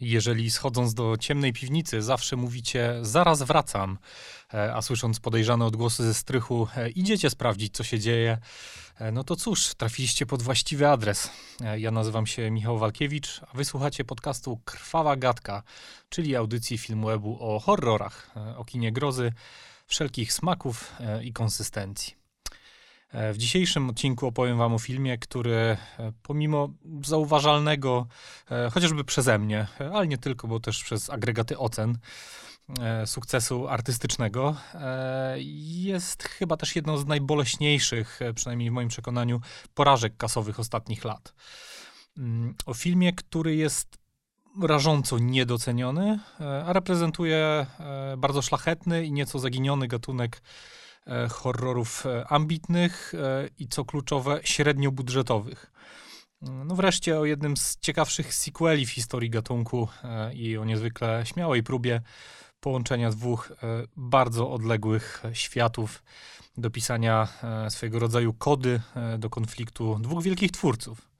Jeżeli 0.00 0.50
schodząc 0.50 0.94
do 0.94 1.16
ciemnej 1.16 1.52
piwnicy 1.52 2.02
zawsze 2.02 2.36
mówicie 2.36 2.94
zaraz 3.02 3.42
wracam, 3.42 3.98
e, 4.54 4.74
a 4.74 4.82
słysząc 4.82 5.20
podejrzane 5.20 5.64
odgłosy 5.64 6.04
ze 6.04 6.14
strychu 6.14 6.68
e, 6.76 6.90
idziecie 6.90 7.30
sprawdzić 7.30 7.74
co 7.74 7.84
się 7.84 8.00
dzieje, 8.00 8.38
e, 8.98 9.12
no 9.12 9.24
to 9.24 9.36
cóż, 9.36 9.74
trafiliście 9.74 10.26
pod 10.26 10.42
właściwy 10.42 10.88
adres. 10.88 11.30
Ja 11.78 11.90
nazywam 11.90 12.26
się 12.26 12.50
Michał 12.50 12.78
Walkiewicz, 12.78 13.40
a 13.52 13.56
wysłuchacie 13.56 14.04
podcastu 14.04 14.60
Krwawa 14.64 15.16
Gadka, 15.16 15.62
czyli 16.08 16.36
audycji 16.36 16.78
Filmwebu 16.78 17.38
o 17.40 17.60
horrorach, 17.60 18.30
o 18.56 18.64
kinie 18.64 18.92
grozy, 18.92 19.32
wszelkich 19.86 20.32
smaków 20.32 20.92
i 21.22 21.32
konsystencji. 21.32 22.25
E, 23.10 23.32
w 23.32 23.36
dzisiejszym 23.36 23.90
odcinku 23.90 24.26
opowiem 24.26 24.58
Wam 24.58 24.74
o 24.74 24.78
filmie, 24.78 25.18
który 25.18 25.56
e, 25.56 25.76
pomimo 26.22 26.68
zauważalnego, 27.04 28.06
e, 28.50 28.70
chociażby 28.70 29.04
przeze 29.04 29.38
mnie, 29.38 29.66
ale 29.92 30.06
nie 30.06 30.18
tylko, 30.18 30.48
bo 30.48 30.60
też 30.60 30.84
przez 30.84 31.10
agregaty 31.10 31.58
ocen, 31.58 31.98
sukcesu 33.06 33.68
artystycznego, 33.68 34.56
jest 35.38 36.22
chyba 36.22 36.56
też 36.56 36.76
jedną 36.76 36.98
z 36.98 37.06
najboleśniejszych, 37.06 38.20
przynajmniej 38.34 38.70
w 38.70 38.72
moim 38.72 38.88
przekonaniu, 38.88 39.40
porażek 39.74 40.16
kasowych 40.16 40.60
ostatnich 40.60 41.04
lat. 41.04 41.34
Mm, 42.18 42.54
o 42.66 42.74
filmie, 42.74 43.12
który 43.12 43.56
jest 43.56 43.98
rażąco 44.62 45.18
niedoceniony, 45.18 46.18
a 46.66 46.72
reprezentuje 46.72 47.66
bardzo 48.18 48.42
szlachetny 48.42 49.04
i 49.04 49.12
nieco 49.12 49.38
zaginiony 49.38 49.88
gatunek 49.88 50.42
horrorów 51.30 52.06
e, 52.06 52.26
ambitnych 52.28 53.12
e, 53.14 53.48
i 53.58 53.68
co 53.68 53.84
kluczowe, 53.84 54.40
średnio 54.42 54.92
budżetowych. 54.92 55.72
No 56.42 56.74
wreszcie 56.74 57.18
o 57.18 57.24
jednym 57.24 57.56
z 57.56 57.76
ciekawszych 57.80 58.34
sequeli 58.34 58.86
w 58.86 58.90
historii 58.90 59.30
gatunku 59.30 59.88
i 60.34 60.56
o 60.56 60.64
niezwykle 60.64 61.22
śmiałej 61.26 61.62
próbie 61.62 62.02
połączenia 62.60 63.10
dwóch 63.10 63.52
bardzo 63.96 64.50
odległych 64.50 65.22
światów 65.32 66.02
do 66.56 66.70
pisania 66.70 67.28
swojego 67.68 67.98
rodzaju 67.98 68.32
kody 68.32 68.80
do 69.18 69.30
konfliktu 69.30 69.98
dwóch 70.00 70.22
wielkich 70.22 70.50
twórców. 70.50 71.15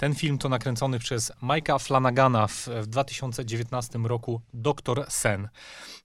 Ten 0.00 0.14
film 0.14 0.38
to 0.38 0.48
nakręcony 0.48 0.98
przez 0.98 1.32
Mike'a 1.42 1.78
Flanagana 1.78 2.46
w, 2.46 2.68
w 2.82 2.86
2019 2.86 3.98
roku 3.98 4.40
Doktor 4.54 5.06
Sen. 5.08 5.48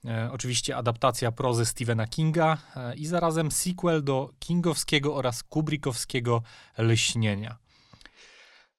E, 0.06 0.30
oczywiście 0.32 0.78
adaptacja 0.78 1.32
prozy 1.32 1.66
Stephena 1.66 2.08
Kinga 2.08 2.58
e, 2.76 2.96
i 2.96 3.06
zarazem 3.06 3.52
sequel 3.52 4.04
do 4.04 4.30
kingowskiego 4.40 5.16
oraz 5.16 5.44
kubrickowskiego 5.44 6.42
Lśnienia. 6.78 7.63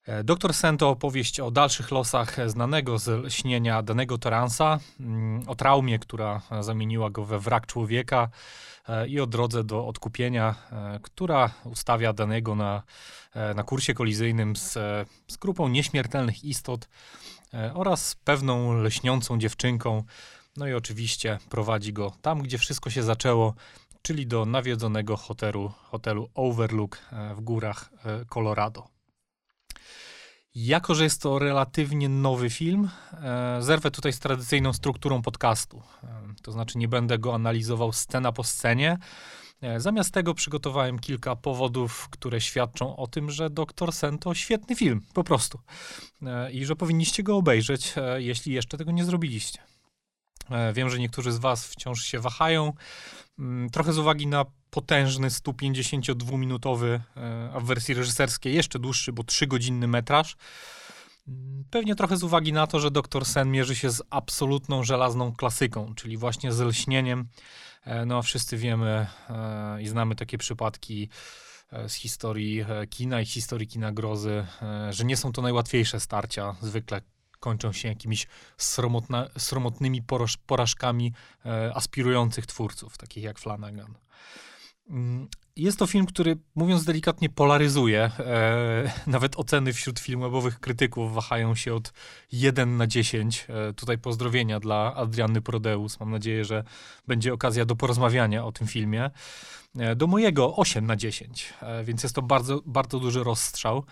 E, 0.07 0.25
Doktor 0.25 0.55
Sen 0.55 0.79
to 0.79 0.89
opowieść 0.91 1.41
o 1.41 1.51
dalszych 1.51 1.91
losach 1.91 2.37
znanego 2.47 2.99
z 2.99 3.09
lśnienia 3.09 3.83
danego 3.83 4.19
Teransa, 4.19 4.79
mm, 5.01 5.49
o 5.49 5.55
traumie, 5.55 5.99
która 5.99 6.43
zamieniła 6.61 7.11
go 7.11 7.25
we 7.25 7.39
wrak 7.39 7.67
człowieka 7.67 8.29
e, 8.89 9.09
i 9.09 9.21
o 9.21 9.27
drodze 9.27 9.65
do 9.65 9.87
odkupienia, 9.87 10.55
e, 10.73 10.99
która 11.03 11.51
ustawia 11.65 12.13
danego 12.13 12.55
na, 12.55 12.83
na 13.55 13.63
kursie 13.63 13.95
kolizyjnym 13.95 14.57
z, 14.57 14.73
z 15.29 15.37
grupą 15.37 15.69
nieśmiertelnych 15.69 16.45
istot 16.45 16.89
oraz 17.75 18.15
pewną 18.15 18.83
lśniącą 18.83 19.39
dziewczynką. 19.39 20.03
No 20.57 20.67
i 20.67 20.75
oczywiście 20.75 21.39
prowadzi 21.51 21.93
go 21.93 22.13
tam, 22.23 22.43
gdzie 22.43 22.59
wszystko 22.59 22.91
się 22.91 23.03
zaczęło, 23.03 23.55
czyli 24.03 24.27
do 24.27 24.47
nawiedzonego 24.47 25.17
hotelu, 25.17 25.73
hotelu 25.83 26.31
Overlook 26.35 26.99
w 27.35 27.41
górach 27.41 27.91
Colorado. 28.29 28.94
Jako, 30.55 30.95
że 30.95 31.05
jest 31.05 31.23
to 31.23 31.39
relatywnie 31.39 32.09
nowy 32.09 32.51
film, 32.51 32.91
e, 33.13 33.57
zerwę 33.63 33.91
tutaj 33.91 34.13
z 34.13 34.19
tradycyjną 34.19 34.73
strukturą 34.73 35.23
podcastu. 35.23 35.83
E, 36.03 36.35
to 36.43 36.53
znaczy, 36.53 36.79
nie 36.79 36.89
będę 36.89 37.19
go 37.19 37.35
analizował 37.35 37.93
scena 37.93 38.33
po 38.33 38.45
scenie. 38.45 38.99
E, 39.61 39.81
zamiast 39.81 40.15
tego 40.15 40.35
przygotowałem 40.35 40.99
kilka 40.99 41.37
powodów, 41.37 42.09
które 42.09 42.41
świadczą 42.41 42.97
o 42.97 43.07
tym, 43.07 43.31
że 43.31 43.51
Doktor 43.51 43.93
Sen 43.93 44.19
to 44.19 44.35
świetny 44.35 44.77
film, 44.77 45.03
po 45.15 45.25
prostu. 45.25 45.59
I 46.53 46.65
że 46.65 46.77
powinniście 46.77 47.23
go 47.23 47.37
obejrzeć, 47.37 47.95
jeśli 48.17 48.53
jeszcze 48.53 48.79
tego 48.79 48.93
nie 48.93 49.05
zrobiliście. 49.05 49.59
Wiem, 50.73 50.91
że 50.91 50.99
niektórzy 50.99 51.33
z 51.33 51.39
Was 51.39 51.67
wciąż 51.67 52.05
się 52.05 52.19
wahają, 52.19 52.73
trochę 53.73 53.93
z 53.93 53.99
uwagi 53.99 54.27
na 54.27 54.45
potężny 54.71 55.29
152-minutowy, 55.29 57.01
e, 57.17 57.51
a 57.55 57.61
w 57.61 57.65
wersji 57.65 57.95
reżyserskiej 57.95 58.55
jeszcze 58.55 58.79
dłuższy, 58.79 59.13
bo 59.13 59.23
3-godzinny 59.23 59.87
metraż. 59.89 60.37
Mm, 61.29 61.65
pewnie 61.71 61.95
trochę 61.95 62.17
z 62.17 62.23
uwagi 62.23 62.53
na 62.53 62.67
to, 62.67 62.81
że 62.81 62.91
Doktor 62.91 63.25
Sen 63.25 63.51
mierzy 63.51 63.77
się 63.77 63.91
z 63.91 64.03
absolutną 64.11 64.85
żelazną 64.85 65.33
klasyką, 65.33 65.95
czyli 65.95 66.17
właśnie 66.17 66.53
z 66.53 66.61
lśnieniem. 66.61 67.29
E, 67.85 68.07
no 68.07 68.19
a 68.19 68.23
wszyscy 68.23 68.57
wiemy 68.57 69.07
e, 69.31 69.83
i 69.83 69.89
znamy 69.89 70.15
takie 70.15 70.39
przypadki 70.39 71.09
z 71.89 71.95
historii 71.95 72.65
kina 72.91 73.21
i 73.21 73.27
historii 73.27 73.67
kina 73.67 73.93
grozy, 73.93 74.47
że 74.91 75.05
nie 75.05 75.17
są 75.17 75.33
to 75.33 75.43
najłatwiejsze 75.43 76.01
starcia. 76.01 76.57
Zwykle 76.61 77.01
kończą 77.45 77.73
się 77.73 77.89
jakimiś 77.89 78.27
sromotnymi 79.37 80.03
porażkami 80.47 81.13
aspirujących 81.75 82.47
twórców, 82.47 82.99
takich 82.99 83.25
jak 83.25 83.39
Flanagan. 83.39 83.95
Mm, 84.91 85.29
jest 85.57 85.79
to 85.79 85.87
film, 85.87 86.07
który, 86.07 86.37
mówiąc 86.55 86.85
delikatnie, 86.85 87.29
polaryzuje. 87.29 88.11
E, 88.19 88.93
nawet 89.07 89.37
oceny 89.37 89.73
wśród 89.73 89.99
filmowych 89.99 90.61
krytyków 90.61 91.15
wahają 91.15 91.55
się 91.55 91.75
od 91.75 91.93
1 92.33 92.77
na 92.77 92.87
10. 92.87 93.47
E, 93.49 93.73
tutaj 93.73 93.99
pozdrowienia 93.99 94.61
dla 94.61 94.95
Adrianny 94.95 95.41
Prodeus. 95.41 96.01
Mam 96.01 96.11
nadzieję, 96.11 96.45
że 96.45 96.65
będzie 97.07 97.33
okazja 97.33 97.65
do 97.65 97.77
porozmawiania 97.77 98.45
o 98.45 98.53
tym 98.53 98.67
filmie. 98.67 99.11
E, 99.79 99.97
do 99.97 100.07
mojego 100.07 100.57
8 100.57 100.87
na 100.87 100.97
10, 100.97 101.55
e, 101.63 101.85
więc 101.85 102.03
jest 102.03 102.15
to 102.15 102.23
bardzo, 102.23 102.63
bardzo 102.67 103.01
duży 103.01 103.25
rozstrzał. 103.25 103.85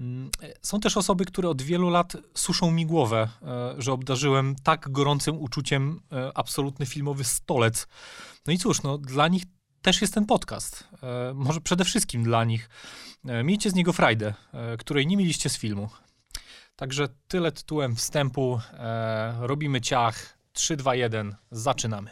Mm, 0.00 0.30
są 0.62 0.80
też 0.80 0.96
osoby, 0.96 1.24
które 1.24 1.48
od 1.48 1.62
wielu 1.62 1.90
lat 1.90 2.16
suszą 2.34 2.70
mi 2.70 2.86
głowę, 2.86 3.28
e, 3.42 3.74
że 3.78 3.92
obdarzyłem 3.92 4.56
tak 4.62 4.90
gorącym 4.90 5.38
uczuciem 5.38 6.00
e, 6.12 6.30
absolutny 6.34 6.86
filmowy 6.86 7.24
stolec. 7.24 7.88
No 8.46 8.52
i 8.52 8.58
cóż, 8.58 8.82
no, 8.82 8.98
dla 8.98 9.28
nich 9.28 9.42
też 9.86 10.00
jest 10.00 10.14
ten 10.14 10.26
podcast. 10.26 10.84
E, 11.02 11.34
może 11.34 11.60
przede 11.60 11.84
wszystkim 11.84 12.22
dla 12.24 12.44
nich. 12.44 12.68
E, 13.24 13.44
miejcie 13.44 13.70
z 13.70 13.74
niego 13.74 13.92
frajdę, 13.92 14.34
e, 14.52 14.76
której 14.76 15.06
nie 15.06 15.16
mieliście 15.16 15.48
z 15.48 15.58
filmu. 15.58 15.88
Także 16.76 17.08
tyle 17.28 17.52
tytułem 17.52 17.96
wstępu. 17.96 18.60
Robimy 19.40 19.80
ciach. 19.80 20.38
3, 20.52 20.76
2, 20.76 20.94
1. 20.94 21.36
Zaczynamy. 21.50 22.10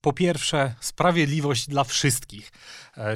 Po 0.00 0.12
pierwsze, 0.12 0.74
sprawiedliwość 0.80 1.68
dla 1.68 1.84
wszystkich, 1.84 2.52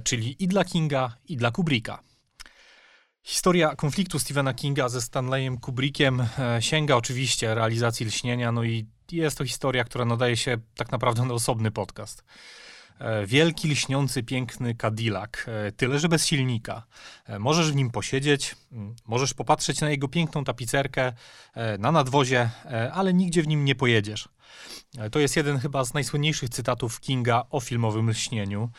czyli 0.04 0.42
i 0.44 0.48
dla 0.48 0.64
Kinga, 0.64 1.16
i 1.28 1.36
dla 1.36 1.50
Kubricka. 1.50 2.02
Historia 3.26 3.76
konfliktu 3.76 4.18
Stephena 4.18 4.54
Kinga 4.54 4.88
ze 4.88 5.00
Stanleyem 5.00 5.58
Kubrickiem 5.58 6.26
sięga 6.60 6.96
oczywiście 6.96 7.54
realizacji 7.54 8.06
lśnienia, 8.06 8.52
no 8.52 8.64
i 8.64 8.86
jest 9.12 9.38
to 9.38 9.44
historia, 9.44 9.84
która 9.84 10.04
nadaje 10.04 10.36
się 10.36 10.58
tak 10.74 10.92
naprawdę 10.92 11.24
na 11.24 11.34
osobny 11.34 11.70
podcast. 11.70 12.24
E, 12.98 13.26
wielki, 13.26 13.68
lśniący, 13.68 14.22
piękny 14.22 14.74
Cadillac, 14.74 15.30
e, 15.46 15.72
tyle 15.72 15.98
że 15.98 16.08
bez 16.08 16.26
silnika. 16.26 16.86
E, 17.26 17.38
możesz 17.38 17.72
w 17.72 17.74
nim 17.74 17.90
posiedzieć, 17.90 18.56
możesz 19.06 19.34
popatrzeć 19.34 19.80
na 19.80 19.90
jego 19.90 20.08
piękną 20.08 20.44
tapicerkę 20.44 21.12
na 21.78 21.92
nadwozie, 21.92 22.50
ale 22.92 23.14
nigdzie 23.14 23.42
w 23.42 23.46
nim 23.46 23.64
nie 23.64 23.74
pojedziesz. 23.74 24.28
To 25.12 25.18
jest 25.18 25.36
jeden 25.36 25.58
chyba 25.58 25.84
z 25.84 25.94
najsłynniejszych 25.94 26.48
cytatów 26.48 27.00
Kinga 27.00 27.44
o 27.50 27.60
filmowym 27.60 28.10
lśnieniu. 28.10 28.70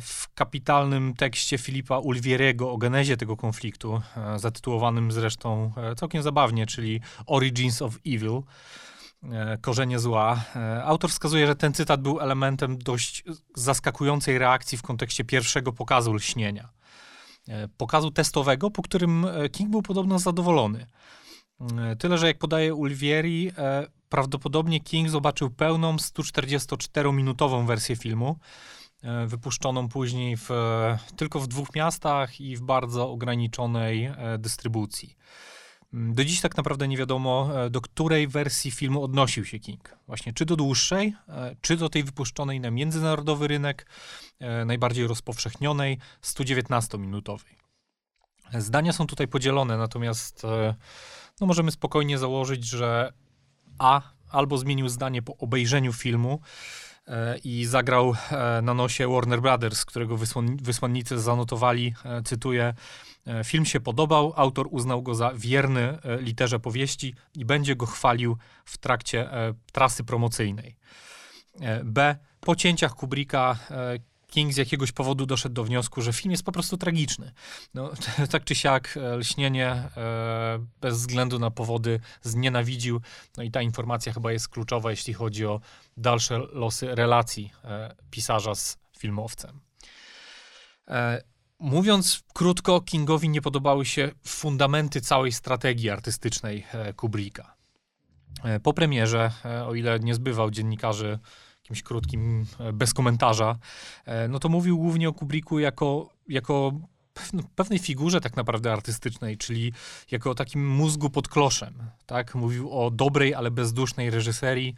W 0.00 0.34
kapitalnym 0.34 1.14
tekście 1.14 1.58
Filipa 1.58 1.98
Ulvieriego 1.98 2.72
o 2.72 2.76
genezie 2.76 3.16
tego 3.16 3.36
konfliktu, 3.36 4.02
zatytułowanym 4.36 5.12
zresztą 5.12 5.72
całkiem 5.96 6.22
zabawnie, 6.22 6.66
czyli 6.66 7.00
Origins 7.26 7.82
of 7.82 7.98
Evil, 8.06 8.42
E, 9.32 9.58
korzenie 9.58 9.98
zła. 9.98 10.44
E, 10.56 10.84
autor 10.84 11.10
wskazuje, 11.10 11.46
że 11.46 11.56
ten 11.56 11.72
cytat 11.72 12.02
był 12.02 12.20
elementem 12.20 12.78
dość 12.78 13.24
zaskakującej 13.54 14.38
reakcji 14.38 14.78
w 14.78 14.82
kontekście 14.82 15.24
pierwszego 15.24 15.72
pokazu 15.72 16.12
lśnienia. 16.14 16.68
E, 17.48 17.68
pokazu 17.68 18.10
testowego, 18.10 18.70
po 18.70 18.82
którym 18.82 19.26
King 19.52 19.70
był 19.70 19.82
podobno 19.82 20.18
zadowolony. 20.18 20.86
Tyle, 21.98 22.18
że 22.18 22.26
jak 22.26 22.38
podaje 22.38 22.74
Ulvieri, 22.74 23.52
prawdopodobnie 24.08 24.80
King 24.80 25.10
zobaczył 25.10 25.50
pełną 25.50 25.96
144-minutową 25.96 27.66
wersję 27.66 27.96
filmu, 27.96 28.38
wypuszczoną 29.26 29.88
później 29.88 30.36
w, 30.36 30.50
tylko 31.16 31.40
w 31.40 31.48
dwóch 31.48 31.74
miastach 31.74 32.40
i 32.40 32.56
w 32.56 32.62
bardzo 32.62 33.10
ograniczonej 33.10 34.10
dystrybucji. 34.38 35.16
Mm, 35.96 36.14
do 36.14 36.24
dziś 36.24 36.40
tak 36.40 36.56
naprawdę 36.56 36.88
nie 36.88 36.96
wiadomo, 36.96 37.50
e, 37.64 37.70
do 37.70 37.80
której 37.80 38.28
wersji 38.28 38.70
filmu 38.70 39.04
odnosił 39.04 39.44
się 39.44 39.58
King. 39.58 39.96
Właśnie 40.06 40.32
czy 40.32 40.44
do 40.44 40.56
dłuższej, 40.56 41.14
e, 41.28 41.56
czy 41.60 41.76
do 41.76 41.88
tej 41.88 42.04
wypuszczonej 42.04 42.60
na 42.60 42.70
międzynarodowy 42.70 43.48
rynek, 43.48 43.86
e, 44.38 44.64
najbardziej 44.64 45.06
no 51.40 51.46
możemy 51.46 51.70
spokojnie 51.70 52.18
założyć, 52.18 52.64
że 52.64 53.12
A 53.78 54.02
albo 54.30 54.58
zmienił 54.58 54.88
zdanie 54.88 55.22
po 55.22 55.36
obejrzeniu 55.36 55.92
filmu, 55.92 56.40
e, 56.40 56.85
i 57.44 57.64
zagrał 57.64 58.14
e, 58.30 58.62
na 58.62 58.74
nosie 58.74 59.08
Warner 59.08 59.40
Brothers, 59.40 59.84
którego 59.84 60.16
wysłannicy 60.62 61.20
zanotowali, 61.20 61.94
cytuję, 62.24 62.74
film 63.44 63.64
się 63.64 63.80
podobał, 63.80 64.32
autor 64.36 64.66
uznał 64.70 65.02
go 65.02 65.14
za 65.14 65.32
wierny 65.34 65.98
literze 66.20 66.60
powieści 66.60 67.14
i 67.34 67.44
będzie 67.44 67.76
go 67.76 67.86
chwalił 67.86 68.36
w 68.64 68.78
trakcie 68.78 69.30
trasy 69.72 70.04
promocyjnej. 70.04 70.76
B. 71.84 72.16
Po 72.40 72.56
cięciach 72.56 72.94
Kubricka 72.94 73.58
King 74.26 74.52
z 74.52 74.56
jakiegoś 74.56 74.92
powodu 74.92 75.26
doszedł 75.26 75.54
do 75.54 75.64
wniosku, 75.64 76.02
że 76.02 76.12
film 76.12 76.30
jest 76.30 76.42
po 76.42 76.52
prostu 76.52 76.76
tragiczny. 76.76 77.32
No, 77.74 77.90
tak 78.32 78.44
czy 78.44 78.54
siak, 78.54 78.96
e, 78.96 79.16
lśnienie 79.16 79.68
e, 79.68 80.66
bez 80.80 80.98
względu 80.98 81.38
na 81.38 81.50
powody 81.50 82.00
znienawidził. 82.22 83.00
No 83.36 83.42
i 83.42 83.50
ta 83.50 83.62
informacja 83.62 84.12
chyba 84.12 84.32
jest 84.32 84.48
kluczowa, 84.48 84.90
jeśli 84.90 85.14
chodzi 85.14 85.46
o 85.46 85.60
dalsze 85.96 86.38
losy 86.38 86.94
relacji 86.94 87.52
e, 87.64 87.94
pisarza 88.10 88.54
z 88.54 88.78
filmowcem. 88.98 89.60
Mówiąc 91.58 92.22
krótko, 92.34 92.80
Kingowi 92.80 93.28
nie 93.28 93.42
podobały 93.42 93.86
się 93.86 94.10
fundamenty 94.26 95.00
całej 95.00 95.32
strategii 95.32 95.90
artystycznej 95.90 96.66
Kubricka. 96.96 97.56
Po 98.62 98.72
premierze, 98.72 99.30
o 99.66 99.74
ile 99.74 100.00
nie 100.00 100.14
zbywał 100.14 100.50
dziennikarzy 100.50 101.18
jakimś 101.66 101.82
krótkim, 101.82 102.46
e, 102.58 102.72
bez 102.72 102.94
komentarza, 102.94 103.58
e, 104.04 104.28
no 104.28 104.38
to 104.38 104.48
mówił 104.48 104.78
głównie 104.78 105.08
o 105.08 105.12
Kubricku 105.12 105.58
jako, 105.58 106.10
jako 106.28 106.72
pewnej 107.54 107.78
figurze 107.78 108.20
tak 108.20 108.36
naprawdę 108.36 108.72
artystycznej, 108.72 109.38
czyli 109.38 109.72
jako 110.10 110.34
takim 110.34 110.68
mózgu 110.68 111.10
pod 111.10 111.28
kloszem. 111.28 111.74
Tak? 112.06 112.34
Mówił 112.34 112.70
o 112.72 112.90
dobrej, 112.90 113.34
ale 113.34 113.50
bezdusznej 113.50 114.10
reżyserii, 114.10 114.74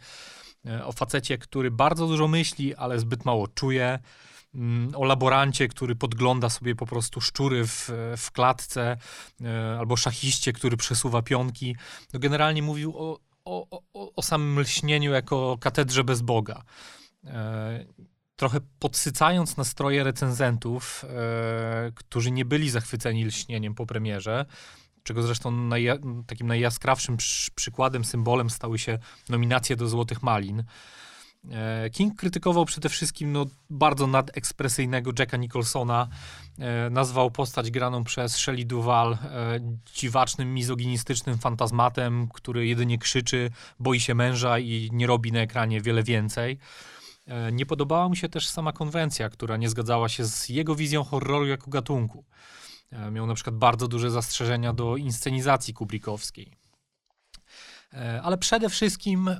e, 0.65 0.85
o 0.85 0.91
facecie, 0.91 1.37
który 1.37 1.71
bardzo 1.71 2.07
dużo 2.07 2.27
myśli, 2.27 2.75
ale 2.75 2.99
zbyt 2.99 3.25
mało 3.25 3.47
czuje, 3.47 3.99
mm, 4.55 4.91
o 4.95 5.05
laborancie, 5.05 5.67
który 5.67 5.95
podgląda 5.95 6.49
sobie 6.49 6.75
po 6.75 6.85
prostu 6.85 7.21
szczury 7.21 7.67
w, 7.67 7.89
w 8.17 8.31
klatce, 8.31 8.97
albo 9.79 9.97
szachiście, 9.97 10.53
który 10.53 10.77
przesuwa 10.77 11.21
pionki. 11.21 11.75
No 12.13 12.19
generalnie 12.19 12.61
mówił 12.61 12.97
o, 12.97 13.19
o, 13.49 13.81
o, 13.93 14.15
o 14.15 14.21
samym 14.21 14.59
lśnieniu 14.59 15.11
jako 15.11 15.57
katedrze 15.61 16.03
bez 16.03 16.21
Boga. 16.21 16.63
E, 17.25 17.85
trochę 18.35 18.59
podsycając 18.79 19.57
nastroje 19.57 20.03
recenzentów, 20.03 21.05
e, 21.05 21.91
którzy 21.95 22.31
nie 22.31 22.45
byli 22.45 22.69
zachwyceni 22.69 23.25
lśnieniem 23.25 23.75
po 23.75 23.85
premierze, 23.85 24.45
czego 25.03 25.23
zresztą 25.23 25.51
najja 25.51 25.97
takim 26.27 26.47
najjaskrawszym 26.47 27.17
przy 27.17 27.51
przykładem, 27.51 28.05
symbolem 28.05 28.49
stały 28.49 28.79
się 28.79 28.99
nominacje 29.29 29.75
do 29.75 29.87
Złotych 29.87 30.23
Malin. 30.23 30.63
E, 31.51 31.89
King 31.89 32.15
krytykował 32.15 32.65
przede 32.65 32.89
wszystkim 32.89 33.31
no, 33.31 33.45
bardzo 33.69 34.07
nadekspresyjnego 34.07 35.11
Jacka 35.19 35.37
Nicholsona. 35.37 36.07
E, 36.59 36.89
nazwał 36.89 37.31
postać 37.31 37.71
graną 37.71 38.03
przez 38.03 38.37
Shelley 38.37 38.65
Duval 38.65 39.13
e, 39.13 39.59
dziwacznym, 39.93 40.53
mizoginistycznym 40.53 41.37
fantazmatem, 41.37 42.27
który 42.33 42.67
jedynie 42.67 42.97
krzyczy, 42.97 43.51
boi 43.79 43.99
się 43.99 44.15
męża 44.15 44.59
i 44.59 44.89
nie 44.93 45.07
robi 45.07 45.31
na 45.31 45.39
ekranie 45.39 45.81
wiele 45.81 46.03
więcej. 46.03 46.57
Nie 47.51 47.65
podobała 47.65 48.09
mu 48.09 48.15
się 48.15 48.29
też 48.29 48.49
sama 48.49 48.71
konwencja, 48.71 49.29
która 49.29 49.57
nie 49.57 49.69
zgadzała 49.69 50.09
się 50.09 50.25
z 50.25 50.49
jego 50.49 50.75
wizją 50.75 51.03
horroru 51.03 51.45
jako 51.45 51.71
gatunku. 51.71 52.25
Miał 53.11 53.27
na 53.27 53.33
przykład 53.33 53.55
bardzo 53.55 53.87
duże 53.87 54.11
zastrzeżenia 54.11 54.73
do 54.73 54.97
inscenizacji 54.97 55.73
kubrikowskiej. 55.73 56.58
E, 57.93 58.21
ale 58.21 58.37
przede 58.37 58.69
wszystkim, 58.69 59.27
e, 59.27 59.37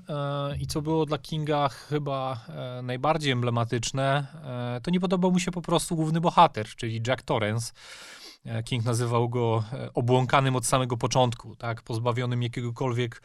i 0.59 0.67
co 0.67 0.81
było 0.81 1.05
dla 1.05 1.17
Kinga 1.17 1.69
chyba 1.69 2.45
e, 2.49 2.81
najbardziej 2.81 3.31
emblematyczne, 3.31 4.27
to 4.83 4.91
nie 4.91 4.99
podobał 4.99 5.31
mu 5.31 5.39
się 5.39 5.51
po 5.51 5.61
prostu 5.61 5.95
główny 5.95 6.21
bohater, 6.21 6.67
czyli 6.67 7.01
Jack 7.07 7.21
Torrance. 7.21 7.73
King 8.65 8.85
nazywał 8.85 9.29
go 9.29 9.63
obłąkanym 9.93 10.55
od 10.55 10.65
samego 10.65 10.97
początku, 10.97 11.55
tak, 11.55 11.81
pozbawionym 11.81 12.43
jakiegokolwiek 12.43 13.21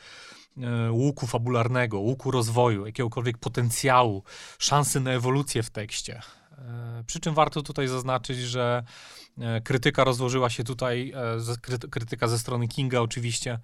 łuku 0.91 1.27
fabularnego, 1.27 1.99
łuku 1.99 2.31
rozwoju, 2.31 2.87
jakiegokolwiek 2.87 3.39
potencjału, 3.39 4.23
szansy 4.59 5.01
na 5.01 5.11
ewolucję 5.11 5.63
w 5.63 5.71
tekście. 5.71 6.23
Przy 7.07 7.21
czym 7.21 7.35
warto 7.35 7.63
tutaj 7.63 7.89
zaznaczyć, 7.89 8.39
że 8.39 8.83
krytyka 9.65 10.05
rozłożyła 10.05 10.51
się 10.51 10.65
tutaj, 10.65 11.13
krytyka 11.91 12.29
ze 12.29 12.39
strony 12.39 12.69
Kinga 12.69 13.01
oczywiście, 13.01 13.59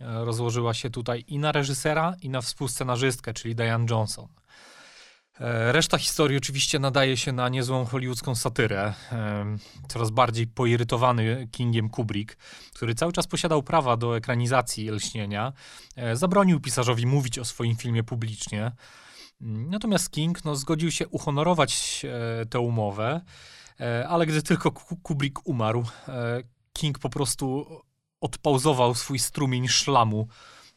rozłożyła 0.00 0.74
się 0.74 0.90
tutaj 0.90 1.24
i 1.28 1.38
na 1.38 1.52
reżysera, 1.52 2.14
i 2.22 2.30
na 2.30 2.40
współscenarzystkę, 2.40 3.34
czyli 3.34 3.54
Diane 3.54 3.86
Johnson. 3.90 4.28
E, 5.40 5.72
reszta 5.72 5.98
historii 5.98 6.36
oczywiście 6.36 6.78
nadaje 6.78 7.16
się 7.16 7.32
na 7.32 7.48
niezłą 7.48 7.84
hollywoodzką 7.84 8.34
satyrę. 8.34 8.94
E, 9.12 9.56
coraz 9.88 10.10
bardziej 10.10 10.46
poirytowany 10.46 11.48
Kingiem 11.52 11.88
Kubrick, 11.88 12.36
który 12.74 12.94
cały 12.94 13.12
czas 13.12 13.26
posiadał 13.26 13.62
prawa 13.62 13.96
do 13.96 14.16
ekranizacji 14.16 14.90
Lśnienia, 14.90 15.52
zabronił 16.12 16.60
pisarzowi 16.60 17.06
mówić 17.06 17.38
o 17.38 17.44
swoim 17.44 17.76
filmie 17.76 18.04
publicznie. 18.04 18.72
Natomiast 19.40 20.10
King 20.10 20.44
no, 20.44 20.56
zgodził 20.56 20.90
się 20.90 21.08
uhonorować 21.08 22.06
tę 22.50 22.60
umowę, 22.60 23.20
ale 24.08 24.26
gdy 24.26 24.42
tylko 24.42 24.72
Kubrick 25.02 25.40
umarł, 25.44 25.84
King 26.72 26.98
po 26.98 27.10
prostu 27.10 27.66
odpauzował 28.20 28.94
swój 28.94 29.18
strumień 29.18 29.68
szlamu 29.68 30.28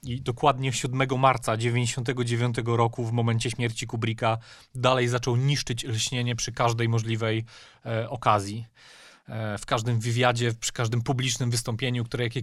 i 0.04 0.22
dokładnie 0.22 0.74
7 0.74 1.20
marca 1.20 1.58
99 1.58 2.56
roku, 2.66 3.06
w 3.06 3.12
momencie 3.12 3.52
śmierci 3.52 3.88
Kubricka, 3.88 4.38
dalej 4.76 5.08
zaczął 5.08 5.36
niszczyć 5.36 5.84
lśnienie 5.84 6.36
przy 6.36 6.52
każdej 6.52 6.90
możliwej 6.90 7.46
e, 7.86 8.10
okazji. 8.10 8.66
E, 9.28 9.58
w 9.58 9.66
każdym 9.66 10.00
wywiadzie, 10.00 10.54
przy 10.54 10.72
każdym 10.72 11.02
publicznym 11.02 11.52
wystąpieniu, 11.52 12.04
które 12.04 12.24
jak, 12.24 12.34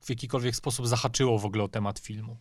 w 0.00 0.10
jakikolwiek 0.10 0.56
sposób 0.56 0.86
zahaczyło 0.86 1.38
w 1.38 1.44
ogóle 1.44 1.64
o 1.64 1.68
temat 1.68 1.98
filmu. 1.98 2.36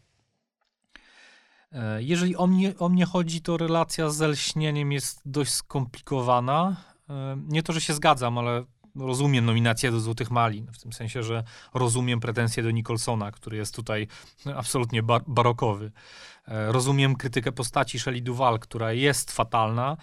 E, 1.72 2.04
jeżeli 2.04 2.36
o 2.36 2.48
mnie, 2.48 2.78
o 2.78 2.89
mnie 2.89 3.06
chodzi, 3.06 3.42
to 3.42 3.57
relacja 3.57 4.10
z 4.10 4.22
lśnieniem 4.22 4.92
jest 4.92 5.22
dość 5.25 5.51
skomplikowana. 5.51 6.75
E, 7.10 7.38
nie 7.48 7.63
to, 7.63 7.74
że 7.74 7.81
się 7.81 7.94
zgadzam, 7.94 8.38
ale 8.38 8.66
rozumiem 8.99 9.45
nominację 9.45 9.91
do 9.91 10.00
Złotych 10.00 10.31
Malin, 10.31 10.67
w 10.74 10.79
tym 10.79 10.93
sensie, 10.93 11.24
że 11.24 11.43
rozumiem 11.74 12.19
pretensje 12.19 12.63
do 12.63 12.72
Nicholsona, 12.72 13.31
który 13.31 13.57
jest 13.57 13.75
tutaj 13.75 14.07
absolutnie 14.55 15.03
bar 15.03 15.22
barokowy. 15.27 15.91
E, 16.48 16.72
rozumiem 16.72 17.15
krytykę 17.15 17.51
postaci 17.51 18.00
Shelley 18.00 18.22
Duval, 18.22 18.60
która 18.60 18.93
jest 18.93 19.31
fatalna. 19.31 19.98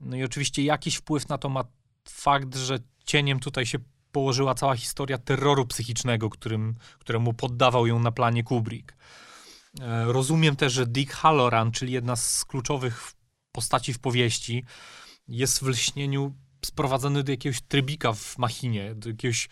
No 0.00 0.16
i 0.16 0.24
oczywiście 0.24 0.62
jakiś 0.62 0.96
wpływ 0.96 1.28
na 1.28 1.38
to 1.38 1.48
ma 1.48 1.64
fakt, 2.08 2.56
że 2.56 2.78
cieniem 3.04 3.40
tutaj 3.40 3.66
się 3.66 3.78
położyła 4.12 4.54
cała 4.54 4.76
historia 4.76 5.18
terroru 5.18 5.66
psychicznego, 5.66 6.30
którym, 6.30 6.74
któremu 6.98 7.32
poddawał 7.32 7.86
ją 7.86 7.98
na 7.98 8.12
planie 8.12 8.44
Kubrick. 8.44 8.96
E, 9.80 10.04
rozumiem 10.04 10.56
też, 10.56 10.72
że 10.72 10.86
Dick 10.86 11.12
Halloran, 11.12 11.72
czyli 11.72 11.92
jedna 11.92 12.16
z 12.16 12.44
kluczowych 12.44 13.12
postaci 13.52 13.92
w 13.92 13.98
powieści, 13.98 14.64
jest 15.28 15.64
w 15.64 15.66
lśnieniu 15.66 16.34
sprowadzony 16.64 17.22
do 17.22 17.32
jakiegoś 17.32 17.60
trybika 17.60 18.12
w 18.12 18.38
machinie, 18.38 18.94
do 18.94 19.08
jakiegoś 19.08 19.48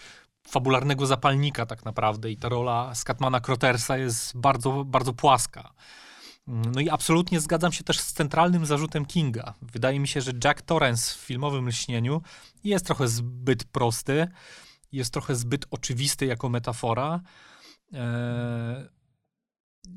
fabularnego 0.46 1.06
zapalnika 1.06 1.66
tak 1.66 1.84
naprawdę 1.84 2.30
i 2.30 2.36
ta 2.36 2.48
rola 2.48 2.94
Skatmana 2.94 3.40
Crotersa 3.40 3.98
jest 3.98 4.36
bardzo, 4.36 4.84
bardzo 4.84 5.12
płaska. 5.12 5.72
No 6.46 6.80
i 6.80 6.90
absolutnie 6.90 7.40
zgadzam 7.40 7.72
się 7.72 7.84
też 7.84 8.00
z 8.00 8.12
centralnym 8.12 8.66
zarzutem 8.66 9.06
Kinga. 9.06 9.54
Wydaje 9.62 10.00
mi 10.00 10.08
się, 10.08 10.20
że 10.20 10.32
Jack 10.44 10.62
Torrance 10.62 11.14
w 11.14 11.16
filmowym 11.16 11.68
lśnieniu 11.68 12.22
jest 12.64 12.86
trochę 12.86 13.08
zbyt 13.08 13.64
prosty, 13.64 14.28
jest 14.92 15.12
trochę 15.12 15.34
zbyt 15.34 15.66
oczywisty 15.70 16.26
jako 16.26 16.48
metafora. 16.48 17.20
Eee, 17.92 18.88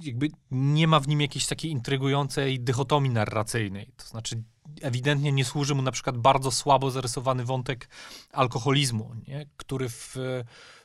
jakby 0.02 0.30
nie 0.52 0.88
ma 0.88 1.00
w 1.00 1.08
nim 1.08 1.22
jakiejś 1.22 1.48
takiej 1.48 1.72
intrygującej 1.72 2.60
dychotomii 2.60 3.12
narracyjnej. 3.12 3.92
To 3.98 4.06
znaczy, 4.08 4.44
ewidentnie 4.82 5.32
nie 5.32 5.46
służy 5.46 5.76
mu 5.76 5.82
na 5.82 5.92
przykład 5.92 6.18
bardzo 6.18 6.52
słabo 6.52 6.92
zarysowany 6.92 7.46
wątek 7.46 7.90
alkoholizmu, 8.32 9.12
nie? 9.28 9.46
który 9.58 9.90
w, 9.90 10.16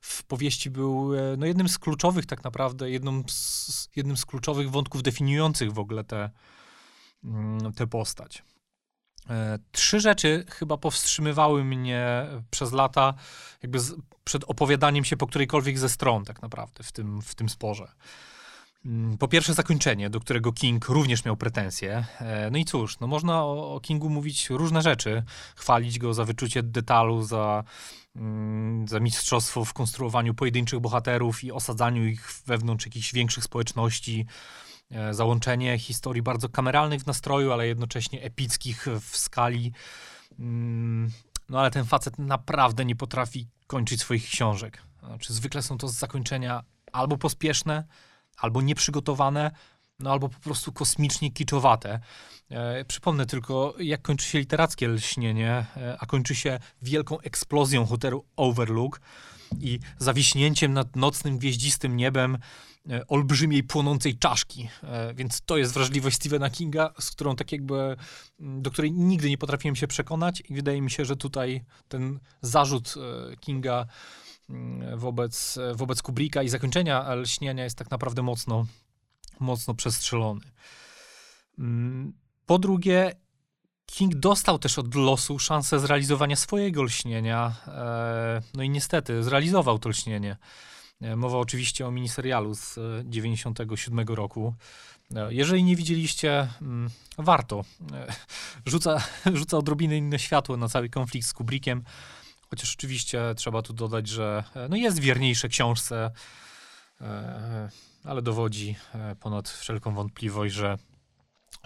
w 0.01 0.23
powieści 0.23 0.71
był 0.71 1.15
e, 1.15 1.37
no, 1.39 1.47
jednym 1.47 1.69
z 1.69 1.79
kluczowych 1.79 2.27
tak 2.27 2.45
naprawdę, 2.45 2.91
jedną 2.91 3.23
z, 3.29 3.89
jednym 3.97 4.17
z 4.17 4.27
kluczowych 4.27 4.71
wątków 4.71 5.03
definiujących 5.03 5.73
w 5.73 5.79
ogóle 5.79 6.05
tę 6.05 6.31
mm, 7.25 7.73
te 7.73 7.87
postać. 7.87 8.43
E, 9.31 9.59
trzy 9.73 10.01
rzeczy 10.01 10.45
chyba 10.49 10.77
powstrzymywały 10.77 11.65
mnie 11.65 12.27
przez 12.51 12.73
lata 12.73 13.15
jakby 13.63 13.81
z, 13.81 13.95
przed 14.25 14.45
opowiadaniem 14.45 15.05
się 15.05 15.17
po 15.17 15.27
którejkolwiek 15.27 15.79
ze 15.79 15.89
stron 15.89 16.25
tak 16.25 16.43
naprawdę 16.43 16.85
w 16.85 16.93
tym, 16.93 17.23
w 17.23 17.35
tym 17.35 17.49
sporze. 17.49 17.93
Mm, 18.85 19.19
po 19.19 19.29
pierwsze 19.29 19.55
zakończenie, 19.55 20.11
do 20.11 20.21
którego 20.21 20.53
King 20.53 20.89
również 20.89 21.25
miał 21.25 21.37
pretensje. 21.37 22.05
E, 22.21 22.51
no 22.51 22.59
i 22.59 22.65
cóż, 22.65 23.01
no 23.01 23.07
można 23.07 23.45
o, 23.45 23.81
Kingu 23.83 24.11
mówić 24.11 24.51
różne 24.51 24.83
rzeczy, 24.83 25.23
chwalić 25.57 25.99
go 25.99 26.15
za 26.15 26.25
wyczucie 26.25 26.63
detalu, 26.63 27.23
za, 27.23 27.65
mm, 28.17 28.89
za 28.89 29.01
mistrzostwo 29.01 29.65
w 29.65 29.73
konstruowaniu 29.73 30.35
pojedynczych 30.35 30.81
bohaterów 30.81 31.45
i 31.45 31.53
osadzaniu 31.53 32.07
ich 32.07 32.33
wewnątrz 32.47 32.87
jakichś 32.87 33.13
większych 33.13 33.45
społeczności, 33.45 34.27
e, 34.91 35.15
załączenie 35.15 35.79
historii 35.79 36.23
bardzo 36.23 36.49
kameralnych 36.49 37.01
w 37.01 37.07
nastroju, 37.07 37.53
ale 37.53 37.67
jednocześnie 37.67 38.23
epickich 38.23 38.87
w 39.01 39.17
skali. 39.17 39.73
Mm, 40.39 41.11
no 41.49 41.61
ale 41.61 41.71
ten 41.71 41.85
facet 41.85 42.19
naprawdę 42.19 42.85
nie 42.85 42.97
potrafi 42.97 43.49
kończyć 43.67 44.01
swoich 44.01 44.25
książek. 44.25 44.83
Znaczy, 45.07 45.33
zwykle 45.33 45.63
są 45.63 45.79
to 45.79 45.89
zakończenia 45.89 46.63
albo 46.93 47.17
pospieszne, 47.17 47.85
albo 48.41 48.63
nieprzygotowane, 48.63 49.51
no 49.99 50.13
albo 50.13 50.29
po 50.29 50.41
prostu 50.41 50.73
kosmicznie 50.73 51.31
kiczowate. 51.31 52.01
E, 52.51 52.85
przypomnę 52.85 53.27
tylko, 53.27 53.75
jak 53.79 54.03
kończy 54.03 54.27
się 54.27 54.39
literackie 54.39 54.89
lśnienie, 54.89 55.67
e, 55.77 55.97
a 56.01 56.07
kończy 56.07 56.35
się 56.35 56.59
wielką 56.83 57.21
eksplozją 57.21 57.87
hotelu 57.87 58.25
Overlook 58.37 59.01
i 59.59 59.79
zawiśnięciem 59.99 60.73
nad 60.73 60.97
nocnym, 60.97 61.39
gwieździstym 61.39 61.97
niebem 61.97 62.39
e, 62.91 63.07
olbrzymiej, 63.07 63.63
płonącej 63.63 64.19
czaszki. 64.19 64.69
E, 64.83 65.15
więc 65.15 65.41
to 65.41 65.57
jest 65.57 65.75
wrażliwość 65.75 66.17
Stephena 66.17 66.51
Kinga, 66.51 66.93
z 67.01 67.11
którą 67.11 67.37
tak 67.37 67.53
jakby, 67.53 67.97
do 68.39 68.71
której 68.71 68.93
nigdy 68.93 69.31
nie 69.31 69.39
potrafiłem 69.39 69.77
się 69.77 69.87
przekonać 69.87 70.43
i 70.49 70.55
wydaje 70.55 70.83
mi 70.83 70.91
się, 70.91 71.05
że 71.05 71.17
tutaj 71.17 71.65
ten 71.89 72.21
zarzut 72.43 72.95
e, 72.97 73.37
Kinga 73.37 73.87
wobec, 74.97 75.59
wobec 75.75 76.03
Kubricka 76.03 76.43
i 76.43 76.49
zakończenia 76.49 77.15
lśnienia 77.15 77.65
jest 77.65 77.79
tak 77.79 77.91
naprawdę 77.91 78.23
mocno, 78.23 78.67
mocno 79.41 79.75
przestrzelony. 79.75 80.41
Mm, 81.59 82.13
po 82.47 82.59
drugie, 82.59 83.13
King 83.87 84.15
dostał 84.15 84.59
też 84.59 84.79
od 84.79 84.95
losu 84.95 85.39
szansę 85.39 85.81
zrealizowania 85.81 86.37
swojego 86.37 86.83
lśnienia. 86.83 87.55
E, 87.67 88.43
no 88.55 88.63
i 88.63 88.71
niestety 88.71 89.23
zrealizował 89.23 89.79
to 89.79 89.89
lśnienie. 89.89 90.37
E, 91.01 91.17
mowa 91.17 91.39
oczywiście 91.39 91.87
o 91.87 91.91
miniserialu 91.91 92.55
z 92.55 92.79
97 93.05 94.09
roku. 94.09 94.55
E, 95.15 95.35
jeżeli 95.35 95.65
nie 95.65 95.77
widzieliście, 95.77 96.49
mm, 96.63 96.91
warto. 97.19 97.65
Rzuca, 98.67 99.03
rzuca 99.35 99.59
odrobinę 99.59 99.97
inne 99.97 100.19
światło 100.19 100.57
na 100.57 100.69
cały 100.69 100.89
konflikt 100.89 101.27
z 101.27 101.33
Kubrickiem. 101.33 101.85
Chociaż 102.51 102.75
oczywiście 102.75 103.35
trzeba 103.37 103.63
tu 103.63 103.73
dodać, 103.73 104.09
że 104.09 104.45
e, 104.55 104.69
no 104.69 104.77
jest 104.77 104.99
wierniejsze 104.99 105.49
książce, 105.49 106.11
e, 107.01 107.69
ale 108.05 108.23
dowodzi 108.23 108.77
e, 108.95 109.17
ponad 109.17 109.49
wszelką 109.49 109.95
wątpliwość, 109.95 110.55
że 110.55 110.79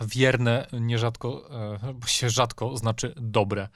wierne 0.01 0.67
nierzadko, 0.73 1.51
bo 1.95 2.07
się 2.07 2.31
rzadko 2.31 2.77
znaczy 2.77 3.15
dobre. 3.17 3.69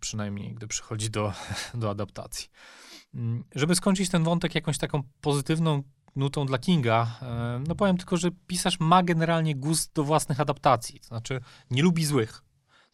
Przynajmniej 0.00 0.54
gdy 0.54 0.66
przychodzi 0.66 1.10
do, 1.10 1.32
do 1.74 1.90
adaptacji. 1.90 2.48
Mm, 3.14 3.44
żeby 3.54 3.74
skończyć 3.74 4.10
ten 4.10 4.24
wątek 4.24 4.54
jakąś 4.54 4.78
taką 4.78 5.02
pozytywną 5.20 5.82
nutą 6.16 6.46
dla 6.46 6.58
Kinga, 6.58 7.18
no 7.68 7.74
powiem 7.74 7.96
tylko, 7.96 8.16
że 8.16 8.30
pisarz 8.46 8.80
ma 8.80 9.02
generalnie 9.02 9.56
gust 9.56 9.94
do 9.94 10.04
własnych 10.04 10.40
adaptacji. 10.40 11.00
To 11.00 11.06
znaczy 11.06 11.40
nie 11.70 11.82
lubi 11.82 12.04
złych 12.04 12.43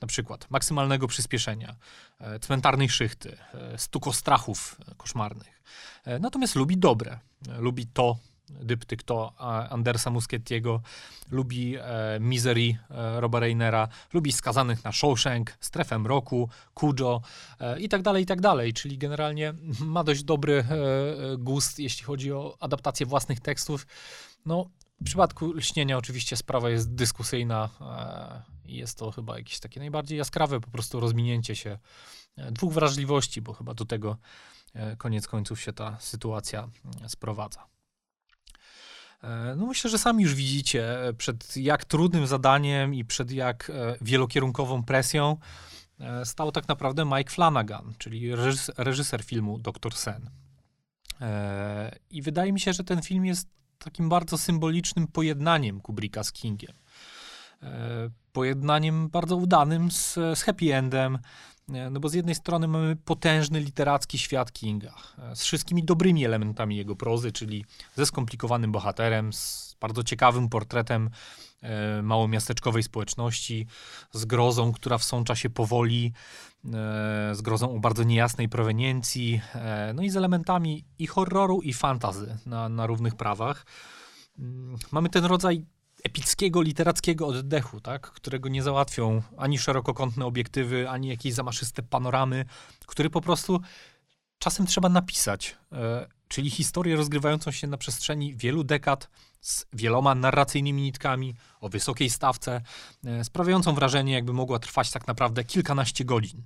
na 0.00 0.06
przykład 0.06 0.50
maksymalnego 0.50 1.06
przyspieszenia, 1.06 1.76
e, 2.18 2.38
cmentarnej 2.38 2.88
szychty, 2.88 3.36
e, 3.54 3.78
stukostrachów 3.78 4.80
koszmarnych. 4.96 5.62
E, 6.04 6.18
natomiast 6.18 6.54
lubi 6.56 6.78
dobre. 6.78 7.18
Lubi 7.58 7.86
to, 7.86 8.18
dyptyk 8.48 9.02
to 9.02 9.32
Andersa 9.70 10.10
Muschettiego, 10.10 10.80
lubi 11.30 11.76
Misery 12.20 12.78
Roba 13.16 13.40
Reinera, 13.40 13.88
lubi 14.12 14.32
Skazanych 14.32 14.84
na 14.84 14.92
Shawshank, 14.92 15.56
Strefę 15.60 15.98
Mroku, 15.98 16.48
Kujo 16.74 17.20
i 17.78 17.88
tak 17.88 18.02
dalej, 18.02 18.22
i 18.22 18.26
tak 18.26 18.40
dalej. 18.40 18.72
Czyli 18.72 18.98
generalnie 18.98 19.54
ma 19.80 20.04
dość 20.04 20.22
dobry 20.22 20.64
gust, 21.38 21.78
jeśli 21.78 22.04
chodzi 22.04 22.32
o 22.32 22.56
adaptację 22.60 23.06
własnych 23.06 23.40
tekstów. 23.40 23.86
No, 24.46 24.70
w 25.00 25.04
przypadku 25.04 25.52
lśnienia 25.52 25.98
oczywiście 25.98 26.36
sprawa 26.36 26.70
jest 26.70 26.94
dyskusyjna 26.94 27.68
i 28.70 28.76
jest 28.76 28.98
to 28.98 29.10
chyba 29.10 29.38
jakieś 29.38 29.60
takie 29.60 29.80
najbardziej 29.80 30.18
jaskrawe 30.18 30.60
po 30.60 30.70
prostu 30.70 31.00
rozminięcie 31.00 31.56
się 31.56 31.78
e, 32.36 32.52
dwóch 32.52 32.72
wrażliwości, 32.72 33.42
bo 33.42 33.52
chyba 33.52 33.74
do 33.74 33.84
tego 33.84 34.16
e, 34.74 34.96
koniec 34.96 35.28
końców 35.28 35.60
się 35.60 35.72
ta 35.72 35.96
sytuacja 36.00 36.68
e, 37.04 37.08
sprowadza. 37.08 37.66
No 39.56 39.66
myślę, 39.66 39.90
że 39.90 39.98
sami 39.98 40.22
już 40.22 40.34
widzicie, 40.34 40.98
przed 41.18 41.56
jak 41.56 41.84
trudnym 41.84 42.26
zadaniem 42.26 42.94
i 42.94 43.04
przed 43.04 43.30
jak 43.30 43.72
wielokierunkową 44.00 44.84
presją 44.84 45.36
stał 46.24 46.52
tak 46.52 46.68
naprawdę 46.68 47.04
Mike 47.04 47.30
Flanagan, 47.30 47.94
czyli 47.98 48.30
reżyser 48.76 49.24
filmu 49.24 49.58
Doktor 49.58 49.94
Sen. 49.94 50.30
I 52.10 52.22
wydaje 52.22 52.52
mi 52.52 52.60
się, 52.60 52.72
że 52.72 52.84
ten 52.84 53.02
film 53.02 53.24
jest 53.24 53.48
takim 53.78 54.08
bardzo 54.08 54.38
symbolicznym 54.38 55.06
pojednaniem 55.06 55.80
Kubricka 55.80 56.24
z 56.24 56.32
Kingiem. 56.32 56.79
E, 57.62 58.10
pojednaniem 58.32 59.08
bardzo 59.08 59.36
udanym 59.36 59.90
z, 59.90 60.14
z 60.14 60.42
happy 60.42 60.74
endem, 60.74 61.18
e, 61.68 61.90
no 61.90 62.00
bo 62.00 62.08
z 62.08 62.14
jednej 62.14 62.34
strony 62.34 62.68
mamy 62.68 62.96
potężny 62.96 63.60
literacki 63.60 64.18
świat 64.18 64.52
Kinga, 64.52 64.94
e, 65.18 65.36
z 65.36 65.42
wszystkimi 65.42 65.84
dobrymi 65.84 66.24
elementami 66.24 66.76
jego 66.76 66.96
prozy, 66.96 67.32
czyli 67.32 67.64
ze 67.96 68.06
skomplikowanym 68.06 68.72
bohaterem, 68.72 69.32
z 69.32 69.70
bardzo 69.80 70.04
ciekawym 70.04 70.48
portretem 70.48 71.10
e, 71.62 72.02
małomiasteczkowej 72.02 72.82
społeczności, 72.82 73.66
z 74.12 74.24
grozą, 74.24 74.72
która 74.72 74.98
wsącza 74.98 75.36
się 75.36 75.50
powoli, 75.50 76.12
e, 76.64 76.70
z 77.34 77.42
grozą 77.42 77.74
o 77.76 77.80
bardzo 77.80 78.02
niejasnej 78.02 78.48
proweniencji, 78.48 79.40
e, 79.54 79.92
no 79.94 80.02
i 80.02 80.10
z 80.10 80.16
elementami 80.16 80.84
i 80.98 81.06
horroru, 81.06 81.62
i 81.62 81.72
fantazy 81.72 82.38
na, 82.46 82.68
na 82.68 82.86
równych 82.86 83.14
prawach. 83.14 83.66
Mm, 84.38 84.76
mamy 84.92 85.08
ten 85.08 85.24
rodzaj 85.24 85.64
epickiego, 86.04 86.62
literackiego 86.62 87.26
oddechu, 87.26 87.80
tak? 87.80 88.10
którego 88.10 88.48
nie 88.48 88.62
załatwią 88.62 89.22
ani 89.36 89.58
szerokokątne 89.58 90.26
obiektywy, 90.26 90.88
ani 90.88 91.08
jakieś 91.08 91.34
zamaszyste 91.34 91.82
panoramy, 91.82 92.44
który 92.86 93.10
po 93.10 93.20
prostu 93.20 93.60
czasem 94.40 94.66
trzeba 94.66 94.88
napisać. 94.88 95.56
E, 95.72 96.06
czyli 96.28 96.50
historię 96.50 96.96
rozgrywającą 96.96 97.50
się 97.50 97.66
na 97.66 97.76
przestrzeni 97.76 98.36
wielu 98.36 98.64
dekad 98.64 99.08
z 99.40 99.66
wieloma 99.72 100.14
narracyjnymi 100.14 100.82
nitkami 100.82 101.34
o 101.60 101.68
wysokiej 101.68 102.10
stawce, 102.10 102.62
e, 103.04 103.24
sprawiającą 103.24 103.74
wrażenie, 103.74 104.12
jakby 104.12 104.32
mogła 104.32 104.58
trwać 104.58 104.90
tak 104.90 105.06
naprawdę 105.06 105.44
kilkanaście 105.44 106.04
godzin. 106.04 106.42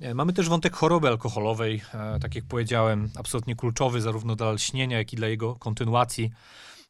E, 0.00 0.14
mamy 0.14 0.32
też 0.32 0.48
wątek 0.48 0.76
choroby 0.76 1.08
alkoholowej, 1.08 1.82
tak 2.20 2.34
jak 2.34 2.44
powiedziałem, 2.44 3.10
absolutnie 3.16 3.56
kluczowy 3.56 4.00
zarówno 4.00 4.36
dla 4.36 4.52
lśnienia, 4.52 4.98
jak 4.98 5.12
i 5.12 5.16
dla 5.16 5.28
jego 5.28 5.54
kontynuacji. 5.54 6.30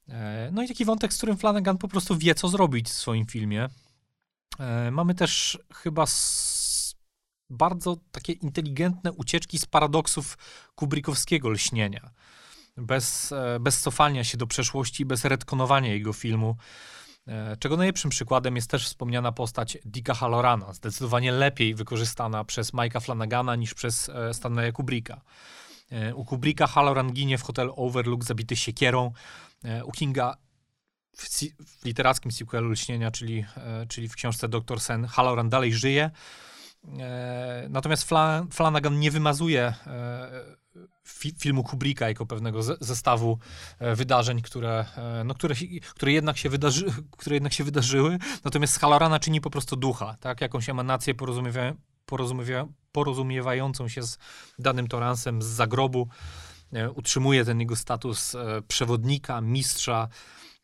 E, 0.09 0.51
no 0.53 0.63
i 0.63 0.69
taki 0.69 0.85
wątek, 0.85 1.13
z 1.13 1.17
którym 1.17 1.37
Flanagan 1.37 1.79
po 1.79 1.89
prostu 1.89 2.17
wie, 2.17 2.35
co 2.35 2.49
zrobić 2.49 2.89
w 2.89 2.93
swoim 2.93 3.27
filmie. 3.27 3.69
E, 4.59 4.91
mamy 4.91 5.15
też 5.15 5.59
chyba 5.75 6.05
bardzo 7.51 7.97
takie 8.11 8.33
inteligentne 8.33 9.13
ucieczki 9.13 9.59
z 9.59 9.67
paradoksów 9.67 10.39
kubrikowskiego 10.75 11.51
lśnienia. 11.51 12.11
Bez, 12.77 13.33
e, 13.33 13.61
bez 13.61 13.81
cofania 13.81 14.25
się 14.25 14.39
do 14.39 14.47
przeszłości, 14.47 15.05
bez 15.05 15.25
retkonowania 15.25 15.93
jego 15.93 16.13
filmu. 16.13 16.57
Czego 17.59 17.77
najlepszym 17.77 18.11
przykładem 18.11 18.57
jest 18.57 18.71
też 18.71 18.87
wspomniana 18.87 19.33
postać 19.33 19.79
Dicka 19.85 20.15
Hallorana, 20.15 20.73
zdecydowanie 20.73 21.33
lepiej 21.33 21.75
wykorzystana 21.75 22.45
przez 22.45 22.73
Mike'a 22.73 23.01
Flanagana 23.01 23.57
niż 23.57 23.75
przez 23.75 24.11
Stanleya 24.33 24.73
Kubricka. 24.73 25.21
U 26.15 26.25
Kubricka 26.25 26.67
Halloran 26.67 27.13
ginie 27.13 27.39
w 27.39 27.43
hotelu 27.43 27.75
Overlook 27.77 28.25
zabity 28.25 28.57
siekierą, 28.57 29.13
u 29.85 29.93
Kinga 29.93 30.37
w, 31.17 31.29
w 31.67 31.85
literackim 31.85 32.33
sequelu 32.33 32.71
Lśnienia, 32.71 33.11
czyli, 33.11 33.45
e, 33.57 33.87
czyli 33.89 34.09
w 34.09 34.15
książce 34.15 34.49
Dr. 34.49 34.81
Sen, 34.81 35.05
Halloran 35.05 35.49
dalej 35.49 35.75
żyje. 35.75 36.11
E, 36.99 37.67
natomiast 37.71 38.09
Flan 38.09 38.49
Flanagan 38.51 39.01
nie 39.01 39.11
wymazuje 39.11 39.75
fi 41.09 41.35
filmu 41.39 41.65
Kubricka 41.65 42.09
jako 42.09 42.27
pewnego 42.27 42.63
zestawu 42.63 43.39
wydarzeń, 43.81 44.43
które, 44.43 44.85
no, 45.25 45.35
które, 45.35 45.55
które, 45.95 46.13
jednak 46.13 46.39
się 46.39 46.49
wydarzy 46.49 46.87
które 47.11 47.37
jednak 47.37 47.53
się 47.53 47.65
wydarzyły. 47.65 48.19
Natomiast 48.45 48.81
Hallorana 48.81 49.21
czyni 49.21 49.41
po 49.41 49.51
prostu 49.51 49.77
ducha, 49.77 50.17
tak? 50.21 50.41
jakąś 50.41 50.69
emanację 50.69 51.15
porozumiewa 51.15 51.73
porozumiewa 52.07 52.67
porozumiewającą 52.93 53.89
się 53.89 54.03
z 54.03 54.19
danym 54.59 54.89
toransem 54.89 55.43
z 55.43 55.47
zagrobu. 55.47 56.09
E, 56.09 56.46
utrzymuje 56.95 57.45
ten 57.45 57.61
jego 57.61 57.77
status 57.77 58.35
e, 58.35 58.63
przewodnika, 58.69 59.41
mistrza, 59.41 60.09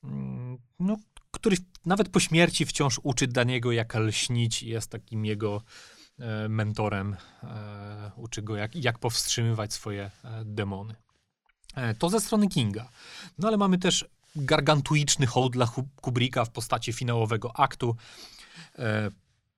mm, 0.05 0.59
no, 0.81 0.97
który 1.31 1.57
nawet 1.87 2.09
po 2.09 2.21
śmierci 2.21 2.67
wciąż 2.67 3.01
uczy 3.03 3.27
Daniego, 3.27 3.73
jak 3.73 3.95
lśnić 3.95 4.63
i 4.63 4.69
jest 4.69 4.91
takim 4.91 5.25
jego 5.25 5.63
e, 6.19 6.49
mentorem. 6.49 7.17
Uczy 8.17 8.43
go, 8.43 8.57
jak, 8.57 8.77
jak 8.77 8.99
powstrzymywać 8.99 9.73
swoje 9.73 10.11
demony. 10.45 10.95
To 11.99 12.09
ze 12.09 12.21
strony 12.21 12.49
Kinga. 12.49 12.89
No 13.39 13.49
ale 13.49 13.57
mamy 13.57 13.79
też 13.79 14.05
gargantuiczny 14.37 15.27
hołd 15.27 15.53
dla 15.53 15.69
Kubricka 16.01 16.45
w 16.45 16.51
postaci 16.51 16.93
finałowego 16.93 17.57
aktu. 17.57 17.97
E, 18.79 19.11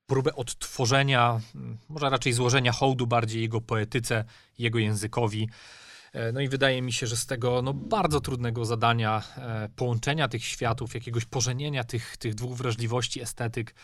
próbę 0.06 0.34
odtworzenia, 0.34 1.40
może 1.88 2.10
raczej 2.10 2.32
złożenia 2.32 2.72
hołdu 2.72 3.06
bardziej 3.06 3.42
jego 3.42 3.60
poetyce, 3.60 4.24
jego 4.58 4.78
językowi. 4.78 5.48
E, 6.14 6.33
no 6.33 6.40
i 6.40 6.49
wydaje 6.49 6.83
mi 6.83 6.92
się, 6.92 7.06
że 7.06 7.16
z 7.16 7.26
tego 7.26 7.62
no, 7.62 7.75
bardzo 7.75 8.21
trudnego 8.21 8.64
zadania 8.64 9.23
e, 9.37 9.68
połączenia 9.76 10.28
tych 10.28 10.44
światów, 10.44 10.94
jakiegoś 10.94 11.25
pożenienia 11.25 11.85
tych, 11.85 12.16
tych 12.16 12.35
dwóch 12.35 12.56
wrażliwości 12.56 13.21
estetyk, 13.21 13.75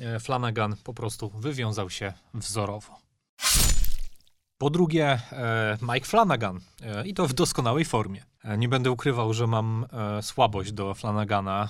e, 0.00 0.20
Flanagan 0.20 0.76
po 0.84 0.94
prostu 0.94 1.30
wywiązał 1.30 1.90
się 1.90 2.12
wzorowo. 2.34 2.98
Po 4.58 4.70
drugie, 4.70 5.20
Mike 5.82 6.06
Flanagan 6.06 6.60
i 7.04 7.14
to 7.14 7.28
w 7.28 7.32
doskonałej 7.32 7.84
formie. 7.84 8.24
Nie 8.58 8.68
będę 8.68 8.90
ukrywał, 8.90 9.34
że 9.34 9.46
mam 9.46 9.86
słabość 10.22 10.72
do 10.72 10.94
Flanagana, 10.94 11.68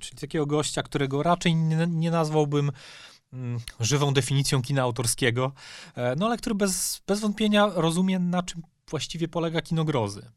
czyli 0.00 0.20
takiego 0.20 0.46
gościa, 0.46 0.82
którego 0.82 1.22
raczej 1.22 1.54
nie, 1.54 2.10
nazwałbym 2.10 2.72
mm, 3.32 3.60
żywą 3.80 4.14
definicją 4.14 4.62
kina 4.62 4.82
autorskiego, 4.82 5.52
no 6.16 6.26
ale 6.26 6.36
który 6.36 6.54
bez, 6.54 7.02
bez 7.06 7.20
wątpienia 7.20 7.70
rozumie, 7.74 8.18
na 8.18 8.42
czym 8.42 8.62
właściwie 8.90 9.28
polega 9.28 9.60
kino 9.60 9.84
grozy. 9.84 10.30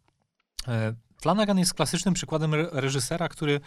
E, 0.68 0.94
Flanagan 1.22 1.60
jest 1.60 1.74
klasycznym 1.74 2.14
przykładem 2.14 2.54
reżysera, 2.56 3.30
który 3.30 3.60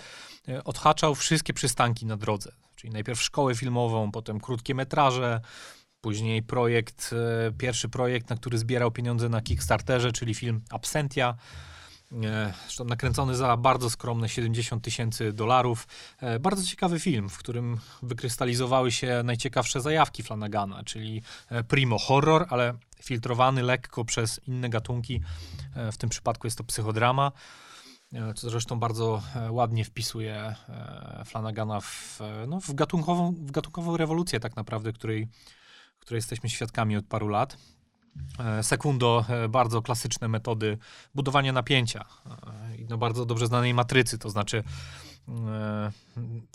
e, 0.49 0.65
odhaczał 0.65 1.15
wszystkie 1.15 1.53
przystanki 1.53 2.07
na 2.07 2.17
drodze. 2.17 2.53
Czyli 2.77 2.93
najpierw 2.93 3.23
szkołę 3.23 3.55
filmową, 3.55 4.13
potem 4.13 4.41
krótkie 4.41 4.75
metraże, 4.75 5.41
później 6.01 6.43
projekt, 6.43 7.11
e, 7.13 7.53
pierwszy 7.53 7.89
projekt, 7.89 8.31
na 8.31 8.37
który 8.37 8.59
zbierał 8.59 8.91
pieniądze 8.91 9.29
na 9.29 9.41
Kickstarterze, 9.41 10.13
czyli 10.13 10.35
film 10.35 10.61
Absentia. 10.71 11.35
Zresztą 12.63 12.85
nakręcony 12.85 13.37
za 13.37 13.57
bardzo 13.57 13.91
skromne 13.91 14.29
70 14.29 14.85
tysięcy 14.85 15.33
dolarów. 15.33 15.87
Bardzo 16.41 16.65
ciekawy 16.65 17.01
film, 17.01 17.29
w 17.29 17.39
którym 17.39 17.81
wykrystalizowały 18.03 18.93
się 18.93 19.23
najciekawsze 19.25 19.81
zajawki 19.81 20.23
Flanagana, 20.23 20.85
czyli 20.85 21.23
primo 21.69 21.99
horror, 21.99 22.47
ale 22.51 22.75
filtrowany 23.05 23.63
lekko 23.63 24.05
przez 24.05 24.41
inne 24.47 24.69
gatunki. 24.69 25.21
E, 25.75 25.93
w 25.93 25.97
tym 25.97 26.11
przypadku 26.11 26.47
jest 26.47 26.59
to 26.59 26.65
psychodrama, 26.65 27.33
e, 28.13 28.35
co 28.35 28.51
zresztą 28.51 28.79
bardzo 28.79 29.23
e, 29.37 29.53
ładnie 29.53 29.85
wpisuje 29.85 30.55
Flanagana 31.25 31.81
w, 31.81 32.21
no, 32.49 32.61
w, 32.61 32.75
gatunkową, 32.75 33.33
w 33.33 33.51
gatunkową 33.51 33.97
rewolucję 33.97 34.41
tak 34.41 34.57
naprawdę, 34.57 34.93
której, 34.93 35.29
której 35.99 36.19
jesteśmy 36.19 36.51
świadkami 36.51 36.97
od 36.97 37.07
paru 37.07 37.29
lat. 37.29 37.57
Sekundo, 38.63 39.25
bardzo 39.49 39.83
klasyczne 39.83 40.29
metody 40.29 40.79
budowania 41.15 41.53
napięcia 41.53 42.05
i 42.79 42.85
no 42.85 42.99
bardzo 42.99 43.27
dobrze 43.27 43.47
znanej 43.47 43.75
matrycy, 43.75 44.19
to 44.19 44.31
znaczy 44.31 44.65
E, 45.29 45.93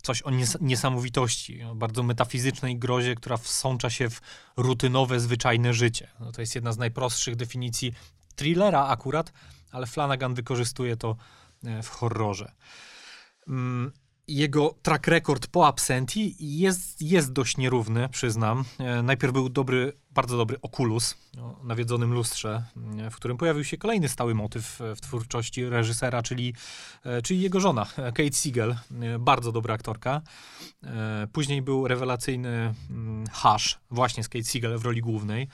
coś 0.02 0.22
o 0.22 0.32
niesamowitości, 0.62 1.64
o 1.64 1.76
bardzo 1.76 2.04
metafizycznej 2.04 2.80
grozie, 2.80 3.16
która 3.16 3.38
wsącza 3.38 3.90
się 3.90 4.10
w 4.10 4.22
rutynowe, 4.58 5.20
zwyczajne 5.20 5.74
życie. 5.74 6.08
No 6.20 6.32
to 6.32 6.42
jest 6.42 6.56
jedna 6.56 6.72
z 6.72 6.78
najprostszych 6.78 7.36
definicji 7.36 7.94
thrillera 8.36 8.88
akurat, 8.88 9.34
ale 9.72 9.88
Flanagan 9.88 10.34
wykorzystuje 10.34 10.98
to 10.98 11.16
e, 11.64 11.84
w 11.84 11.90
horrorze. 11.90 12.52
Jego 14.30 14.76
track 14.82 15.08
record 15.08 15.48
po 15.48 15.68
Absenti 15.68 16.36
jest, 16.40 17.02
jest 17.02 17.34
dość 17.34 17.58
nierówny, 17.58 18.10
przyznam. 18.10 18.64
E, 18.80 19.02
najpierw 19.02 19.34
był 19.34 19.50
dobry, 19.50 19.94
bardzo 20.12 20.38
dobry 20.38 20.62
Oculus 20.62 21.18
o 21.42 21.64
nawiedzonym 21.64 22.14
lustrze, 22.14 22.64
e, 23.00 23.10
w 23.10 23.16
którym 23.16 23.38
pojawił 23.38 23.64
się 23.64 23.78
kolejny 23.78 24.10
stały 24.10 24.36
motyw 24.36 24.80
w 24.96 25.02
twórczości 25.02 25.70
reżysera, 25.70 26.24
czyli, 26.24 26.54
e, 27.04 27.22
czyli 27.22 27.42
jego 27.42 27.60
żona, 27.60 27.86
Kate 27.96 28.34
Siegel, 28.34 28.76
bardzo 29.20 29.52
dobra 29.52 29.74
aktorka. 29.74 30.22
Później 31.34 31.62
był 31.62 31.88
rewelacyjny 31.88 32.74
mm, 32.90 33.28
Hush, 33.34 33.80
właśnie 33.92 34.24
z 34.24 34.30
Kate 34.30 34.46
Siegel 34.46 34.78
w 34.78 34.86
roli 34.86 35.02
głównej, 35.02 35.48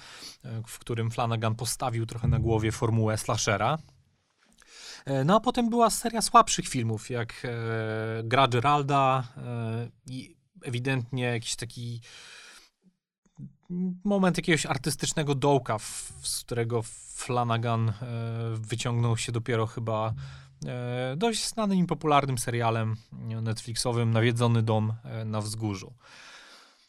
w 0.68 0.80
którym 0.80 1.12
Flanagan 1.12 1.56
postawił 1.56 2.06
trochę 2.06 2.28
na 2.28 2.40
głowie 2.40 2.72
formułę 2.72 3.18
slashera. 3.18 3.78
E, 5.06 5.24
no 5.24 5.36
a 5.36 5.40
potem 5.40 5.70
była 5.70 5.90
seria 5.90 6.22
słabszych 6.22 6.68
filmów, 6.68 7.10
jak 7.10 7.34
e, 7.44 8.24
Gra 8.24 8.48
Geralda 8.48 9.24
e, 9.38 9.90
i 10.08 10.36
ewidentnie 10.62 11.24
jakiś 11.24 11.56
taki 11.56 12.02
moment 14.04 14.38
jakiegoś 14.38 14.66
artystycznego 14.66 15.36
dołka, 15.36 15.78
w, 15.78 16.14
z 16.22 16.44
którego 16.44 16.82
Flanagan 17.16 17.90
e, 17.90 17.94
wyciągnął 18.60 19.18
się 19.18 19.32
dopiero 19.32 19.68
chyba 19.68 20.14
e, 20.66 21.16
dość 21.18 21.48
znanym 21.48 21.78
i 21.80 21.86
popularnym 21.86 22.38
serialem 22.38 22.96
Netflixowym 23.42 24.12
Nawiedzony 24.12 24.64
dom 24.64 24.94
e, 25.04 25.26
na 25.26 25.42
wzgórzu. 25.42 25.94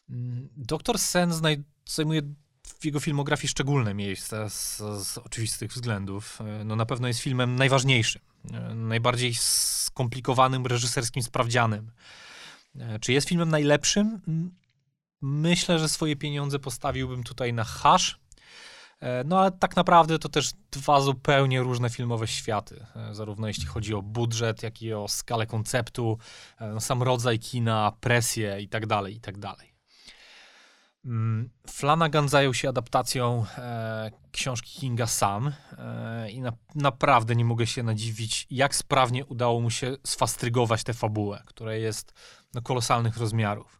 Mm, 0.09 0.49
Doktor 0.57 0.99
Sen 0.99 1.31
zajmuje 1.85 2.21
w 2.79 2.85
jego 2.85 2.99
filmografii 2.99 3.49
szczególne 3.49 3.93
miejsce 3.93 4.49
z, 4.49 4.77
z, 4.77 5.17
oczywistych 5.17 5.71
względów. 5.71 6.41
E, 6.41 6.63
no 6.63 6.75
na 6.75 6.85
pewno 6.85 7.07
jest 7.07 7.19
filmem 7.19 7.55
najważniejszym, 7.55 8.21
e, 8.53 8.75
najbardziej 8.75 9.33
skomplikowanym 9.35 10.65
reżyserskim 10.65 11.23
sprawdzianem. 11.23 11.91
E, 12.79 12.99
czy 12.99 13.13
jest 13.13 13.29
filmem 13.29 13.49
najlepszym? 13.49 14.21
Myślę, 15.21 15.79
że 15.79 15.89
swoje 15.89 16.15
pieniądze 16.15 16.59
postawiłbym 16.59 17.23
tutaj 17.23 17.53
na 17.53 17.63
Hash. 17.63 18.19
No 19.25 19.39
ale 19.39 19.51
tak 19.51 19.75
naprawdę 19.75 20.19
to 20.19 20.29
też 20.29 20.51
dwa 20.71 21.01
zupełnie 21.01 21.61
różne 21.61 21.89
filmowe 21.89 22.27
światy, 22.27 22.85
zarówno 23.11 23.47
jeśli 23.47 23.65
chodzi 23.65 23.93
o 23.93 24.01
budżet, 24.01 24.63
jak 24.63 24.81
i 24.81 24.93
o 24.93 25.07
skalę 25.07 25.47
konceptu, 25.47 26.17
no 26.59 26.81
sam 26.81 27.03
rodzaj 27.03 27.39
kina, 27.39 27.91
presję 28.01 28.61
i 28.61 28.67
tak 28.69 28.85
dalej, 28.85 29.15
i 29.15 29.19
tak 29.19 29.37
dalej. 29.37 29.66
Mm, 31.07 31.49
Flanagan 31.67 32.29
zajął 32.29 32.53
się 32.53 32.69
adaptacją 32.69 33.45
e, 33.57 34.11
książki 34.31 34.79
Kinga 34.79 35.07
sam 35.07 35.53
e, 35.77 36.31
i 36.31 36.41
na, 36.41 36.51
naprawdę 36.75 37.35
nie 37.35 37.45
mogę 37.45 37.67
się 37.67 37.83
nadziwić, 37.83 38.47
jak 38.49 38.75
sprawnie 38.75 39.25
udało 39.25 39.61
mu 39.61 39.69
się 39.69 39.97
sfastrygować 40.03 40.83
tę 40.83 40.93
fabułę, 40.93 41.43
która 41.45 41.73
jest 41.75 42.13
no, 42.53 42.61
kolosalnych 42.61 43.17
rozmiarów. 43.17 43.79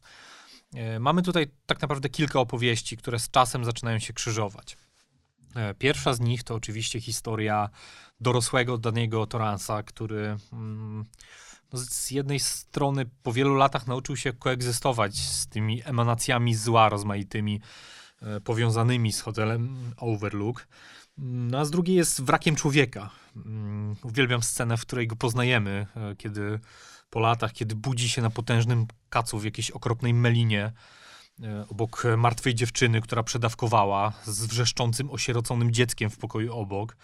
E, 0.76 1.00
mamy 1.00 1.22
tutaj 1.22 1.48
tak 1.66 1.82
naprawdę 1.82 2.10
kilka 2.10 2.40
opowieści, 2.40 2.98
które 2.98 3.20
z 3.20 3.30
czasem 3.30 3.66
zaczynają 3.66 4.00
się 4.00 4.14
krzyżować. 4.14 4.78
E, 5.56 5.74
pierwsza 5.74 6.14
z 6.14 6.20
nich 6.20 6.44
to 6.44 6.56
oczywiście 6.56 7.02
historia 7.02 7.70
dorosłego 8.20 8.78
Daniego 8.78 9.26
Toransa, 9.28 9.84
który 9.84 10.38
mm, 10.54 11.06
no 11.74 11.80
z 11.80 12.12
jednej 12.12 12.40
strony 12.40 13.06
po 13.24 13.34
wielu 13.34 13.56
latach 13.56 13.88
nauczył 13.88 14.16
się 14.16 14.34
koegzystować 14.34 15.18
z 15.18 15.48
tymi 15.48 15.82
emanacjami 15.86 16.56
zła 16.56 16.90
rozmaitymi, 16.90 17.62
e, 18.22 18.42
powiązanymi 18.42 19.14
z 19.14 19.22
hotelem 19.22 19.94
Overlook. 19.98 20.68
No, 21.18 21.60
a 21.60 21.66
z 21.66 21.72
drugiej 21.72 21.96
jest 21.96 22.22
wrakiem 22.22 22.56
człowieka. 22.56 23.10
Mm, 23.36 23.96
uwielbiam 24.04 24.44
scenę, 24.44 24.78
w 24.78 24.82
której 24.82 25.08
go 25.08 25.16
poznajemy, 25.16 25.88
e, 25.96 26.16
kiedy 26.16 26.60
po 27.10 27.20
latach, 27.20 27.54
kiedy 27.54 27.76
budzi 27.76 28.10
się 28.10 28.22
na 28.22 28.30
potężnym 28.30 28.88
kacu 29.10 29.40
w 29.40 29.46
jakiejś 29.46 29.72
okropnej 29.72 30.14
melinie 30.14 30.74
e, 31.44 31.66
obok 31.70 32.04
martwej 32.18 32.56
dziewczyny, 32.56 33.02
która 33.02 33.24
przedawkowała 33.24 34.14
z 34.26 34.46
wrzeszczącym, 34.46 35.12
osieroconym 35.12 35.72
dzieckiem 35.72 36.10
w 36.10 36.18
pokoju 36.18 36.54
obok. 36.54 36.98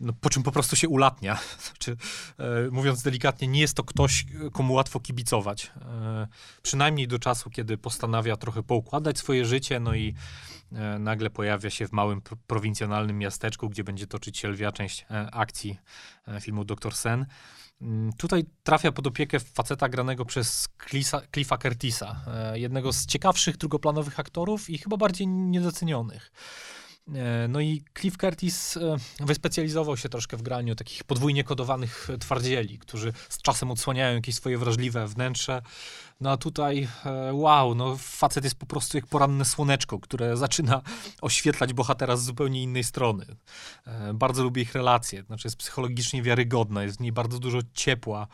No, 0.00 0.12
po 0.20 0.30
czym 0.30 0.42
po 0.42 0.52
prostu 0.52 0.76
się 0.76 0.88
ulatnia. 0.88 1.38
Znaczy, 1.66 1.96
e, 2.38 2.70
mówiąc 2.70 3.02
delikatnie, 3.02 3.48
nie 3.48 3.60
jest 3.60 3.74
to 3.74 3.84
ktoś, 3.84 4.26
komu 4.52 4.74
łatwo 4.74 5.00
kibicować. 5.00 5.70
E, 5.76 6.26
przynajmniej 6.62 7.08
do 7.08 7.18
czasu, 7.18 7.50
kiedy 7.50 7.78
postanawia 7.78 8.36
trochę 8.36 8.62
poukładać 8.62 9.18
swoje 9.18 9.44
życie, 9.44 9.80
no 9.80 9.94
i 9.94 10.14
e, 10.72 10.98
nagle 10.98 11.30
pojawia 11.30 11.70
się 11.70 11.88
w 11.88 11.92
małym 11.92 12.22
prowincjonalnym 12.46 13.18
miasteczku, 13.18 13.68
gdzie 13.68 13.84
będzie 13.84 14.06
toczyć 14.06 14.38
się 14.38 14.48
lwia 14.48 14.72
część 14.72 15.06
e, 15.10 15.30
akcji 15.30 15.78
e, 16.28 16.40
filmu 16.40 16.64
Dr. 16.64 16.94
Sen. 16.94 17.26
Mm, 17.80 18.12
tutaj 18.12 18.44
trafia 18.62 18.92
pod 18.92 19.06
opiekę 19.06 19.40
faceta 19.40 19.88
granego 19.88 20.24
przez 20.24 20.68
Cliffa 21.32 21.58
Curtisa, 21.58 22.24
e, 22.26 22.58
jednego 22.58 22.92
z 22.92 23.06
ciekawszych 23.06 23.56
drugoplanowych 23.56 24.20
aktorów 24.20 24.70
i 24.70 24.78
chyba 24.78 24.96
bardziej 24.96 25.26
niedocenionych. 25.26 26.32
E, 27.14 27.48
no 27.48 27.60
i 27.60 27.82
Cliff 28.00 28.16
Curtis 28.16 28.76
e, 28.76 28.96
wyspecjalizował 29.20 29.96
się 29.96 30.08
troszkę 30.08 30.36
w 30.36 30.42
graniu 30.42 30.74
takich 30.74 31.04
podwójnie 31.04 31.44
kodowanych 31.44 32.08
twardzieli, 32.20 32.78
którzy 32.78 33.12
z 33.28 33.42
czasem 33.42 33.70
odsłaniają 33.70 34.14
jakieś 34.14 34.34
swoje 34.34 34.58
wrażliwe 34.58 35.06
wnętrze. 35.06 35.62
No 36.20 36.30
a 36.30 36.36
tutaj, 36.36 36.88
e, 37.04 37.34
wow, 37.34 37.74
no 37.74 37.96
facet 37.96 38.44
jest 38.44 38.56
po 38.56 38.66
prostu 38.66 38.96
jak 38.96 39.06
poranne 39.06 39.44
słoneczko, 39.44 39.98
które 39.98 40.36
zaczyna 40.36 40.82
oświetlać 41.22 41.72
bohatera 41.72 42.16
z 42.16 42.24
zupełnie 42.24 42.62
innej 42.62 42.84
strony. 42.84 43.26
Bardzo 44.14 44.42
lubię 44.42 44.62
ich 44.62 44.74
relacje, 44.74 45.22
znaczy 45.22 45.48
jest 45.48 45.56
psychologicznie 45.56 46.22
wiarygodna, 46.22 46.82
jest 46.82 46.96
w 46.96 47.00
niej 47.00 47.12
bardzo 47.12 47.38
dużo 47.38 47.58
ciepła. 47.74 48.26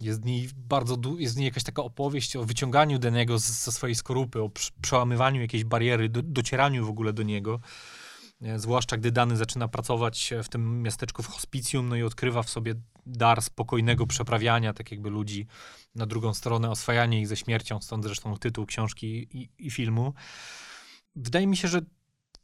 Jest 0.00 0.22
w 0.22 0.24
niej 0.24 0.48
bardzo, 0.56 0.96
jest 1.18 1.34
w 1.34 1.36
niej 1.38 1.44
jakaś 1.44 1.64
taka 1.64 1.82
opowieść 1.82 2.36
o 2.36 2.44
wyciąganiu 2.44 2.98
Deniego 2.98 3.38
ze 3.38 3.72
swojej 3.72 3.94
skorupy, 3.94 4.42
o 4.42 4.50
przełamywaniu 4.82 5.40
jakiejś 5.40 5.64
bariery, 5.64 6.08
do, 6.08 6.22
docieraniu 6.22 6.86
w 6.86 6.88
ogóle 6.88 7.12
do 7.12 7.22
niego. 7.22 7.60
Zwłaszcza 8.56 8.96
gdy 8.96 9.12
dany 9.12 9.36
zaczyna 9.36 9.68
pracować 9.68 10.34
w 10.44 10.48
tym 10.48 10.82
miasteczku 10.82 11.22
w 11.22 11.26
hospicjum, 11.26 11.88
no 11.88 11.96
i 11.96 12.02
odkrywa 12.02 12.42
w 12.42 12.50
sobie 12.50 12.74
dar 13.06 13.42
spokojnego 13.42 14.06
przeprawiania, 14.06 14.72
tak 14.72 14.90
jakby 14.90 15.10
ludzi 15.10 15.46
na 15.94 16.06
drugą 16.06 16.34
stronę, 16.34 16.70
oswajanie 16.70 17.20
ich 17.20 17.28
ze 17.28 17.36
śmiercią, 17.36 17.80
stąd 17.80 18.04
zresztą 18.04 18.36
tytuł 18.36 18.66
książki 18.66 19.28
i, 19.38 19.48
i 19.58 19.70
filmu. 19.70 20.14
Wydaje 21.16 21.46
mi 21.46 21.56
się, 21.56 21.68
że 21.68 21.80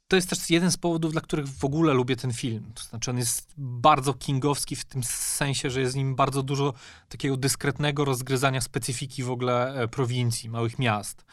to 0.09 0.17
jest 0.17 0.31
też 0.31 0.51
jeden 0.51 0.71
z 0.71 0.77
powodów, 0.77 1.13
dla 1.13 1.21
których 1.21 1.49
w 1.49 1.65
ogóle 1.65 1.95
lubię 1.95 2.17
ten 2.17 2.33
film. 2.33 2.73
To 2.75 2.83
znaczy, 2.83 3.11
on 3.11 3.19
jest 3.19 3.55
bardzo 3.57 4.15
kingowski 4.15 4.77
w 4.77 4.85
tym 4.85 5.05
sensie, 5.05 5.71
że 5.71 5.81
jest 5.81 5.93
w 5.93 5.97
nim 5.97 6.15
bardzo 6.15 6.43
dużo 6.43 6.75
takiego 7.09 7.37
dyskretnego 7.37 8.05
rozgryzania 8.05 8.61
specyfiki 8.61 9.23
w 9.23 9.31
ogóle 9.31 9.75
e, 9.75 9.89
prowincji, 9.89 10.51
małych 10.51 10.79
miast. 10.79 11.25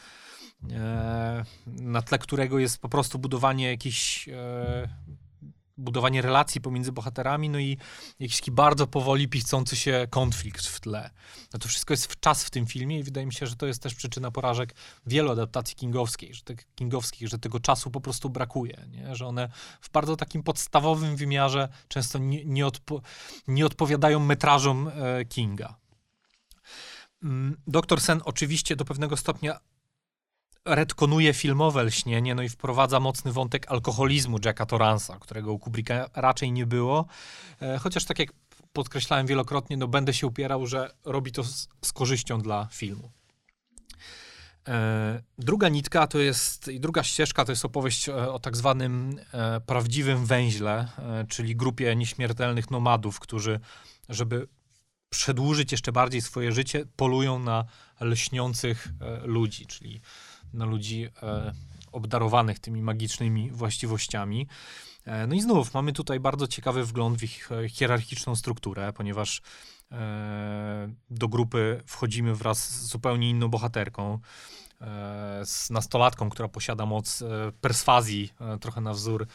E, 0.70 1.44
na 1.66 2.02
tle 2.02 2.18
którego 2.18 2.58
jest 2.58 2.78
po 2.78 2.88
prostu 2.88 3.18
budowanie 3.18 3.66
jakichś 3.66 4.28
e, 4.28 4.88
budowanie 5.76 6.22
relacji 6.22 6.60
pomiędzy 6.60 6.92
bohaterami, 6.92 7.48
no 7.48 7.58
i 7.58 7.78
jakiś 8.20 8.38
taki 8.38 8.50
bardzo 8.50 8.86
powoli 8.86 9.28
pichcący 9.28 9.76
się 9.76 10.06
konflikt 10.10 10.66
w 10.66 10.80
tle. 10.80 11.10
No 11.52 11.58
to 11.58 11.68
wszystko 11.68 11.92
jest 11.92 12.06
w 12.06 12.20
czas 12.20 12.44
w 12.44 12.50
tym 12.50 12.66
filmie 12.66 12.98
i 12.98 13.02
wydaje 13.02 13.26
mi 13.26 13.32
się, 13.32 13.46
że 13.46 13.56
to 13.56 13.66
jest 13.66 13.82
też 13.82 13.94
przyczyna 13.94 14.30
porażek 14.30 14.74
wielu 15.06 15.30
adaptacji 15.30 15.76
kingowskiej, 15.76 16.34
że 16.34 16.42
te, 16.42 16.54
kingowskich, 16.74 17.28
że 17.28 17.38
tego 17.38 17.60
czasu 17.60 17.90
po 17.90 18.00
prostu 18.00 18.30
brakuje, 18.30 18.86
nie? 18.90 19.16
że 19.16 19.26
one 19.26 19.48
w 19.80 19.90
bardzo 19.90 20.16
takim 20.16 20.42
podstawowym 20.42 21.16
wymiarze 21.16 21.68
często 21.88 22.18
nie, 22.18 22.44
nie, 22.44 22.66
odpo 22.66 23.00
nie 23.48 23.66
odpowiadają 23.66 24.20
metrażom 24.20 24.88
e, 24.88 25.24
Kinga. 25.24 25.76
Mm, 27.22 27.56
Doktor 27.66 28.00
Sen 28.00 28.20
oczywiście 28.24 28.76
do 28.76 28.84
pewnego 28.84 29.16
stopnia 29.16 29.60
retkonuje 30.64 31.34
filmowe 31.34 31.84
lśnienie, 31.84 32.34
no 32.34 32.42
i 32.42 32.48
wprowadza 32.48 33.00
mocny 33.00 33.32
wątek 33.32 33.70
alkoholizmu 33.70 34.38
Jacka 34.44 34.66
Torransa, 34.66 35.18
którego 35.20 35.52
u 35.52 35.58
Kubricka 35.58 36.10
raczej 36.14 36.52
nie 36.52 36.66
było. 36.66 37.06
E, 37.62 37.78
chociaż 37.78 38.04
tak 38.04 38.18
jak 38.18 38.32
podkreślałem 38.72 39.26
wielokrotnie, 39.26 39.76
no 39.76 39.88
będę 39.88 40.14
się 40.14 40.26
upierał, 40.26 40.66
że 40.66 40.90
robi 41.04 41.32
to 41.32 41.44
z, 41.44 41.68
z 41.84 41.92
korzyścią 41.92 42.40
dla 42.40 42.68
filmu. 42.72 43.10
E, 44.68 45.22
druga 45.38 45.68
nitka 45.68 46.06
to 46.06 46.18
jest, 46.18 46.68
i 46.68 46.80
druga 46.80 47.02
ścieżka 47.02 47.44
to 47.44 47.52
jest 47.52 47.64
opowieść 47.64 48.08
o, 48.08 48.24
e, 48.24 48.32
o 48.32 48.38
tak 48.38 48.56
zwanym 48.56 49.20
e, 49.32 49.60
prawdziwym 49.60 50.26
węźle, 50.26 50.88
e, 50.98 51.24
czyli 51.28 51.56
grupie 51.56 51.96
nieśmiertelnych 51.96 52.70
nomadów, 52.70 53.20
którzy, 53.20 53.60
żeby 54.08 54.48
przedłużyć 55.08 55.72
jeszcze 55.72 55.92
bardziej 55.92 56.20
swoje 56.20 56.52
życie, 56.52 56.84
polują 56.96 57.38
na 57.38 57.64
lśniących 58.00 58.88
e, 59.00 59.26
ludzi, 59.26 59.66
czyli 59.66 60.00
na 60.54 60.64
ludzi 60.64 61.08
e, 61.22 61.52
obdarowanych 61.92 62.58
tymi 62.58 62.82
magicznymi 62.82 63.50
właściwościami. 63.50 64.46
E, 65.04 65.26
no 65.26 65.34
i 65.34 65.40
znów 65.40 65.74
mamy 65.74 65.92
tutaj 65.92 66.20
bardzo 66.20 66.46
ciekawy 66.46 66.84
wgląd 66.84 67.18
w 67.18 67.22
ich 67.22 67.52
e, 67.52 67.68
hierarchiczną 67.68 68.36
strukturę, 68.36 68.92
ponieważ 68.92 69.42
do 71.10 71.28
grupy 71.28 71.80
wchodzimy 71.86 72.34
wraz 72.34 72.68
z 72.68 72.86
zupełnie 72.86 73.30
inną 73.30 73.48
bohaterką, 73.48 74.18
z 75.44 75.70
nastolatką, 75.70 76.30
która 76.30 76.48
posiada 76.48 76.86
moc 76.86 77.24
perswazji, 77.60 78.32
trochę 78.60 78.80
na 78.80 78.92
wzór 78.92 79.26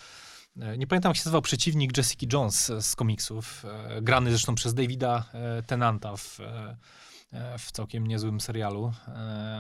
nie 0.77 0.88
pamiętam, 0.88 1.10
jak 1.10 1.17
się 1.17 1.21
nazywał 1.21 1.41
przeciwnik 1.41 1.97
Jessica 1.97 2.25
Jones 2.34 2.71
z 2.82 2.95
komiksów, 2.95 3.65
grany 4.01 4.30
zresztą 4.30 4.56
przez 4.56 4.73
Davida 4.73 5.25
Tenanta 5.67 6.17
w, 6.17 6.39
w 7.60 7.71
całkiem 7.71 8.08
niezłym 8.08 8.41
serialu, 8.41 8.93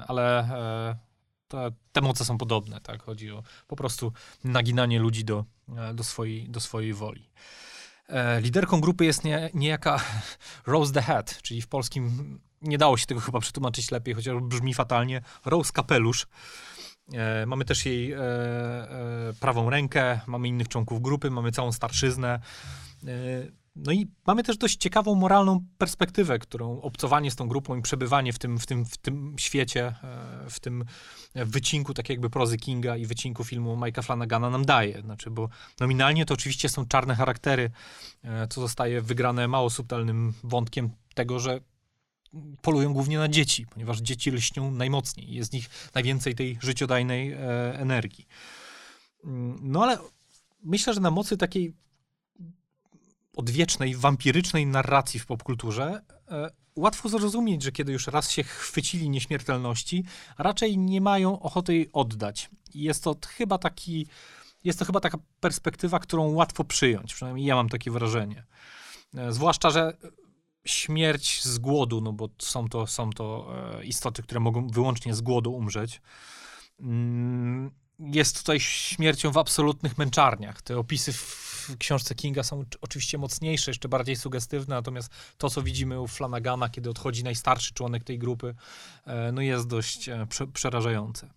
ale 0.07 0.49
te, 1.47 1.71
te 1.91 2.01
moce 2.01 2.25
są 2.25 2.37
podobne, 2.37 2.81
tak? 2.81 3.03
Chodzi 3.03 3.31
o 3.31 3.43
po 3.67 3.75
prostu 3.75 4.13
naginanie 4.43 4.99
ludzi 4.99 5.25
do, 5.25 5.45
e, 5.77 5.93
do, 5.93 6.03
swojej, 6.03 6.49
do 6.49 6.59
swojej 6.59 6.93
woli. 6.93 7.29
E, 8.09 8.41
liderką 8.41 8.81
grupy 8.81 9.05
jest 9.05 9.23
nie, 9.23 9.49
niejaka 9.53 9.99
Rose 10.65 10.93
the 10.93 11.01
Hat, 11.01 11.41
czyli 11.41 11.61
w 11.61 11.67
polskim 11.67 12.39
nie 12.61 12.77
dało 12.77 12.97
się 12.97 13.05
tego 13.05 13.21
chyba 13.21 13.39
przetłumaczyć 13.39 13.91
lepiej, 13.91 14.13
chociaż 14.13 14.41
brzmi 14.41 14.73
fatalnie. 14.73 15.21
Rose 15.45 15.73
Kapelusz. 15.73 16.27
E, 17.13 17.45
mamy 17.45 17.65
też 17.65 17.85
jej 17.85 18.11
e, 18.11 18.19
e, 18.19 19.33
prawą 19.39 19.69
rękę, 19.69 20.19
mamy 20.27 20.47
innych 20.47 20.67
członków 20.67 21.01
grupy, 21.01 21.31
mamy 21.31 21.51
całą 21.51 21.71
starszyznę. 21.71 22.39
E, 23.77 23.81
no 23.85 23.91
i 23.91 24.07
mamy 24.27 24.43
też 24.43 24.57
dość 24.57 24.77
ciekawą 24.77 25.15
moralną 25.15 25.65
perspektywę, 25.77 26.39
którą 26.39 26.81
obcowanie 26.81 27.31
z 27.31 27.35
tą 27.35 27.47
grupą 27.47 27.75
i 27.75 27.81
przebywanie 27.81 28.33
w 28.33 28.39
tym, 28.39 28.59
w 28.59 28.65
tym, 28.65 28.85
w 28.85 28.97
tym 28.97 29.35
świecie, 29.39 29.95
e, 30.03 30.49
w 30.49 30.59
tym 30.59 30.85
wycinku 31.35 31.93
tak 31.93 32.09
jakby 32.09 32.29
prozy 32.29 32.57
Kinga 32.57 32.97
i 32.97 33.05
wycinku 33.05 33.43
filmu 33.43 33.75
Mike'a 33.75 34.03
Flanagana 34.03 34.49
nam 34.49 34.65
daje. 34.65 35.01
Znaczy, 35.01 35.31
bo 35.31 35.49
nominalnie 35.79 36.25
to 36.25 36.33
oczywiście 36.33 36.69
są 36.69 36.85
czarne 36.85 37.15
charaktery, 37.15 37.71
e, 38.23 38.47
co 38.47 38.61
zostaje 38.61 39.01
wygrane 39.01 39.47
mało 39.47 39.69
subtelnym 39.69 40.33
wątkiem 40.43 40.89
tego, 41.13 41.39
że 41.39 41.59
polują 42.61 42.93
głównie 42.93 43.17
na 43.17 43.27
dzieci, 43.27 43.65
ponieważ 43.65 43.99
dzieci 43.99 44.31
lśnią 44.31 44.71
najmocniej. 44.71 45.33
Jest 45.33 45.49
w 45.51 45.53
nich 45.53 45.69
najwięcej 45.95 46.35
tej 46.35 46.57
życiodajnej 46.61 47.31
e, 47.31 47.39
energii. 47.79 48.27
Mm, 49.23 49.59
no 49.61 49.83
ale 49.83 49.97
myślę, 50.63 50.93
że 50.93 51.01
na 51.01 51.11
mocy 51.11 51.37
takiej 51.37 51.73
odwiecznej, 53.37 53.95
wampirycznej 53.95 54.65
narracji 54.65 55.19
w 55.19 55.25
popkulturze, 55.25 56.01
e, 56.31 56.49
łatwo 56.75 57.09
zrozumieć, 57.09 57.63
że 57.63 57.71
kiedy 57.71 57.91
już 57.91 58.07
raz 58.07 58.31
się 58.31 58.43
chwycili 58.43 59.09
nieśmiertelności, 59.09 60.03
raczej 60.37 60.77
nie 60.77 61.01
mają 61.01 61.39
ochoty 61.39 61.73
jej 61.73 61.89
oddać. 61.93 62.49
Jest 62.73 63.03
to 63.03 63.15
chyba 63.27 63.57
taki, 63.57 64.07
jest 64.63 64.79
to 64.79 64.85
chyba 64.85 64.99
taka 64.99 65.17
perspektywa, 65.39 65.99
którą 65.99 66.31
łatwo 66.31 66.63
przyjąć, 66.63 67.13
przynajmniej 67.13 67.45
ja 67.45 67.55
mam 67.55 67.69
takie 67.69 67.91
wrażenie. 67.91 68.45
E, 69.17 69.31
zwłaszcza, 69.31 69.69
że 69.69 69.97
śmierć 70.65 71.43
z 71.43 71.57
głodu, 71.57 72.01
no 72.01 72.13
bo 72.13 72.29
są 72.39 72.67
to, 72.67 72.87
są 72.87 73.09
to 73.09 73.47
e, 73.79 73.85
istoty, 73.85 74.23
które 74.23 74.39
mogą 74.39 74.67
wyłącznie 74.67 75.13
z 75.13 75.21
głodu 75.21 75.53
umrzeć, 75.53 76.01
mm, 76.79 77.71
jest 77.99 78.37
tutaj 78.39 78.59
śmiercią 78.59 79.31
w 79.31 79.37
absolutnych 79.37 79.97
męczarniach. 79.97 80.61
Te 80.61 80.77
opisy 80.77 81.13
w 81.67 81.77
książce 81.77 82.15
Kinga 82.15 82.43
są 82.43 82.63
oczywiście 82.81 83.17
mocniejsze, 83.17 83.71
jeszcze 83.71 83.89
bardziej 83.89 84.15
sugestywne, 84.15 84.75
natomiast 84.75 85.11
to, 85.37 85.49
co 85.49 85.61
widzimy 85.61 86.01
u 86.01 86.07
Flanagana, 86.07 86.69
kiedy 86.69 86.89
odchodzi 86.89 87.23
najstarszy 87.23 87.73
członek 87.73 88.03
tej 88.03 88.19
grupy, 88.19 88.55
e, 89.05 89.31
no 89.31 89.41
jest 89.41 89.67
dość 89.67 90.09
e, 90.09 90.25
prze 90.29 90.47
przerażające. 90.47 91.29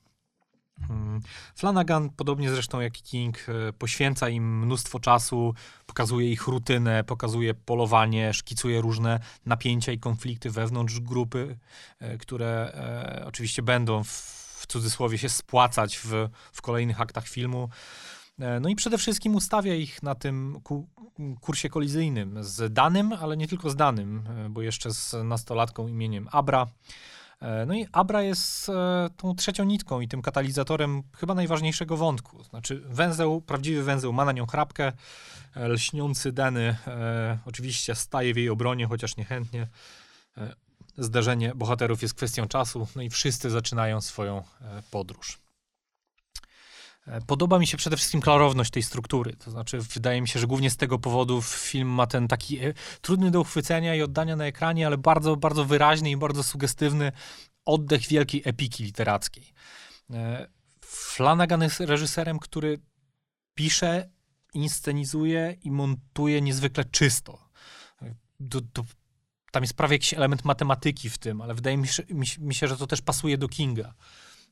Hmm. 0.88 1.20
Flanagan, 1.54 2.10
podobnie 2.10 2.50
zresztą 2.50 2.80
jak 2.80 2.92
King, 2.92 3.38
e, 3.48 3.72
poświęca 3.72 4.28
im 4.28 4.58
mnóstwo 4.58 5.00
czasu, 5.00 5.54
pokazuje 5.86 6.32
ich 6.32 6.46
rutynę, 6.46 7.04
pokazuje 7.04 7.54
polowanie, 7.54 8.34
szkicuje 8.34 8.80
różne 8.80 9.20
napięcia 9.46 9.92
i 9.92 9.98
konflikty 9.98 10.50
wewnątrz 10.50 11.00
grupy, 11.00 11.58
które 12.18 12.72
oczywiście 13.26 13.62
będą 13.62 14.04
w 14.04 14.40
w 14.60 14.66
cudzysłowie 14.66 15.18
się 15.18 15.28
spłacać 15.28 15.98
w, 15.98 16.28
w 16.52 16.62
kolejnych 16.62 17.00
aktach 17.00 17.28
filmu. 17.28 17.68
E, 18.40 18.60
no 18.60 18.68
i 18.68 18.76
przede 18.76 18.98
wszystkim 18.98 19.34
ustawia 19.34 19.74
ich 19.74 20.02
na 20.02 20.14
tym 20.14 20.60
ku, 20.64 20.88
kursie 21.40 21.68
kolizyjnym 21.68 22.44
z 22.44 22.72
danym, 22.72 23.12
ale 23.12 23.36
nie 23.36 23.48
tylko 23.48 23.70
z 23.70 23.76
danym, 23.76 24.24
e, 24.46 24.48
bo 24.48 24.62
jeszcze 24.62 24.92
z 24.92 25.16
nastolatką 25.24 25.88
imieniem 25.88 26.28
Abra. 26.32 26.66
E, 27.40 27.66
no 27.66 27.74
i 27.74 27.86
Abra 27.92 28.22
jest 28.22 28.70
tą 29.16 29.34
trzecią 29.34 29.64
nitką 29.64 30.00
i 30.00 30.08
tym 30.08 30.22
katalizatorem 30.22 31.02
chyba 31.16 31.34
najważniejszego 31.34 31.96
wątku. 31.96 32.44
Znaczy 32.44 32.82
węzeł, 32.84 33.40
prawdziwy 33.40 33.82
węzeł 33.82 34.12
ma 34.12 34.24
na 34.24 34.32
nią 34.32 34.46
chrapkę, 34.46 34.92
lśniący 35.56 36.32
Dany 36.32 36.76
oczywiście 37.46 37.94
staje 37.94 38.34
w 38.34 38.36
jej 38.36 38.48
obronie, 38.50 38.86
chociaż 38.86 39.16
niechętnie 39.16 39.66
zdarzenie 40.98 41.52
bohaterów 41.54 42.02
jest 42.02 42.14
kwestią 42.14 42.46
czasu, 42.46 42.86
no 42.96 43.02
i 43.02 43.10
wszyscy 43.10 43.50
zaczynają 43.50 44.00
swoją 44.00 44.38
e, 44.38 44.42
podróż. 44.90 45.38
E, 47.06 47.20
podoba 47.20 47.58
mi 47.58 47.66
się 47.66 47.76
przede 47.76 47.96
wszystkim 47.96 48.20
klarowność 48.20 48.70
tej 48.70 48.82
struktury. 48.82 49.36
To 49.36 49.50
znaczy, 49.50 49.78
wydaje 49.80 50.20
mi 50.20 50.28
się, 50.28 50.40
że 50.40 50.46
głównie 50.46 50.70
z 50.70 50.76
tego 50.76 50.98
powodu 50.98 51.42
film 51.42 51.88
ma 51.88 52.06
ten 52.06 52.28
taki 52.28 52.58
e, 52.58 52.74
trudny 53.00 53.30
do 53.30 53.40
uchwycenia 53.40 53.94
i 53.94 54.02
oddania 54.02 54.36
na 54.36 54.46
ekranie, 54.46 54.86
ale 54.86 54.98
bardzo, 54.98 55.36
bardzo 55.36 55.64
wyraźny 55.64 56.10
i 56.10 56.16
bardzo 56.16 56.42
sugestywny 56.42 57.12
oddech 57.64 58.06
wielkiej 58.06 58.42
epiki 58.44 58.84
literackiej. 58.84 59.52
Flanagan 60.80 61.62
jest 61.62 61.80
reżyserem, 61.80 62.38
który 62.38 62.78
pisze, 63.54 64.10
inscenizuje 64.54 65.56
i 65.62 65.70
montuje 65.70 66.40
niezwykle 66.40 66.84
czysto. 66.84 67.38
Do, 68.40 68.60
do 68.60 68.84
tam 69.50 69.62
jest 69.62 69.74
prawie 69.74 69.94
jakiś 69.94 70.14
element 70.14 70.44
matematyki 70.44 71.10
w 71.10 71.18
tym, 71.18 71.40
ale 71.40 71.54
wydaje 71.54 71.76
mi 71.76 71.88
się, 71.88 72.02
mi 72.38 72.54
się, 72.54 72.68
że 72.68 72.76
to 72.76 72.86
też 72.86 73.02
pasuje 73.02 73.38
do 73.38 73.48
Kinga. 73.48 73.94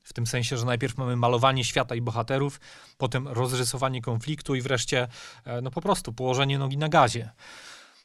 W 0.09 0.13
tym 0.13 0.27
sensie, 0.27 0.57
że 0.57 0.65
najpierw 0.65 0.97
mamy 0.97 1.15
malowanie 1.15 1.63
świata 1.63 1.95
i 1.95 2.01
bohaterów, 2.01 2.59
potem 2.97 3.27
rozrysowanie 3.27 4.01
konfliktu 4.01 4.55
i 4.55 4.61
wreszcie, 4.61 5.07
e, 5.45 5.61
no 5.61 5.71
po 5.71 5.81
prostu, 5.81 6.13
położenie 6.13 6.59
nogi 6.59 6.77
na 6.77 6.89
gazie. 6.89 7.31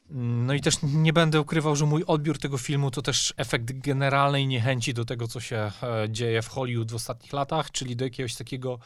No 0.09 0.53
i 0.53 0.61
też 0.61 0.75
nie 0.83 1.13
będę 1.13 1.41
ukrywał, 1.41 1.75
że 1.75 1.85
mój 1.85 2.03
odbiór 2.03 2.39
tego 2.39 2.57
filmu 2.57 2.91
to 2.91 3.01
też 3.01 3.33
efekt 3.37 3.71
generalnej 3.71 4.47
niechęci 4.47 4.93
do 4.93 5.05
tego, 5.05 5.27
co 5.27 5.39
się 5.39 5.55
e, 5.55 5.71
dzieje 6.09 6.41
w 6.41 6.47
Hollywood 6.47 6.91
w 6.91 6.95
ostatnich 6.95 7.33
latach, 7.33 7.71
czyli 7.71 7.95
do 7.95 8.05
jakiegoś 8.05 8.35
takiego 8.35 8.79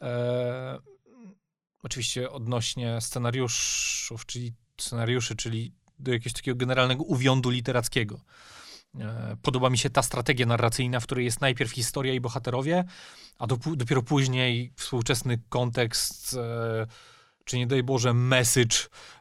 e, 0.00 0.78
oczywiście 1.82 2.30
odnośnie 2.30 3.00
scenariuszów, 3.00 4.26
czyli 4.26 4.54
scenariuszy, 4.80 5.36
czyli 5.36 5.72
do 5.98 6.12
jakiegoś 6.12 6.32
takiego 6.32 6.56
generalnego 6.56 7.04
uwiądu 7.04 7.50
literackiego. 7.50 8.20
E, 9.00 9.36
podoba 9.42 9.70
mi 9.70 9.78
się 9.78 9.90
ta 9.90 10.02
strategia 10.02 10.46
narracyjna, 10.46 11.00
w 11.00 11.04
której 11.04 11.24
jest 11.24 11.40
najpierw 11.40 11.72
historia 11.72 12.14
i 12.14 12.20
bohaterowie, 12.20 12.84
a 13.38 13.46
do, 13.46 13.58
dopiero 13.76 14.02
później 14.02 14.72
współczesny 14.76 15.38
kontekst, 15.48 16.36
e, 16.36 16.86
czy 17.44 17.58
nie 17.58 17.66
daj 17.66 17.82
Boże, 17.82 18.14
message 18.14 18.76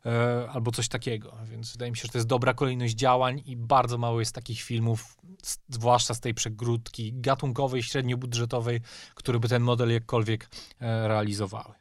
e, 0.05 0.49
albo 0.51 0.71
coś 0.71 0.87
takiego. 0.87 1.37
Więc 1.45 1.71
wydaje 1.71 1.91
mi 1.91 1.97
się, 1.97 2.01
że 2.01 2.09
to 2.09 2.17
jest 2.17 2.27
dobra 2.27 2.53
kolejność 2.53 2.95
działań 2.95 3.41
i 3.45 3.57
bardzo 3.57 3.97
mało 3.97 4.19
jest 4.19 4.35
takich 4.35 4.61
filmów, 4.61 5.17
zwłaszcza 5.69 6.13
z 6.13 6.19
tej 6.19 6.33
przegródki 6.33 7.13
gatunkowej, 7.13 7.83
średniobudżetowej, 7.83 8.81
które 9.15 9.39
by 9.39 9.49
ten 9.49 9.63
model 9.63 9.91
jakkolwiek 9.91 10.49
realizowały. 10.79 11.73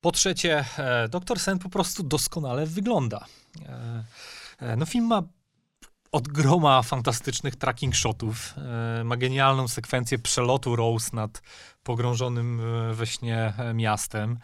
Po 0.00 0.12
trzecie, 0.12 0.64
Doktor 1.10 1.40
Sen 1.40 1.58
po 1.58 1.68
prostu 1.68 2.02
doskonale 2.02 2.66
wygląda. 2.66 3.26
No 4.76 4.86
film 4.86 5.06
ma 5.06 5.22
od 6.16 6.28
groma 6.28 6.82
fantastycznych 6.82 7.56
tracking 7.56 7.94
shotów. 7.94 8.54
E, 9.00 9.04
ma 9.04 9.16
genialną 9.16 9.68
sekwencję 9.68 10.18
przelotu 10.18 10.76
Rose 10.76 11.10
nad 11.12 11.42
pogrążonym 11.82 12.62
we 12.92 13.06
śnie 13.06 13.52
e, 13.58 13.74
miastem. 13.74 14.38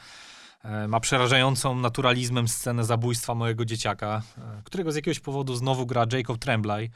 E, 0.65 0.89
ma 0.89 1.01
przerażającą 1.01 1.75
naturalizmem 1.75 2.49
scenę 2.49 2.85
zabójstwa 2.85 3.35
mojego 3.35 3.65
dzieciaka, 3.65 4.23
którego 4.65 4.93
z 4.93 4.97
jakiegoś 4.97 5.21
powodu 5.21 5.55
znowu 5.55 5.87
gra 5.87 6.07
Jacob 6.13 6.39
Tremblay. 6.39 6.91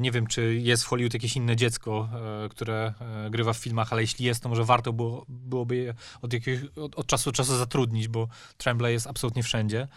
Nie 0.00 0.10
wiem, 0.10 0.26
czy 0.26 0.54
jest 0.54 0.84
w 0.84 0.86
Hollywood 0.86 1.14
jakieś 1.14 1.36
inne 1.36 1.56
dziecko, 1.56 2.08
które 2.50 2.94
grywa 3.30 3.52
w 3.52 3.56
filmach, 3.56 3.92
ale 3.92 4.02
jeśli 4.02 4.24
jest, 4.24 4.42
to 4.42 4.48
może 4.48 4.64
warto 4.64 4.92
było, 4.92 5.24
byłoby 5.28 5.76
je 5.76 5.94
od, 6.22 6.32
jakiegoś, 6.32 6.70
od, 6.76 6.94
od 6.94 7.06
czasu 7.06 7.30
do 7.30 7.36
czasu 7.36 7.58
zatrudnić, 7.58 8.08
bo 8.08 8.28
Tremblay 8.56 8.92
jest 8.92 9.06
absolutnie 9.06 9.42
wszędzie. 9.42 9.88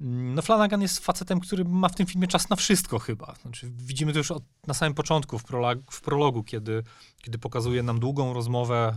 No 0.00 0.42
Flanagan 0.42 0.82
jest 0.82 0.98
facetem, 0.98 1.40
który 1.40 1.64
ma 1.64 1.88
w 1.88 1.94
tym 1.94 2.06
filmie 2.06 2.26
czas 2.26 2.50
na 2.50 2.56
wszystko 2.56 2.98
chyba. 2.98 3.34
Znaczy, 3.42 3.70
widzimy 3.76 4.12
to 4.12 4.18
już 4.18 4.30
od, 4.30 4.42
na 4.66 4.74
samym 4.74 4.94
początku, 4.94 5.38
w, 5.38 5.44
prologu, 5.44 5.82
w 5.90 6.00
prologu 6.00 6.44
kiedy, 6.44 6.82
kiedy 7.22 7.38
pokazuje 7.38 7.82
nam 7.82 8.00
długą 8.00 8.34
rozmowę 8.34 8.94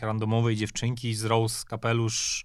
e, 0.00 0.06
randomowej 0.06 0.56
dziewczynki 0.56 1.14
z 1.14 1.24
Rose 1.24 1.64
Kapelusz, 1.66 2.44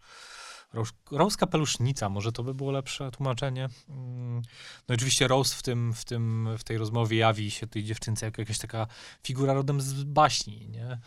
Rose, 0.73 0.91
Rose 1.12 1.38
Kapelusznica, 1.38 2.09
może 2.09 2.31
to 2.31 2.43
by 2.43 2.53
było 2.53 2.71
lepsze 2.71 3.12
tłumaczenie. 3.12 3.69
Mm, 3.89 4.41
no 4.88 4.95
oczywiście 4.95 5.27
Rose 5.27 5.55
w, 5.55 5.63
tym, 5.63 5.93
w, 5.93 6.05
tym, 6.05 6.49
w 6.57 6.63
tej 6.63 6.77
rozmowie 6.77 7.17
jawi 7.17 7.51
się 7.51 7.67
tej 7.67 7.83
dziewczynce 7.83 8.25
jako 8.25 8.41
jakaś 8.41 8.57
taka 8.57 8.88
figura 9.23 9.53
rodem 9.53 9.81
z 9.81 10.03
baśni, 10.03 10.67
nie? 10.69 10.99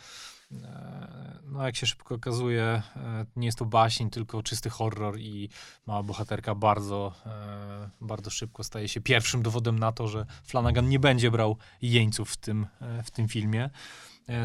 E, 0.51 1.39
no, 1.45 1.65
jak 1.65 1.75
się 1.75 1.87
szybko 1.87 2.15
okazuje, 2.15 2.63
e, 2.95 3.25
nie 3.35 3.45
jest 3.45 3.57
to 3.57 3.65
baśń, 3.65 4.09
tylko 4.09 4.43
czysty 4.43 4.69
horror 4.69 5.19
i 5.19 5.49
mała 5.85 6.03
bohaterka 6.03 6.55
bardzo, 6.55 7.13
e, 7.25 7.89
bardzo 8.01 8.29
szybko 8.29 8.63
staje 8.63 8.87
się 8.87 9.01
pierwszym 9.01 9.43
dowodem 9.43 9.79
na 9.79 9.91
to, 9.91 10.07
że 10.07 10.25
Flanagan 10.43 10.89
nie 10.89 10.99
będzie 10.99 11.31
brał 11.31 11.57
jeńców 11.81 12.31
w 12.31 12.37
tym, 12.37 12.67
w 13.03 13.11
tym 13.11 13.27
filmie. 13.27 13.69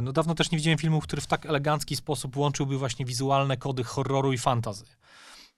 No 0.02 0.12
dawno 0.12 0.34
też 0.34 0.50
nie 0.50 0.58
widziałem 0.58 0.78
filmu, 0.78 1.00
który 1.00 1.22
w 1.22 1.26
tak 1.26 1.46
elegancki 1.46 1.96
sposób 1.96 2.36
łączyłby 2.36 2.78
właśnie 2.78 3.06
wizualne 3.06 3.56
kody 3.56 3.84
horroru 3.84 4.32
i 4.32 4.38
fantazy. 4.38 4.84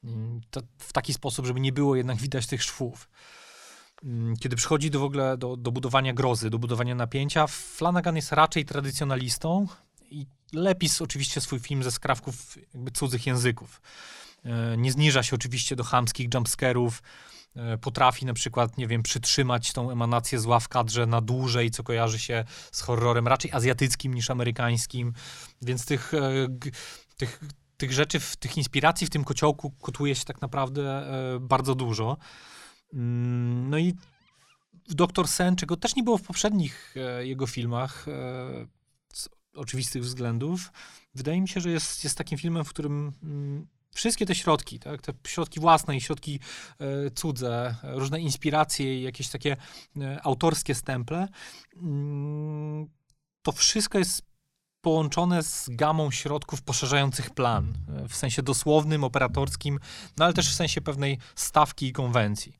Mm, 0.04 0.40
w 0.78 0.92
taki 0.92 1.14
sposób, 1.14 1.46
żeby 1.46 1.60
nie 1.60 1.72
było 1.72 1.96
jednak 1.96 2.16
widać 2.16 2.46
tych 2.46 2.62
szwów. 2.62 3.08
Mm, 4.04 4.36
kiedy 4.36 4.56
przychodzi 4.56 4.90
do 4.90 5.00
w 5.00 5.02
ogóle 5.02 5.36
do, 5.36 5.56
do 5.56 5.72
budowania 5.72 6.12
grozy, 6.12 6.50
do 6.50 6.58
budowania 6.58 6.94
napięcia, 6.94 7.46
Flanagan 7.46 8.16
jest 8.16 8.32
raczej 8.32 8.64
tradycjonalistą, 8.64 9.66
i 10.14 10.26
lepi 10.52 10.88
oczywiście 11.00 11.40
swój 11.40 11.60
film 11.60 11.82
ze 11.82 11.90
skrawków 11.90 12.58
cudzych 12.94 13.26
języków. 13.26 13.80
E, 14.44 14.76
nie 14.76 14.92
zniża 14.92 15.22
się 15.22 15.36
oczywiście 15.36 15.76
do 15.76 15.84
chamskich 15.84 16.34
jumpscarów, 16.34 17.02
e, 17.56 17.78
potrafi 17.78 18.26
na 18.26 18.34
przykład, 18.34 18.78
nie 18.78 18.86
wiem, 18.86 19.02
przytrzymać 19.02 19.72
tą 19.72 19.90
emanację 19.90 20.40
zła 20.40 20.60
w 20.60 20.68
kadrze 20.68 21.06
na 21.06 21.20
dłużej, 21.20 21.70
co 21.70 21.82
kojarzy 21.82 22.18
się 22.18 22.44
z 22.72 22.80
horrorem 22.80 23.28
raczej 23.28 23.52
azjatyckim 23.52 24.14
niż 24.14 24.30
amerykańskim, 24.30 25.12
więc 25.62 25.86
tych, 25.86 26.14
e, 26.14 26.48
tych, 27.16 27.40
tych 27.76 27.92
rzeczy, 27.92 28.20
tych 28.38 28.56
inspiracji 28.56 29.06
w 29.06 29.10
tym 29.10 29.24
kociołku 29.24 29.70
kotuje 29.70 30.14
się 30.14 30.24
tak 30.24 30.40
naprawdę 30.40 31.06
bardzo 31.40 31.74
dużo. 31.74 32.16
Mm, 32.92 33.70
no 33.70 33.78
i 33.78 33.94
Doktor 34.88 35.28
Sen, 35.28 35.56
czego 35.56 35.76
też 35.76 35.96
nie 35.96 36.02
było 36.02 36.18
w 36.18 36.22
poprzednich 36.22 36.94
jego 37.20 37.46
filmach, 37.46 38.06
oczywistych 39.54 40.02
względów, 40.02 40.72
wydaje 41.14 41.40
mi 41.40 41.48
się, 41.48 41.60
że 41.60 41.70
jest, 41.70 42.04
jest 42.04 42.18
takim 42.18 42.38
filmem, 42.38 42.64
w 42.64 42.68
którym 42.68 43.12
mm, 43.22 43.66
wszystkie 43.94 44.26
te 44.26 44.34
środki, 44.34 44.78
tak, 44.78 45.02
te 45.02 45.12
środki 45.26 45.60
własne 45.60 45.96
i 45.96 46.00
środki 46.00 46.40
e, 46.78 47.10
cudze, 47.10 47.74
różne 47.82 48.20
inspiracje 48.20 48.98
i 48.98 49.02
jakieś 49.02 49.28
takie 49.28 49.56
e, 50.00 50.20
autorskie 50.22 50.74
stemple, 50.74 51.28
mm, 51.76 52.86
to 53.42 53.52
wszystko 53.52 53.98
jest 53.98 54.22
połączone 54.80 55.42
z 55.42 55.68
gamą 55.68 56.10
środków 56.10 56.62
poszerzających 56.62 57.30
plan, 57.30 57.74
e, 57.88 58.08
w 58.08 58.16
sensie 58.16 58.42
dosłownym, 58.42 59.04
operatorskim, 59.04 59.78
no 60.16 60.24
ale 60.24 60.34
też 60.34 60.50
w 60.50 60.54
sensie 60.54 60.80
pewnej 60.80 61.18
stawki 61.34 61.86
i 61.86 61.92
konwencji. 61.92 62.58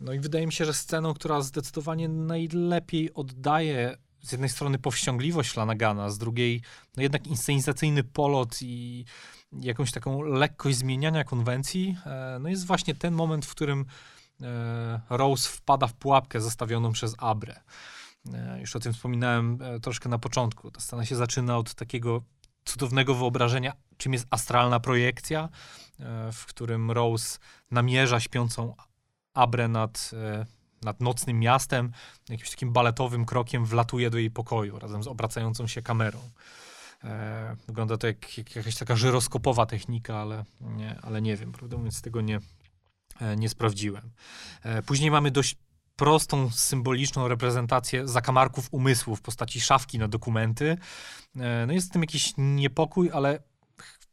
No 0.00 0.12
i 0.12 0.20
wydaje 0.20 0.46
mi 0.46 0.52
się, 0.52 0.64
że 0.64 0.74
sceną, 0.74 1.14
która 1.14 1.40
zdecydowanie 1.40 2.08
najlepiej 2.08 3.14
oddaje 3.14 3.96
z 4.28 4.32
jednej 4.32 4.50
strony 4.50 4.78
powściągliwość 4.78 5.50
Flanagana, 5.50 6.10
z 6.10 6.18
drugiej 6.18 6.62
no 6.96 7.02
jednak 7.02 7.26
inscenizacyjny 7.26 8.04
polot 8.04 8.62
i 8.62 9.04
jakąś 9.52 9.92
taką 9.92 10.22
lekkość 10.22 10.76
zmieniania 10.76 11.24
konwencji, 11.24 11.96
e, 12.06 12.38
no 12.40 12.48
jest 12.48 12.66
właśnie 12.66 12.94
ten 12.94 13.14
moment, 13.14 13.46
w 13.46 13.50
którym 13.50 13.84
e, 14.42 15.00
Rose 15.10 15.48
wpada 15.48 15.86
w 15.86 15.94
pułapkę 15.94 16.40
zostawioną 16.40 16.92
przez 16.92 17.14
Abre. 17.18 17.60
E, 18.34 18.60
już 18.60 18.76
o 18.76 18.80
tym 18.80 18.92
wspominałem 18.92 19.58
troszkę 19.82 20.08
na 20.08 20.18
początku. 20.18 20.70
Ta 20.70 20.80
scena 20.80 21.04
się 21.04 21.16
zaczyna 21.16 21.58
od 21.58 21.74
takiego 21.74 22.22
cudownego 22.64 23.14
wyobrażenia, 23.14 23.72
czym 23.96 24.12
jest 24.12 24.26
astralna 24.30 24.80
projekcja, 24.80 25.48
w 26.32 26.46
którym 26.46 26.90
Rose 26.90 27.38
namierza 27.70 28.20
śpiącą 28.20 28.74
Abre 29.34 29.68
nad 29.68 30.10
nad 30.86 31.00
nocnym 31.00 31.38
miastem, 31.40 31.92
jakimś 32.28 32.50
takim 32.50 32.72
baletowym 32.72 33.24
krokiem 33.24 33.66
wlatuje 33.66 34.10
do 34.10 34.18
jej 34.18 34.30
pokoju 34.30 34.78
razem 34.78 35.02
z 35.02 35.06
obracającą 35.06 35.66
się 35.66 35.82
kamerą. 35.82 36.18
E, 37.04 37.56
wygląda 37.66 37.96
to 37.96 38.06
jak, 38.06 38.38
jak, 38.38 38.56
jakaś 38.56 38.76
taka 38.76 38.96
żyroskopowa 38.96 39.66
technika, 39.66 40.16
ale 40.16 40.44
nie, 40.60 40.98
ale 41.02 41.22
nie 41.22 41.36
wiem, 41.36 41.52
prawdę 41.52 41.76
mówiąc, 41.76 42.02
tego 42.02 42.20
nie, 42.20 42.40
e, 43.20 43.36
nie 43.36 43.48
sprawdziłem. 43.48 44.10
E, 44.62 44.82
później 44.82 45.10
mamy 45.10 45.30
dość 45.30 45.56
prostą, 45.96 46.50
symboliczną 46.50 47.28
reprezentację 47.28 48.08
zakamarków 48.08 48.68
umysłu 48.70 49.16
w 49.16 49.22
postaci 49.22 49.60
szafki 49.60 49.98
na 49.98 50.08
dokumenty. 50.08 50.76
E, 51.36 51.66
no 51.66 51.72
jest 51.72 51.88
w 51.88 51.92
tym 51.92 52.02
jakiś 52.02 52.34
niepokój, 52.38 53.10
ale 53.12 53.42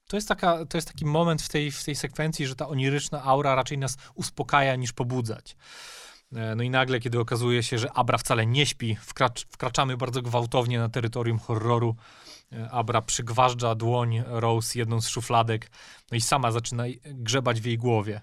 to 0.08 0.18
jest, 0.18 0.28
taka, 0.28 0.66
to 0.66 0.78
jest 0.78 0.88
taki 0.88 1.06
moment 1.06 1.42
w 1.42 1.50
tej, 1.50 1.72
w 1.72 1.84
tej 1.84 1.96
sekwencji, 1.96 2.48
że 2.48 2.56
ta 2.56 2.68
oniryczna 2.68 3.24
aura 3.24 3.56
raczej 3.56 3.78
nas 3.78 3.98
uspokaja 4.16 4.76
niż 4.76 4.94
pobudzać. 4.94 5.56
E, 6.36 6.56
no 6.56 6.64
i 6.64 6.70
nagle, 6.70 7.00
kiedy 7.00 7.20
okazuje 7.20 7.64
się, 7.64 7.78
że 7.78 7.92
Abra 7.94 8.18
wcale 8.18 8.46
nie 8.46 8.66
śpi, 8.66 8.96
wkracz, 8.96 9.46
wkraczamy 9.46 9.98
bardzo 9.98 10.22
gwałtownie 10.22 10.80
na 10.80 10.90
terytorium 10.90 11.40
horroru. 11.40 11.96
E, 12.52 12.72
Abra 12.72 13.02
przygważdża 13.02 13.76
dłoń 13.76 14.24
Rose 14.28 14.80
jedną 14.80 15.02
z 15.02 15.08
szufladek, 15.08 15.72
no 16.12 16.18
i 16.18 16.22
sama 16.22 16.52
zaczyna 16.52 16.84
grzebać 17.06 17.62
w 17.62 17.66
jej 17.66 17.78
głowie. 17.78 18.22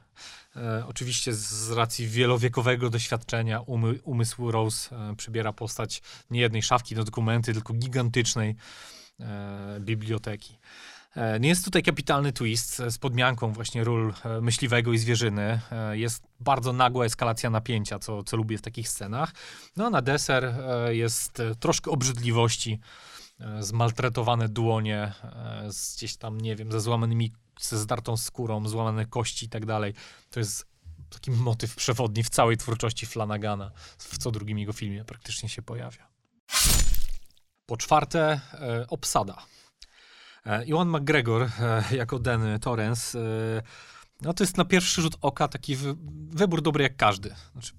E, 0.57 0.87
oczywiście 0.87 1.35
z 1.35 1.70
racji 1.70 2.09
wielowiekowego 2.09 2.90
doświadczenia 2.90 3.61
umy, 3.61 4.01
umysł 4.05 4.51
Rose 4.51 4.96
e, 4.96 5.16
przybiera 5.16 5.53
postać 5.53 6.03
nie 6.31 6.40
jednej 6.40 6.62
szafki 6.62 6.94
na 6.94 7.05
dokumenty, 7.05 7.53
tylko 7.53 7.73
gigantycznej 7.75 8.57
e, 9.20 9.81
biblioteki. 9.81 10.59
E, 11.16 11.40
nie 11.40 11.49
jest 11.49 11.64
tutaj 11.64 11.83
kapitalny 11.83 12.33
twist 12.33 12.83
z 12.88 12.99
podmianką 12.99 13.53
właśnie 13.53 13.85
ról 13.85 14.14
e, 14.25 14.40
myśliwego 14.40 14.92
i 14.92 14.99
zwierzyny. 14.99 15.61
E, 15.73 15.99
jest 15.99 16.25
bardzo 16.40 16.73
nagła 16.73 17.05
eskalacja 17.05 17.51
napięcia, 17.51 17.99
co, 17.99 18.23
co 18.23 18.37
lubię 18.37 18.59
w 18.59 18.62
takich 18.62 18.88
scenach. 18.88 19.33
No 19.77 19.87
a 19.87 19.90
na 19.90 20.03
deser 20.03 20.55
jest 20.88 21.42
troszkę 21.61 21.90
obrzydliwości, 21.90 22.81
zmaltretowane 23.61 24.49
dłonie, 24.49 25.12
z 25.68 25.96
gdzieś 25.96 26.16
tam, 26.16 26.40
nie 26.40 26.57
wiem, 26.57 26.73
ze 26.73 26.81
złamanymi, 26.81 27.33
ze 27.61 27.79
zdartą 27.79 28.16
skórą, 28.16 28.68
złamane 28.68 29.07
kości 29.07 29.46
i 29.46 29.49
tak 29.49 29.66
dalej. 29.66 29.94
To 30.31 30.40
jest 30.40 30.66
taki 31.11 31.31
motyw 31.31 31.75
przewodni 31.75 32.23
w 32.23 32.29
całej 32.29 32.57
twórczości 32.57 33.07
Flanagana. 33.07 33.70
W 33.99 34.18
co 34.18 34.31
drugim 34.31 34.59
jego 34.59 34.73
filmie 34.73 35.05
praktycznie 35.05 35.49
się 35.49 35.62
pojawia. 35.62 36.09
Po 37.66 37.77
czwarte, 37.77 38.40
obsada. 38.88 39.37
Iwan 40.66 40.88
e, 40.88 40.90
McGregor 40.90 41.42
e, 41.42 41.85
jako 41.96 42.18
Denny 42.18 42.59
Torrance, 42.59 43.18
e, 43.18 43.62
no 44.22 44.35
to 44.35 44.44
jest 44.44 44.57
na 44.57 44.64
pierwszy 44.64 45.03
rzut 45.03 45.16
oka 45.20 45.48
taki 45.48 45.76
wy 45.76 45.94
wybór 46.31 46.62
dobry 46.62 46.83
jak 46.83 46.96
każdy. 46.96 47.35
Znaczy, 47.53 47.72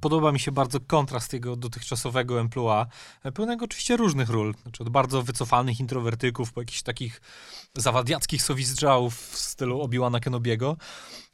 podoba 0.00 0.32
mi 0.32 0.40
się 0.40 0.52
bardzo 0.52 0.80
kontrast 0.80 1.32
jego 1.32 1.56
dotychczasowego 1.56 2.40
emploi, 2.40 2.86
e, 3.22 3.32
pełnego 3.32 3.64
oczywiście 3.64 3.96
różnych 3.96 4.30
ról, 4.30 4.54
znaczy 4.62 4.82
od 4.82 4.88
bardzo 4.88 5.22
wycofanych 5.22 5.80
introwertyków 5.80 6.52
po 6.52 6.60
jakichś 6.60 6.82
takich 6.82 7.20
zawadiackich 7.76 8.42
sowizdżałów 8.42 9.16
w 9.30 9.38
stylu 9.38 9.80
Obi-Wana 9.80 10.20
Kenobiego, 10.20 10.76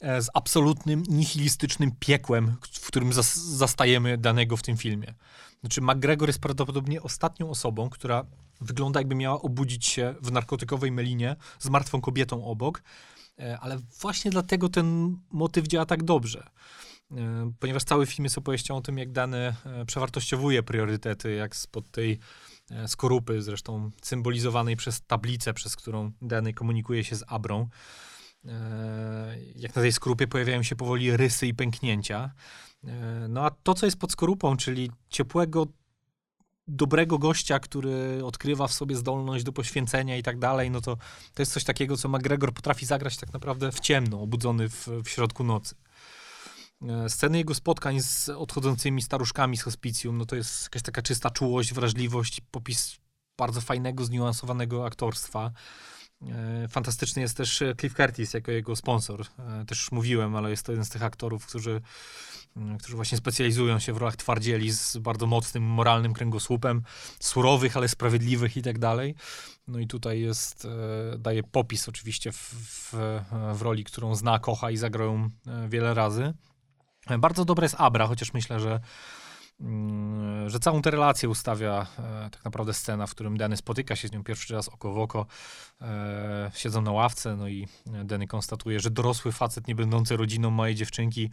e, 0.01 0.23
z 0.23 0.31
absolutnym 0.35 1.03
nihilistycznym 1.09 1.93
piekłem, 2.01 2.57
w 2.73 2.87
którym 2.87 3.13
zas 3.13 3.37
zastajemy 3.37 4.19
danego 4.19 4.57
w 4.57 4.63
tym 4.63 4.77
filmie. 4.77 5.15
Znaczy 5.61 5.81
McGregor 5.81 6.29
jest 6.29 6.41
prawdopodobnie 6.41 7.03
ostatnią 7.03 7.51
osobą, 7.51 7.91
która 7.91 8.25
wygląda 8.61 9.01
jakby 9.01 9.15
miała 9.15 9.43
obudzić 9.43 9.87
się 9.87 10.15
w 10.21 10.33
narkotykowej 10.33 10.93
melinie 10.93 11.37
z 11.59 11.69
martwą 11.69 12.01
kobietą 12.01 12.45
obok, 12.45 12.83
ale 13.61 13.79
właśnie 14.01 14.31
dlatego 14.31 14.69
ten 14.69 15.17
motyw 15.31 15.67
działa 15.67 15.87
tak 15.87 16.03
dobrze. 16.03 16.49
E, 17.11 17.53
ponieważ 17.61 17.85
cały 17.85 18.07
film 18.07 18.25
jest 18.25 18.39
opowieścią 18.39 18.77
o 18.77 18.81
tym, 18.81 18.99
jak 18.99 19.13
dany 19.13 19.37
e, 19.37 19.85
przewartościowuje 19.87 20.63
priorytety, 20.63 21.35
jak 21.35 21.57
spod 21.57 21.91
tej 21.91 22.19
e, 22.71 22.89
skorupy, 22.89 23.43
zresztą 23.43 23.91
symbolizowanej 24.03 24.77
przez 24.77 25.03
tablicę, 25.07 25.55
przez 25.55 25.77
którą 25.77 26.13
dany 26.23 26.55
komunikuje 26.55 27.05
się 27.05 27.17
z 27.17 27.25
Abrą. 27.27 27.69
Jak 29.57 29.77
na 29.77 29.83
tej 29.83 29.93
skorupie 29.93 30.27
pojawiają 30.27 30.63
się 30.63 30.77
powoli 30.77 31.17
rysy 31.17 31.47
i 31.47 31.55
pęknięcia. 31.55 32.31
No 33.29 33.45
a 33.45 33.51
to, 33.51 33.75
co 33.75 33.87
jest 33.87 33.99
pod 33.99 34.13
skorupą, 34.13 34.57
czyli 34.57 34.91
ciepłego, 35.09 35.67
dobrego 36.69 37.19
gościa, 37.19 37.59
który 37.59 38.25
odkrywa 38.25 38.67
w 38.67 38.73
sobie 38.73 38.97
zdolność 38.97 39.45
do 39.45 39.53
poświęcenia 39.53 40.17
i 40.17 40.23
tak 40.23 40.39
dalej, 40.39 40.71
no 40.71 40.81
to 40.81 40.97
to 41.35 41.43
jest 41.43 41.53
coś 41.53 41.65
takiego, 41.65 41.97
co 41.97 42.09
McGregor 42.09 42.53
potrafi 42.53 42.87
zagrać 42.87 43.17
tak 43.17 43.33
naprawdę 43.33 43.73
w 43.73 43.81
ciemno, 43.81 44.21
obudzony 44.21 44.69
w, 44.69 44.89
w 45.05 45.09
środku 45.09 45.45
nocy. 45.45 45.75
E, 46.83 47.09
sceny 47.09 47.39
jego 47.39 47.55
spotkań 47.55 48.01
z 48.01 48.29
odchodzącymi 48.29 49.03
staruszkami 49.03 49.57
z 49.57 49.63
hospicjum, 49.63 50.19
no 50.19 50.27
to 50.27 50.37
jest 50.37 50.63
jakaś 50.63 50.83
taka 50.83 51.03
czysta 51.03 51.31
czułość, 51.31 51.75
wrażliwość, 51.75 52.41
popis 52.51 52.97
bardzo 53.39 53.61
fajnego, 53.61 54.05
zniuansowanego 54.05 54.87
aktorstwa. 54.87 55.51
E, 56.23 56.69
fantastyczny 56.69 57.23
jest 57.23 57.37
też 57.37 57.63
Cliff 57.81 57.95
Curtis 57.95 58.35
jako 58.35 58.53
jego 58.53 58.77
sponsor. 58.77 59.27
E, 59.39 59.65
też 59.65 59.79
już 59.79 59.93
mówiłem, 59.93 60.37
ale 60.37 60.51
jest 60.51 60.67
to 60.67 60.73
jeden 60.73 60.85
z 60.85 60.89
tych 60.89 61.03
aktorów, 61.03 61.47
którzy, 61.47 61.81
którzy 62.79 62.97
właśnie 62.97 63.19
specjalizują 63.19 63.79
się 63.79 63.93
w 63.93 63.97
rolach 63.97 64.17
twardzieli 64.17 64.71
z 64.71 64.97
bardzo 64.97 65.27
mocnym 65.27 65.63
moralnym 65.63 66.13
kręgosłupem, 66.13 66.83
surowych, 67.21 67.77
ale 67.77 67.89
sprawiedliwych 67.89 68.57
i 68.57 68.63
tak 68.63 68.79
dalej. 68.79 69.15
No 69.69 69.79
i 69.79 69.87
tutaj 69.87 70.21
jest, 70.21 70.69
daje 71.19 71.43
popis 71.43 71.89
oczywiście 71.89 72.33
w, 72.33 72.39
w, 72.39 72.95
w 73.55 73.63
roli, 73.63 73.85
którą 73.85 74.15
zna, 74.15 74.39
kocha 74.39 74.71
i 74.71 74.77
zagrał 74.77 75.31
wiele 75.69 75.95
razy. 75.95 76.35
Bardzo 77.19 77.45
dobre 77.45 77.65
jest 77.65 77.75
Abra, 77.79 78.07
chociaż 78.07 78.35
myślę, 78.35 78.61
że, 78.61 78.81
że 80.47 80.61
całą 80.61 80.83
tę 80.83 80.91
relację 80.91 81.29
ustawia 81.29 81.87
e, 81.99 82.31
tak 82.31 82.45
naprawdę 82.45 82.75
scena, 82.75 83.07
w 83.07 83.11
którym 83.11 83.37
Denny 83.37 83.57
spotyka 83.57 83.97
się 83.97 84.09
z 84.09 84.13
nią 84.13 84.25
pierwszy 84.25 84.55
raz 84.55 84.69
oko 84.69 84.93
w 84.93 84.99
oko. 84.99 85.27
E, 85.81 86.51
siedzą 86.55 86.83
na 86.83 86.93
ławce, 86.93 87.37
no 87.37 87.49
i 87.49 87.69
Denny 87.87 88.27
konstatuje, 88.27 88.81
że 88.81 88.91
dorosły 88.91 89.33
facet 89.33 89.69
nie 89.69 89.75
będący 89.75 90.17
rodziną 90.17 90.51
małej 90.51 90.75
dziewczynki 90.75 91.31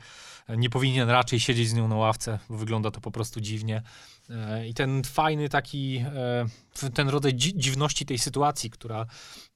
e, 0.47 0.57
nie 0.57 0.69
powinien 0.69 1.09
raczej 1.09 1.39
siedzieć 1.39 1.69
z 1.69 1.73
nią 1.73 1.87
na 1.87 1.95
ławce, 1.95 2.39
bo 2.49 2.57
wygląda 2.57 2.91
to 2.91 3.01
po 3.01 3.11
prostu 3.11 3.41
dziwnie. 3.41 3.81
E, 4.29 4.67
I 4.67 4.73
ten 4.73 5.03
fajny 5.03 5.49
taki, 5.49 5.97
e, 5.97 6.89
ten 6.93 7.09
rodzaj 7.09 7.33
dzi 7.33 7.53
dziwności 7.57 8.05
tej 8.05 8.17
sytuacji, 8.17 8.69
która, 8.69 9.05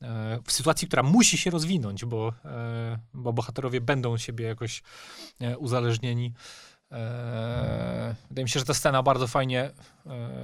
e, 0.01 0.39
w 0.45 0.51
sytuacji, 0.51 0.87
która 0.87 1.03
musi 1.03 1.37
się 1.37 1.49
rozwinąć, 1.49 2.05
bo, 2.05 2.33
bo 3.13 3.33
bohaterowie 3.33 3.81
będą 3.81 4.17
siebie 4.17 4.45
jakoś 4.45 4.83
uzależnieni. 5.57 6.33
Wydaje 8.29 8.43
mi 8.43 8.49
się, 8.49 8.59
że 8.59 8.65
ta 8.65 8.73
scena 8.73 9.03
bardzo 9.03 9.27
fajnie, 9.27 9.71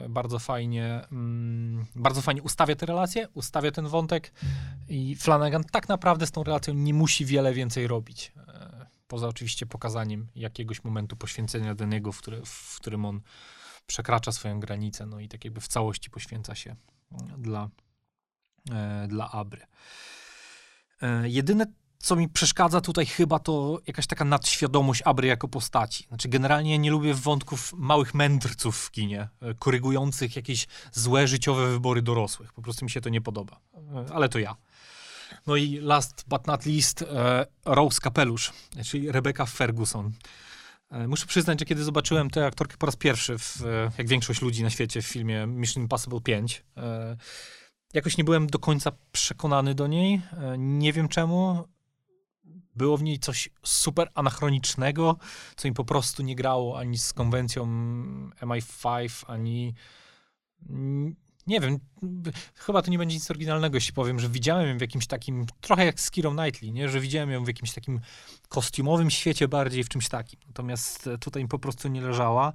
bardzo 0.10 0.40
fajnie, 0.40 1.02
mm, 1.12 1.86
bardzo 1.96 2.22
fajnie 2.22 2.42
ustawia 2.44 2.76
te 2.76 2.86
relacje, 2.86 3.28
ustawia 3.34 3.72
ten 3.72 3.88
wątek 3.88 4.34
i 4.90 5.16
Flanagan 5.16 5.64
tak 5.64 5.90
naprawdę 5.90 6.28
z 6.28 6.32
tą 6.32 6.44
relacją 6.44 6.74
nie 6.74 6.94
musi 6.94 7.26
wiele 7.26 7.54
więcej 7.54 7.88
robić. 7.88 8.32
Poza 9.08 9.28
oczywiście 9.28 9.66
pokazaniem 9.66 10.28
jakiegoś 10.36 10.84
momentu 10.84 11.16
poświęcenia 11.16 11.76
danego, 11.76 12.12
w, 12.12 12.18
który, 12.18 12.42
w 12.46 12.76
którym 12.76 13.06
on 13.06 13.22
przekracza 13.88 14.32
swoją 14.32 14.60
granicę, 14.60 15.06
no 15.06 15.20
i 15.20 15.28
tak 15.28 15.46
jakby 15.46 15.62
w 15.62 15.68
całości 15.68 16.10
poświęca 16.10 16.56
się 16.56 16.76
dla, 17.38 17.70
e, 18.72 19.08
dla 19.08 19.32
Abry. 19.32 19.66
E, 21.02 21.30
jedyne, 21.30 21.66
co 22.04 22.16
mi 22.16 22.30
przeszkadza 22.30 22.82
tutaj 22.82 23.06
chyba 23.06 23.40
to 23.40 23.80
jakaś 23.88 24.08
taka 24.08 24.26
nadświadomość 24.26 25.02
Abry 25.06 25.28
jako 25.28 25.48
postaci. 25.48 26.06
Znaczy 26.08 26.30
generalnie 26.30 26.80
nie 26.80 26.92
lubię 26.92 27.14
wątków 27.14 27.74
małych 27.74 28.14
mędrców 28.14 28.78
w 28.78 28.92
kinie, 28.92 29.30
e, 29.42 29.54
korygujących 29.54 30.36
jakieś 30.36 30.68
złe 30.92 31.28
życiowe 31.28 31.68
wybory 31.68 32.02
dorosłych. 32.02 32.54
Po 32.54 32.62
prostu 32.62 32.86
mi 32.86 32.92
się 32.92 33.02
to 33.02 33.10
nie 33.10 33.22
podoba. 33.22 33.60
E, 33.74 34.14
ale 34.14 34.30
to 34.30 34.40
ja. 34.40 34.56
No 35.48 35.56
i 35.56 35.76
last 35.78 36.26
but 36.28 36.48
not 36.48 36.66
least, 36.66 37.02
e, 37.02 37.46
Rose 37.66 38.02
Kapelusz, 38.02 38.54
czyli 38.86 39.12
Rebecca 39.12 39.46
Ferguson. 39.46 40.12
Muszę 41.08 41.26
przyznać, 41.26 41.60
że 41.60 41.66
kiedy 41.66 41.84
zobaczyłem 41.84 42.30
tę 42.30 42.46
aktorkę 42.46 42.78
po 42.78 42.86
raz 42.86 42.96
pierwszy, 42.96 43.38
w, 43.38 43.62
jak 43.98 44.08
większość 44.08 44.42
ludzi 44.42 44.64
na 44.64 44.70
świecie, 44.70 45.02
w 45.02 45.08
filmie 45.08 45.48
Mission 45.48 45.84
Impossible 45.84 46.22
5, 46.22 46.64
e, 46.78 47.18
jakoś 47.94 48.18
nie 48.18 48.24
byłem 48.24 48.48
do 48.48 48.60
końca 48.60 48.92
przekonany 49.12 49.76
do 49.76 49.88
niej. 49.88 50.22
Nie 50.58 50.94
wiem 50.94 51.08
czemu. 51.08 51.68
Było 52.76 52.98
w 52.98 53.04
niej 53.04 53.20
coś 53.20 53.50
super 53.66 54.10
anachronicznego, 54.14 55.18
co 55.56 55.68
mi 55.68 55.74
po 55.74 55.86
prostu 55.86 56.24
nie 56.24 56.36
grało 56.36 56.80
ani 56.80 56.98
z 56.98 57.14
konwencją 57.14 57.66
MI5, 58.42 59.24
ani 59.28 59.74
nie 61.48 61.60
wiem, 61.60 61.80
chyba 62.56 62.82
to 62.82 62.92
nie 62.92 62.98
będzie 62.98 63.16
nic 63.16 63.32
oryginalnego, 63.32 63.78
jeśli 63.78 63.94
powiem, 63.94 64.20
że 64.20 64.30
widziałem 64.30 64.70
ją 64.70 64.78
w 64.78 64.82
jakimś 64.82 65.08
takim, 65.08 65.46
trochę 65.62 65.86
jak 65.86 66.00
z 66.00 66.12
Kirą 66.12 66.36
Knightley, 66.36 66.72
nie? 66.72 66.90
że 66.90 67.00
widziałem 67.00 67.32
ją 67.32 67.44
w 67.44 67.48
jakimś 67.48 67.74
takim 67.74 68.00
kostiumowym 68.50 69.10
świecie 69.10 69.48
bardziej, 69.48 69.84
w 69.84 69.90
czymś 69.90 70.10
takim. 70.10 70.40
Natomiast 70.48 71.10
tutaj 71.20 71.48
po 71.48 71.60
prostu 71.60 71.88
nie 71.88 72.02
leżała. 72.02 72.54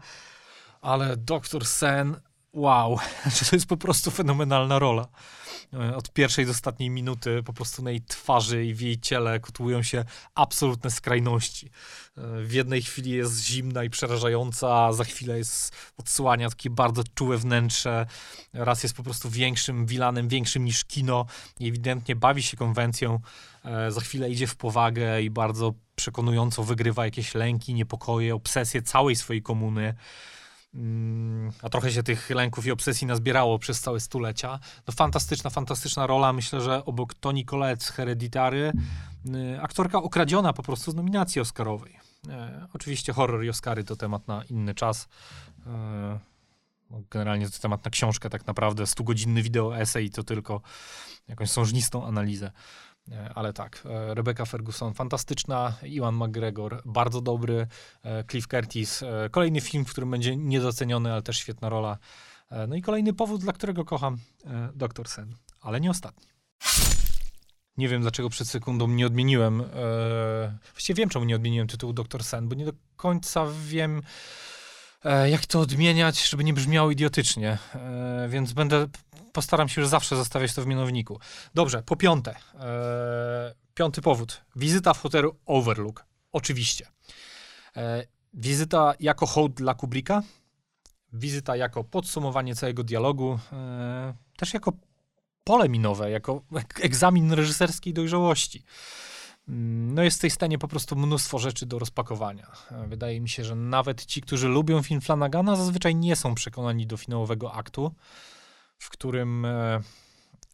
Ale 0.80 1.16
Doktor 1.16 1.66
Sen, 1.66 2.20
wow, 2.52 2.98
to 3.50 3.56
jest 3.56 3.66
po 3.66 3.76
prostu 3.76 4.10
fenomenalna 4.10 4.78
rola. 4.78 5.08
E, 5.74 5.96
od 5.96 6.12
pierwszej 6.12 6.44
do 6.44 6.50
ostatniej 6.50 6.90
minuty 6.90 7.42
po 7.42 7.52
prostu 7.52 7.82
na 7.82 7.90
jej 7.90 8.00
twarzy 8.00 8.64
i 8.64 8.74
w 8.74 8.80
jej 8.80 9.00
ciele 9.00 9.40
kotłują 9.40 9.82
się 9.82 10.04
absolutne 10.34 10.90
skrajności. 10.90 11.66
E, 12.16 12.42
w 12.42 12.52
jednej 12.52 12.82
chwili 12.82 13.10
jest 13.10 13.44
zimna 13.44 13.84
i 13.84 13.90
przerażająca, 13.90 14.84
a 14.84 14.92
za 14.92 15.04
chwilę 15.04 15.38
jest 15.38 15.72
odsłania 15.96 16.48
takie 16.48 16.70
bardzo 16.70 17.02
czułe 17.14 17.38
wnętrze. 17.38 18.06
Raz 18.52 18.82
jest 18.82 18.96
po 18.96 19.02
prostu 19.02 19.30
większym 19.30 19.86
wilanem, 19.86 20.28
większym 20.28 20.64
niż 20.64 20.84
kino 20.84 21.26
i 21.60 21.68
ewidentnie 21.68 22.16
bawi 22.16 22.42
się 22.42 22.56
konwencją. 22.56 23.20
E, 23.64 23.90
za 23.90 24.00
chwilę 24.00 24.30
idzie 24.30 24.46
w 24.46 24.56
powagę 24.56 25.22
i 25.22 25.30
bardzo 25.30 25.74
przekonująco 25.94 26.64
wygrywa 26.64 27.04
jakieś 27.04 27.34
lęki, 27.34 27.74
niepokoje, 27.74 28.34
obsesje 28.34 28.82
całej 28.82 29.16
swojej 29.16 29.42
komuny. 29.42 29.94
Mm, 30.74 31.52
a 31.62 31.68
trochę 31.68 31.92
się 31.92 32.02
tych 32.02 32.30
lęków 32.30 32.66
i 32.66 32.70
obsesji 32.70 33.06
nazbierało 33.06 33.58
przez 33.58 33.80
całe 33.80 34.00
stulecia. 34.00 34.58
No 34.86 34.94
fantastyczna, 34.94 35.50
fantastyczna 35.50 36.06
rola. 36.06 36.32
Myślę, 36.32 36.60
że 36.60 36.84
obok 36.84 37.14
Toni 37.14 37.44
Collette 37.44 37.84
z 37.84 37.88
Hereditary, 37.88 38.72
y, 39.54 39.60
aktorka 39.60 39.98
okradziona 39.98 40.52
po 40.52 40.62
prostu 40.62 40.90
z 40.90 40.94
nominacji 40.94 41.40
oscarowej. 41.40 41.98
E, 42.28 42.66
oczywiście 42.74 43.12
horror 43.12 43.44
i 43.44 43.48
Oscary 43.48 43.84
to 43.84 43.96
temat 43.96 44.28
na 44.28 44.44
inny 44.44 44.74
czas. 44.74 45.08
E, 45.66 46.18
no, 46.90 47.02
generalnie 47.10 47.50
to 47.50 47.58
temat 47.58 47.84
na 47.84 47.90
książkę 47.90 48.30
tak 48.30 48.46
naprawdę. 48.46 48.86
Stugodzinny 48.86 49.42
wideo 49.42 49.78
esej 49.78 50.10
to 50.10 50.22
tylko 50.22 50.60
jakąś 51.28 51.50
sążnistą 51.50 52.06
analizę. 52.06 52.52
E, 53.12 53.34
ale 53.34 53.52
tak, 53.52 53.82
e, 53.84 54.14
Rebecca 54.14 54.44
Ferguson, 54.44 54.94
fantastyczna, 54.94 55.72
Iwan 55.82 56.14
McGregor, 56.14 56.82
bardzo 56.84 57.20
dobry, 57.20 57.66
e, 58.02 58.24
Cliff 58.24 58.48
Curtis, 58.48 59.04
kolejny 59.30 59.60
film, 59.60 59.84
w 59.84 59.90
którym 59.90 60.10
będzie 60.10 60.36
niedoceniony, 60.36 61.12
ale 61.12 61.22
też 61.22 61.38
świetna 61.38 61.68
rola. 61.68 61.98
No 62.68 62.76
i 62.76 62.82
kolejny 62.82 63.12
powód, 63.12 63.40
dla 63.40 63.52
którego 63.52 63.84
kocham 63.84 64.18
Dr. 64.74 65.08
Sen, 65.08 65.34
ale 65.60 65.80
nie 65.80 65.90
ostatni. 65.90 66.28
Nie 67.76 67.88
wiem, 67.88 68.02
dlaczego 68.02 68.28
przed 68.28 68.48
sekundą 68.48 68.88
nie 68.88 69.06
odmieniłem. 69.06 69.62
Właściwie 70.72 70.94
wiem, 70.94 71.08
czemu 71.08 71.24
nie 71.24 71.36
odmieniłem 71.36 71.68
tytułu 71.68 71.92
Dr. 71.92 72.24
Sen, 72.24 72.48
bo 72.48 72.54
nie 72.54 72.64
do 72.64 72.72
końca 72.96 73.46
wiem, 73.64 74.02
jak 75.30 75.46
to 75.46 75.60
odmieniać, 75.60 76.28
żeby 76.28 76.44
nie 76.44 76.52
brzmiało 76.54 76.90
idiotycznie. 76.90 77.58
Więc 78.28 78.52
będę 78.52 78.86
postaram 79.32 79.68
się 79.68 79.80
już 79.80 79.90
zawsze 79.90 80.16
zostawiać 80.16 80.54
to 80.54 80.62
w 80.62 80.66
mianowniku. 80.66 81.20
Dobrze, 81.54 81.82
po 81.82 81.96
piąte. 81.96 82.34
E, 82.60 83.54
piąty 83.74 84.02
powód. 84.02 84.44
Wizyta 84.56 84.94
w 84.94 85.00
hotelu 85.00 85.36
Overlook. 85.46 86.04
Oczywiście. 86.32 86.86
E, 87.76 88.06
wizyta 88.34 88.94
jako 89.00 89.26
hołd 89.26 89.54
dla 89.54 89.74
Kubricka. 89.74 90.22
Wizyta 91.12 91.56
jako 91.56 91.84
podsumowanie 91.84 92.54
całego 92.54 92.84
dialogu. 92.84 93.38
E, 93.52 94.14
też 94.36 94.54
jako 94.54 94.72
pole 95.44 95.68
minowe, 95.68 96.10
jako 96.10 96.42
egzamin 96.80 97.32
reżyserskiej 97.32 97.94
dojrzałości. 97.94 98.64
Mm, 99.48 99.94
no 99.94 100.02
jest 100.02 100.18
w 100.18 100.20
tej 100.20 100.30
scenie 100.30 100.58
po 100.58 100.68
prostu 100.68 100.96
mnóstwo 100.96 101.38
rzeczy 101.38 101.66
do 101.66 101.78
rozpakowania. 101.78 102.46
Wydaje 102.88 103.20
mi 103.20 103.28
się, 103.28 103.44
że 103.44 103.54
nawet 103.54 104.06
ci, 104.06 104.20
którzy 104.20 104.48
lubią 104.48 104.82
film 104.82 105.00
Flanagana, 105.00 105.56
zazwyczaj 105.56 105.94
nie 105.94 106.16
są 106.16 106.34
przekonani 106.34 106.86
do 106.86 106.96
finałowego 106.96 107.52
aktu, 107.52 107.94
w 108.78 108.90
którym 108.90 109.44
e, 109.44 109.80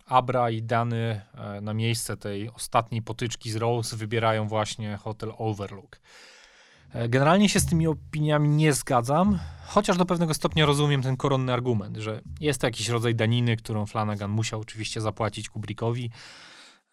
Abra 0.06 0.50
i 0.50 0.62
Dany 0.62 1.20
e, 1.34 1.60
na 1.60 1.74
miejsce 1.74 2.16
tej 2.16 2.50
ostatniej 2.50 3.02
potyczki 3.02 3.50
z 3.50 3.56
Rose 3.56 3.96
wybierają 3.96 4.48
właśnie 4.48 4.96
hotel 4.96 5.32
Overlook. 5.38 6.00
E, 6.92 7.08
generalnie 7.08 7.48
się 7.48 7.60
z 7.60 7.66
tymi 7.66 7.86
opiniami 7.86 8.48
nie 8.48 8.72
zgadzam, 8.72 9.38
chociaż 9.66 9.96
do 9.96 10.06
pewnego 10.06 10.34
stopnia 10.34 10.66
rozumiem 10.66 11.02
ten 11.02 11.16
koronny 11.16 11.52
argument, 11.52 11.96
że 11.96 12.20
jest 12.40 12.60
to 12.60 12.66
jakiś 12.66 12.88
rodzaj 12.88 13.14
daniny, 13.14 13.56
którą 13.56 13.86
Flanagan 13.86 14.30
musiał 14.30 14.60
oczywiście 14.60 15.00
zapłacić 15.00 15.48
Kubrickowi. 15.48 16.10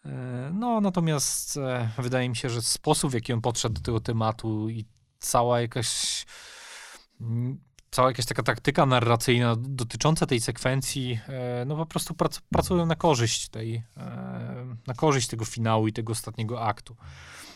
E, 0.04 0.50
no, 0.54 0.80
natomiast 0.80 1.58
wydaje 1.98 2.28
mi 2.28 2.36
się, 2.36 2.50
że 2.50 2.62
sposób, 2.62 3.10
w 3.10 3.14
jaki 3.14 3.32
on 3.32 3.40
podszedł 3.40 3.74
do 3.74 3.80
tego 3.80 4.00
tematu 4.00 4.68
i 4.68 4.84
cała 5.18 5.60
jakaś 5.60 6.24
cała 7.92 8.08
jakaś 8.08 8.26
taka 8.26 8.42
taktyka 8.42 8.86
narracyjna 8.86 9.56
dotycząca 9.58 10.26
tej 10.26 10.40
sekwencji, 10.40 11.20
e, 11.28 11.64
no 11.64 11.76
po 11.76 11.86
prostu 11.86 12.14
prac, 12.14 12.40
pracują 12.40 12.86
na 12.86 12.96
korzyść 12.96 13.48
tej, 13.48 13.82
e, 13.96 14.76
na 14.86 14.94
korzyść 14.94 15.28
tego 15.28 15.44
finału 15.44 15.88
i 15.88 15.92
tego 15.92 16.12
ostatniego 16.12 16.62
aktu. 16.62 16.96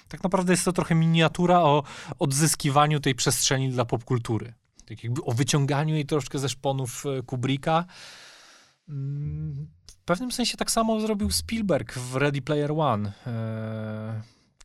Tak 0.09 0.23
naprawdę 0.23 0.53
jest 0.53 0.65
to 0.65 0.73
trochę 0.73 0.95
miniatura 0.95 1.61
o 1.61 1.83
odzyskiwaniu 2.19 3.01
tej 3.01 3.15
przestrzeni 3.15 3.71
dla 3.71 3.85
popkultury. 3.85 4.55
Tak 4.87 5.05
jakby 5.05 5.25
o 5.25 5.33
wyciąganiu 5.33 5.95
jej 5.95 6.07
troszkę 6.07 6.39
ze 6.39 6.49
szponów 6.49 7.05
e, 7.07 7.23
Kubricka. 7.23 7.85
Pewnym 10.07 10.33
sensie 10.33 10.57
tak 10.57 10.71
samo 10.71 11.01
zrobił 11.01 11.31
Spielberg 11.31 11.93
w 11.93 12.17
Ready 12.17 12.43
Player 12.43 12.73
One, 12.73 13.13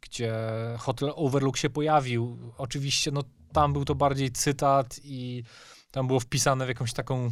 gdzie 0.02 0.34
Hotel 0.80 1.12
Overlook 1.16 1.58
się 1.58 1.70
pojawił. 1.70 2.54
Oczywiście 2.58 3.12
no, 3.12 3.24
tam 3.52 3.74
był 3.74 3.86
to 3.86 3.96
bardziej 3.96 4.32
cytat 4.32 5.00
i 5.04 5.44
tam 5.92 6.08
było 6.08 6.20
wpisane 6.20 6.66
w 6.66 6.68
jakąś 6.68 6.94
taką 6.94 7.32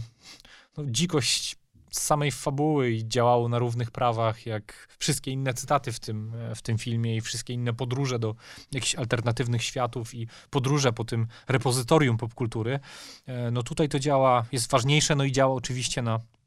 no, 0.78 0.84
dzikość 0.88 1.56
samej 1.92 2.32
fabuły 2.32 2.92
i 2.92 3.08
działało 3.08 3.50
na 3.50 3.60
równych 3.60 3.92
prawach, 3.92 4.46
jak 4.46 4.88
wszystkie 5.00 5.32
inne 5.32 5.54
cytaty 5.54 5.92
w 5.92 6.00
tym, 6.00 6.34
w 6.56 6.62
tym 6.62 6.78
filmie 6.78 7.16
i 7.16 7.22
wszystkie 7.22 7.54
inne 7.54 7.74
podróże 7.74 8.20
do 8.20 8.36
jakichś 8.72 8.96
alternatywnych 8.96 9.64
światów 9.64 10.16
i 10.16 10.28
podróże 10.50 10.94
po 10.94 11.06
tym 11.06 11.28
repozytorium 11.48 12.18
popkultury. 12.18 12.80
E, 13.26 13.52
no 13.52 13.64
tutaj 13.64 13.90
to 13.90 14.00
działa, 14.00 14.46
jest 14.52 14.72
ważniejsze, 14.72 15.16
no 15.16 15.24
i 15.24 15.32
działa 15.32 15.54
oczywiście 15.54 16.02
na 16.02 16.16
e, 16.16 16.39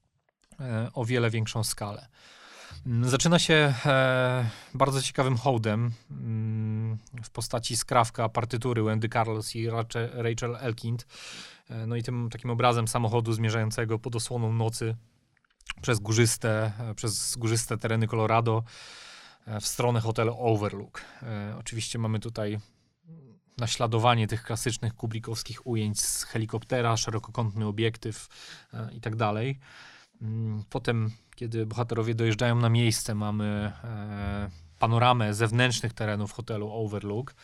o 0.95 1.05
wiele 1.05 1.31
większą 1.31 1.65
skalę. 1.65 2.09
Mm, 2.87 3.09
zaczyna 3.09 3.39
się 3.39 3.75
e, 3.87 4.51
bardzo 4.75 5.03
ciekawym 5.03 5.37
hołdem 5.37 5.91
mm, 6.11 6.99
w 7.23 7.31
postaci 7.31 7.77
skrawka 7.77 8.29
partytury 8.29 8.83
Wendy 8.83 9.09
Carlos 9.09 9.57
i 9.57 9.69
Rachel 10.13 10.57
Elkind. 10.61 11.07
E, 11.71 11.87
no 11.87 11.97
i 11.97 12.03
tym 12.03 12.29
takim 12.31 12.51
obrazem 12.51 12.89
samochodu 12.89 13.33
zmierzającego 13.33 13.99
pod 13.99 14.17
osłoną 14.17 14.53
nocy 14.53 14.97
przez 15.83 15.99
górzyste, 15.99 16.73
e, 16.79 16.95
przez 16.95 17.37
górzyste 17.37 17.79
tereny 17.79 18.07
Colorado 18.07 18.65
e, 19.47 19.61
w 19.61 19.67
stronę 19.67 20.01
hotelu 20.01 20.37
Overlook. 20.39 21.05
E, 21.23 21.57
oczywiście 21.59 21.99
mamy 21.99 22.21
tutaj 22.21 22.59
naśladowanie 23.59 24.27
tych 24.29 24.43
klasycznych 24.43 24.95
kublikowskich 24.95 25.67
ujęć 25.67 26.01
z 26.01 26.25
helikoptera, 26.25 26.97
szerokokątny 26.97 27.67
obiektyw 27.67 28.29
e, 28.75 28.95
i 28.95 29.01
tak 29.01 29.17
dalej. 29.17 29.59
Mm, 30.23 30.65
potem 30.71 31.11
kiedy 31.37 31.67
bohaterowie 31.67 32.15
dojeżdżają 32.15 32.57
na 32.57 32.69
miejsce, 32.69 33.15
mamy 33.15 33.73
e, 33.85 34.51
panoramę 34.79 35.35
zewnętrznych 35.35 35.93
terenów 35.93 36.33
hotelu 36.33 36.73
Overlook. 36.73 37.35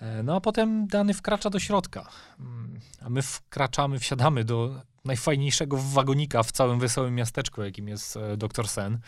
E, 0.00 0.22
no 0.22 0.36
a 0.36 0.40
potem 0.40 0.86
dany 0.86 1.14
wkracza 1.14 1.50
do 1.50 1.58
środka. 1.58 2.08
Mm, 2.40 2.80
a 3.00 3.10
my 3.10 3.22
wkraczamy, 3.22 3.98
wsiadamy 3.98 4.44
do 4.44 4.82
najfajniejszego 5.04 5.76
wagonika 5.76 6.42
w 6.42 6.52
całym 6.52 6.80
wesołym 6.80 7.14
miasteczku, 7.14 7.62
jakim 7.62 7.88
jest 7.88 8.16
e, 8.16 8.36
Dr. 8.36 8.68
Sen. 8.68 8.98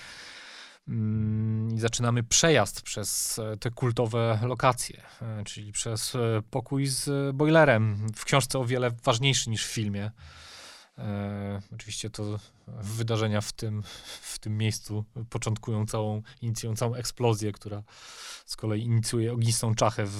Mm, 0.88 1.74
I 1.76 1.80
zaczynamy 1.80 2.22
przejazd 2.22 2.82
przez 2.82 3.40
te 3.60 3.70
kultowe 3.70 4.38
lokacje, 4.42 5.02
czyli 5.44 5.72
przez 5.72 6.16
pokój 6.50 6.86
z 6.86 7.36
boilerem. 7.36 8.06
W 8.16 8.24
książce 8.24 8.58
o 8.58 8.64
wiele 8.64 8.90
ważniejszy 9.04 9.50
niż 9.50 9.66
w 9.66 9.70
filmie. 9.70 10.10
E, 10.98 11.62
oczywiście 11.74 12.10
to 12.10 12.38
wydarzenia 12.66 13.40
w 13.40 13.52
tym, 13.52 13.82
w 14.22 14.38
tym 14.38 14.58
miejscu 14.58 15.04
początkują 15.30 15.86
całą, 15.86 16.22
inicjują 16.42 16.76
całą 16.76 16.94
eksplozję, 16.94 17.52
która 17.52 17.82
z 18.46 18.56
kolei 18.56 18.82
inicjuje 18.82 19.32
ognistą 19.32 19.74
czachę 19.74 20.04
w, 20.06 20.12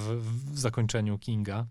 w 0.54 0.58
zakończeniu 0.58 1.18
Kinga. 1.18 1.66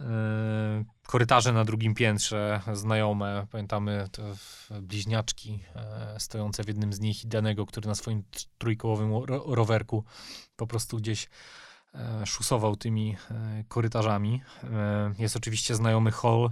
E, 0.00 0.84
korytarze 1.06 1.52
na 1.52 1.64
drugim 1.64 1.94
piętrze, 1.94 2.60
znajome, 2.72 3.46
pamiętamy 3.50 4.08
te 4.12 4.34
bliźniaczki 4.82 5.64
e, 5.74 6.20
stojące 6.20 6.64
w 6.64 6.68
jednym 6.68 6.92
z 6.92 7.00
nich 7.00 7.24
i 7.24 7.28
Danego, 7.28 7.66
który 7.66 7.88
na 7.88 7.94
swoim 7.94 8.22
trójkołowym 8.58 9.12
ro 9.24 9.44
rowerku 9.54 10.04
po 10.56 10.66
prostu 10.66 10.96
gdzieś 10.96 11.28
e, 11.94 12.26
szusował 12.26 12.76
tymi 12.76 13.16
e, 13.30 13.64
korytarzami. 13.68 14.42
E, 14.64 15.14
jest 15.18 15.36
oczywiście 15.36 15.74
znajomy 15.74 16.12
hall, 16.12 16.50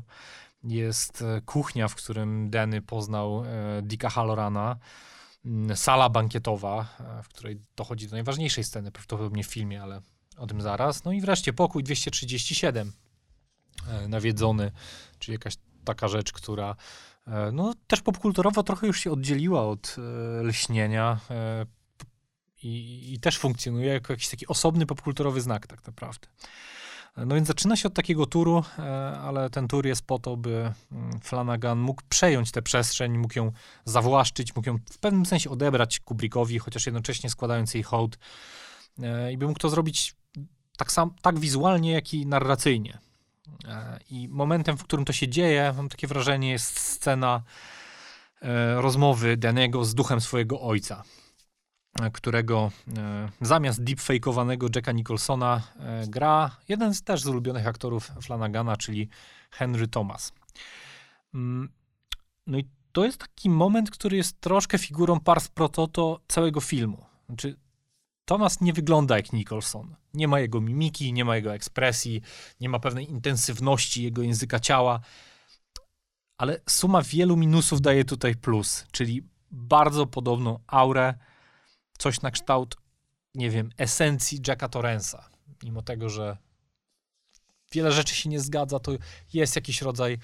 jest 0.64 1.22
e, 1.22 1.40
kuchnia, 1.40 1.88
w 1.88 1.94
którym 1.94 2.50
Denny 2.50 2.82
poznał 2.82 3.44
e, 3.44 3.82
Dicka 3.82 4.10
Hallorana, 4.10 4.76
mm, 5.44 5.76
sala 5.76 6.08
bankietowa, 6.08 6.86
e, 7.00 7.22
w 7.22 7.28
której 7.28 7.60
dochodzi 7.76 8.06
do 8.06 8.12
najważniejszej 8.12 8.64
sceny, 8.64 8.92
prawdopodobnie 8.92 9.44
w 9.44 9.46
filmie, 9.46 9.82
ale 9.82 10.00
o 10.36 10.46
tym 10.46 10.60
zaraz. 10.60 11.04
No 11.04 11.12
i 11.12 11.20
wreszcie 11.20 11.52
pokój 11.52 11.82
237, 11.82 12.92
nawiedzony, 14.08 14.72
czyli 15.18 15.32
jakaś 15.32 15.54
taka 15.84 16.08
rzecz, 16.08 16.32
która 16.32 16.76
no, 17.52 17.74
też 17.86 18.00
popkulturowo 18.00 18.62
trochę 18.62 18.86
już 18.86 19.00
się 19.00 19.12
oddzieliła 19.12 19.66
od 19.66 19.96
lśnienia 20.42 21.20
i, 22.62 23.12
i 23.14 23.20
też 23.20 23.38
funkcjonuje 23.38 23.92
jako 23.92 24.12
jakiś 24.12 24.28
taki 24.28 24.46
osobny 24.46 24.86
popkulturowy 24.86 25.40
znak 25.40 25.66
tak 25.66 25.86
naprawdę. 25.86 26.28
No 27.26 27.34
więc 27.34 27.48
zaczyna 27.48 27.76
się 27.76 27.88
od 27.88 27.94
takiego 27.94 28.26
turu, 28.26 28.64
e, 28.78 28.82
ale 29.18 29.50
ten 29.50 29.68
tur 29.68 29.86
jest 29.86 30.02
po 30.02 30.18
to, 30.18 30.36
by 30.36 30.72
mm, 30.92 31.20
Flanagan 31.20 31.78
mógł 31.78 32.02
przejąć 32.08 32.50
tę 32.50 32.62
przestrzeń, 32.62 33.18
mógł 33.18 33.38
ją 33.38 33.52
zawłaszczyć, 33.84 34.56
mógł 34.56 34.68
ją 34.68 34.78
w 34.92 34.98
pewnym 34.98 35.26
sensie 35.26 35.50
odebrać 35.50 36.00
Kubrickowi, 36.00 36.58
chociaż 36.58 36.86
jednocześnie 36.86 37.30
składając 37.30 37.74
jej 37.74 37.82
hołd 37.82 38.18
e, 39.02 39.32
i 39.32 39.38
by 39.38 39.46
mógł 39.46 39.58
to 39.58 39.68
zrobić 39.68 40.14
tak, 40.76 40.92
sam, 40.92 41.14
tak 41.22 41.38
wizualnie, 41.38 41.92
jak 41.92 42.14
i 42.14 42.26
narracyjnie. 42.26 42.98
E, 43.68 43.98
I 44.10 44.28
momentem, 44.28 44.78
w 44.78 44.84
którym 44.84 45.04
to 45.04 45.12
się 45.12 45.28
dzieje, 45.28 45.74
mam 45.76 45.88
takie 45.88 46.06
wrażenie, 46.06 46.50
jest 46.50 46.80
scena 46.80 47.42
rozmowy 48.76 49.36
Danego 49.36 49.84
z 49.84 49.94
duchem 49.94 50.20
swojego 50.20 50.60
ojca 50.60 51.04
którego 52.12 52.70
e, 52.96 53.28
zamiast 53.40 53.82
deepfakeowanego 53.82 54.66
Jacka 54.74 54.92
Nicholsona 54.92 55.62
e, 55.80 56.06
gra 56.06 56.56
jeden 56.68 56.94
z 56.94 57.02
też 57.02 57.22
z 57.22 57.26
ulubionych 57.26 57.66
aktorów 57.66 58.12
Flanagana, 58.22 58.76
czyli 58.76 59.08
Henry 59.50 59.88
Thomas. 59.88 60.32
Mm, 61.34 61.68
no 62.46 62.58
i 62.58 62.68
to 62.92 63.04
jest 63.04 63.18
taki 63.18 63.50
moment, 63.50 63.90
który 63.90 64.16
jest 64.16 64.40
troszkę 64.40 64.78
figurą 64.78 65.20
pars 65.20 65.48
pro 65.48 65.68
toto 65.68 66.20
całego 66.28 66.60
filmu. 66.60 67.04
Znaczy, 67.26 67.56
Thomas 68.24 68.60
nie 68.60 68.72
wygląda 68.72 69.16
jak 69.16 69.32
Nicholson. 69.32 69.94
Nie 70.14 70.28
ma 70.28 70.40
jego 70.40 70.60
mimiki, 70.60 71.12
nie 71.12 71.24
ma 71.24 71.36
jego 71.36 71.54
ekspresji, 71.54 72.22
nie 72.60 72.68
ma 72.68 72.78
pewnej 72.78 73.10
intensywności 73.10 74.02
jego 74.02 74.22
języka 74.22 74.60
ciała, 74.60 75.00
ale 76.38 76.60
suma 76.68 77.02
wielu 77.02 77.36
minusów 77.36 77.80
daje 77.80 78.04
tutaj 78.04 78.34
plus, 78.34 78.86
czyli 78.92 79.22
bardzo 79.50 80.06
podobną 80.06 80.58
aurę, 80.66 81.14
coś 81.98 82.20
na 82.20 82.30
kształt, 82.30 82.76
nie 83.34 83.50
wiem, 83.50 83.70
esencji 83.78 84.40
Jacka 84.46 84.68
Torrensa. 84.68 85.30
Mimo 85.62 85.82
tego, 85.82 86.08
że 86.08 86.36
wiele 87.72 87.92
rzeczy 87.92 88.14
się 88.14 88.28
nie 88.28 88.40
zgadza, 88.40 88.78
to 88.78 88.92
jest 89.32 89.56
jakiś 89.56 89.82
rodzaj 89.82 90.18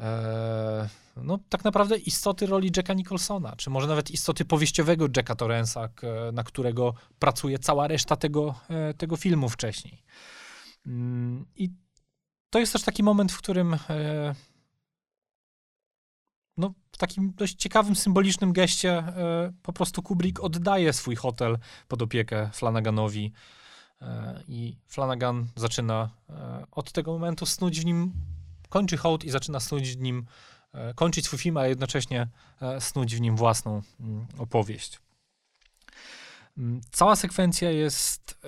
e, 0.00 0.88
no 1.16 1.38
tak 1.48 1.64
naprawdę 1.64 1.96
istoty 1.96 2.46
roli 2.46 2.70
Jacka 2.76 2.94
Nicholsona, 2.94 3.56
czy 3.56 3.70
może 3.70 3.86
nawet 3.86 4.10
istoty 4.10 4.44
powieściowego 4.44 5.06
Jacka 5.16 5.34
Torrensa, 5.34 5.88
na 6.32 6.44
którego 6.44 6.94
pracuje 7.18 7.58
cała 7.58 7.88
reszta 7.88 8.16
tego, 8.16 8.54
e, 8.68 8.94
tego 8.94 9.16
filmu 9.16 9.48
wcześniej. 9.48 10.02
Mm, 10.86 11.46
I 11.56 11.70
to 12.50 12.58
jest 12.58 12.72
też 12.72 12.82
taki 12.82 13.02
moment, 13.02 13.32
w 13.32 13.38
którym 13.38 13.74
e, 13.74 14.34
no, 16.56 16.74
w 16.92 16.96
takim 16.98 17.32
dość 17.36 17.56
ciekawym, 17.56 17.96
symbolicznym 17.96 18.52
geście 18.52 18.92
e, 18.98 19.52
po 19.62 19.72
prostu 19.72 20.02
Kubrick 20.02 20.40
oddaje 20.40 20.92
swój 20.92 21.16
hotel 21.16 21.58
pod 21.88 22.02
opiekę 22.02 22.50
Flanaganowi 22.52 23.32
e, 24.02 24.42
i 24.48 24.76
Flanagan 24.88 25.46
zaczyna 25.56 26.10
e, 26.30 26.66
od 26.70 26.92
tego 26.92 27.12
momentu 27.12 27.46
snuć 27.46 27.80
w 27.80 27.84
nim, 27.84 28.12
kończy 28.68 28.96
hołd 28.96 29.24
i 29.24 29.30
zaczyna 29.30 29.60
snuć 29.60 29.96
w 29.96 30.00
nim, 30.00 30.26
kończyć 30.94 31.24
swój 31.24 31.38
film, 31.38 31.56
a 31.56 31.66
jednocześnie 31.66 32.28
snuć 32.78 33.16
w 33.16 33.20
nim 33.20 33.36
własną 33.36 33.82
mm, 34.00 34.26
opowieść. 34.38 34.98
Mm, 36.58 36.80
cała 36.92 37.16
sekwencja 37.16 37.70
jest 37.70 38.38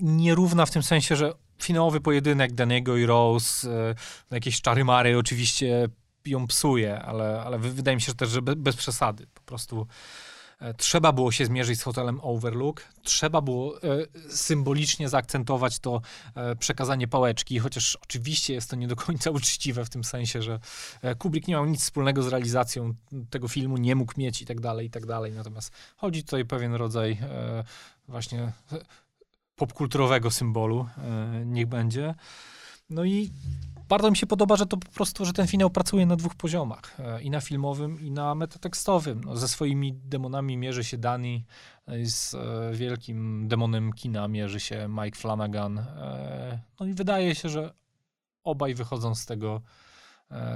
nierówna 0.00 0.66
w 0.66 0.70
tym 0.70 0.82
sensie, 0.82 1.16
że 1.16 1.32
finałowy 1.58 2.00
pojedynek 2.00 2.52
Daniego 2.52 2.96
i 2.96 3.06
Rose, 3.06 3.70
e, 3.70 3.94
jakieś 4.30 4.60
czary 4.60 4.84
mary 4.84 5.18
oczywiście 5.18 5.88
ją 6.26 6.46
psuje, 6.46 7.02
ale, 7.02 7.42
ale 7.42 7.58
wydaje 7.58 7.96
mi 7.96 8.00
się 8.00 8.06
że 8.06 8.14
też, 8.14 8.30
że 8.30 8.42
bez, 8.42 8.76
przesady. 8.76 9.26
Po 9.34 9.40
prostu 9.40 9.86
e, 10.60 10.74
trzeba 10.74 11.12
było 11.12 11.32
się 11.32 11.46
zmierzyć 11.46 11.80
z 11.80 11.82
hotelem 11.82 12.20
Overlook, 12.22 12.84
trzeba 13.02 13.40
było 13.40 13.82
e, 13.82 13.82
symbolicznie 14.28 15.08
zaakcentować 15.08 15.78
to 15.78 16.00
przekazanie 16.58 17.08
pałeczki, 17.08 17.58
chociaż 17.58 17.96
oczywiście 17.96 18.54
jest 18.54 18.70
to 18.70 18.76
nie 18.76 18.88
do 18.88 18.96
końca 18.96 19.30
uczciwe 19.38 19.84
w 19.84 19.90
tym 19.90 20.04
sensie, 20.04 20.42
że 20.42 20.60
Kubrick 21.18 21.48
nie 21.48 21.54
miał 21.54 21.66
nic 21.66 21.82
wspólnego 21.82 22.22
z 22.22 22.28
realizacją 22.28 22.94
tego 23.30 23.48
filmu, 23.48 23.76
nie 23.76 23.94
mógł 23.94 24.12
mieć 24.16 24.42
i 24.42 24.46
tak 24.46 24.60
dalej, 24.60 24.86
i 24.86 24.90
tak 24.90 25.06
dalej. 25.06 25.32
Natomiast 25.32 25.72
chodzi 25.96 26.24
tutaj 26.24 26.42
o 26.42 26.46
pewien 26.46 26.74
rodzaj 26.74 27.18
właśnie 28.08 28.52
popkulturowego 29.56 30.30
symbolu, 30.30 30.88
e, 30.98 31.44
niech 31.46 31.66
będzie. 31.66 32.14
No 32.90 33.04
i 33.04 33.30
bardzo 33.88 34.10
mi 34.10 34.16
się 34.16 34.26
podoba, 34.26 34.56
że 34.56 34.66
to 34.66 34.76
po 34.76 34.90
prostu, 34.90 35.24
że 35.24 35.32
ten 35.32 35.46
finał 35.46 35.70
pracuje 35.70 36.06
na 36.06 36.16
dwóch 36.16 36.34
poziomach. 36.34 37.00
e, 37.00 37.22
I 37.22 37.30
na 37.30 37.40
filmowym, 37.40 38.00
i 38.00 38.10
na 38.10 38.34
metatekstowym. 38.34 39.24
No, 39.24 39.36
ze 39.36 39.48
swoimi 39.48 39.92
demonami 39.92 40.56
mierzy 40.56 40.84
się 40.84 40.98
Dani, 40.98 41.44
e, 41.86 42.06
z 42.06 42.36
wielkim 42.76 43.48
demonem 43.48 43.92
kina 43.92 44.28
mierzy 44.28 44.60
się 44.60 44.88
Mike 44.88 45.18
Flanagan. 45.18 45.86
No 46.80 46.86
i 46.86 46.94
wydaje 46.94 47.34
się, 47.34 47.48
że 47.48 47.74
obaj 48.44 48.74
wychodzą 48.74 49.14
z 49.14 49.26
tego, 49.26 49.62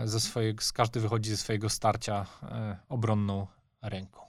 ze 0.04 0.20
swojego, 0.20 0.62
każdy 0.74 1.00
wychodzi 1.00 1.30
ze 1.30 1.36
swojego 1.36 1.68
starcia 1.68 2.26
obronną 2.88 3.46
ręką. 3.82 4.20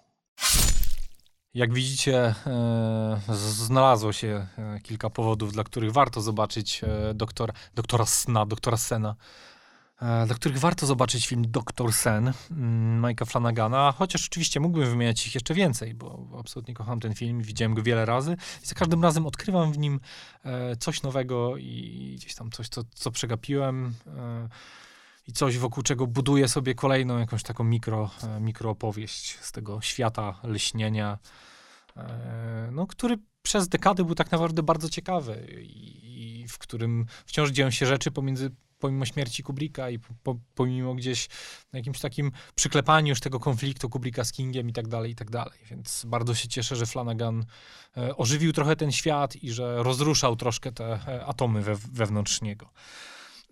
Jak 1.59 1.73
widzicie, 1.73 2.35
e, 2.47 3.19
znalazło 3.37 4.13
się 4.13 4.47
e, 4.57 4.79
kilka 4.83 5.09
powodów, 5.09 5.53
dla 5.53 5.63
których 5.63 5.91
warto 5.91 6.21
zobaczyć 6.21 6.81
e, 6.83 7.13
doktor, 7.13 7.51
doktora 7.75 8.05
Sna, 8.05 8.45
doktora 8.45 8.77
Sena, 8.77 9.15
dla 9.99 10.35
których 10.35 10.57
warto 10.57 10.85
zobaczyć 10.85 11.27
film 11.27 11.43
Doktor 11.47 11.93
Sen 11.93 12.33
mm, 12.51 13.01
Mike'a 13.01 13.25
Flanagana, 13.25 13.93
chociaż 13.97 14.27
oczywiście 14.27 14.59
mógłbym 14.59 14.89
wymieniać 14.89 15.27
ich 15.27 15.35
jeszcze 15.35 15.53
więcej, 15.53 15.93
bo 15.93 16.27
absolutnie 16.39 16.73
kocham 16.73 16.99
ten 16.99 17.15
film, 17.15 17.41
widziałem 17.41 17.73
go 17.73 17.83
wiele 17.83 18.05
razy. 18.05 18.37
I 18.63 18.67
za 18.67 18.75
każdym 18.75 19.03
razem 19.03 19.25
odkrywam 19.25 19.71
w 19.71 19.77
nim 19.77 19.99
coś 20.79 21.01
nowego 21.03 21.57
i 21.57 22.13
gdzieś 22.17 22.35
tam 22.35 22.51
coś, 22.51 22.69
co, 22.69 22.81
co 22.93 23.11
przegapiłem 23.11 23.93
i 25.29 25.31
coś, 25.31 25.57
wokół 25.57 25.83
czego 25.83 26.07
buduję 26.07 26.47
sobie 26.47 26.75
kolejną 26.75 27.19
jakąś 27.19 27.43
taką 27.43 27.63
mikro, 27.63 28.09
e, 28.23 28.39
mikroopowieść 28.39 29.37
z 29.41 29.51
tego 29.51 29.81
świata 29.81 30.39
lśnienia, 30.43 31.17
e, 31.97 32.69
no, 32.71 32.87
który 32.87 33.17
przez 33.41 33.67
dekady 33.67 34.05
był 34.05 34.15
tak 34.15 34.31
naprawdę 34.31 34.63
bardzo 34.63 34.89
ciekawy 34.89 35.47
i, 35.61 36.41
i 36.41 36.47
w 36.47 36.57
którym 36.57 37.05
wciąż 37.25 37.49
dzieją 37.49 37.71
się 37.71 37.85
rzeczy 37.85 38.11
pomiędzy, 38.11 38.51
pomimo 38.79 39.05
śmierci 39.05 39.43
Kubricka 39.43 39.89
i 39.89 39.99
po, 39.99 40.13
po, 40.23 40.39
pomimo 40.55 40.95
gdzieś 40.95 41.27
jakimś 41.73 41.99
takim 41.99 42.31
przyklepaniu 42.55 43.09
już 43.09 43.19
tego 43.19 43.39
konfliktu 43.39 43.89
Kubricka 43.89 44.23
z 44.23 44.31
Kingiem 44.31 44.69
i 44.69 44.73
tak 44.73 44.87
dalej, 44.87 45.11
i 45.11 45.15
tak 45.15 45.29
dalej. 45.29 45.59
Więc 45.71 46.05
bardzo 46.07 46.35
się 46.35 46.47
cieszę, 46.47 46.75
że 46.75 46.85
Flanagan 46.85 47.45
e, 47.97 48.17
ożywił 48.17 48.53
trochę 48.53 48.75
ten 48.75 48.91
świat 48.91 49.35
i 49.35 49.51
że 49.51 49.83
rozruszał 49.83 50.35
troszkę 50.35 50.71
te 50.71 50.99
atomy 51.25 51.61
we, 51.61 51.75
wewnątrz 51.75 52.41
niego. 52.41 52.69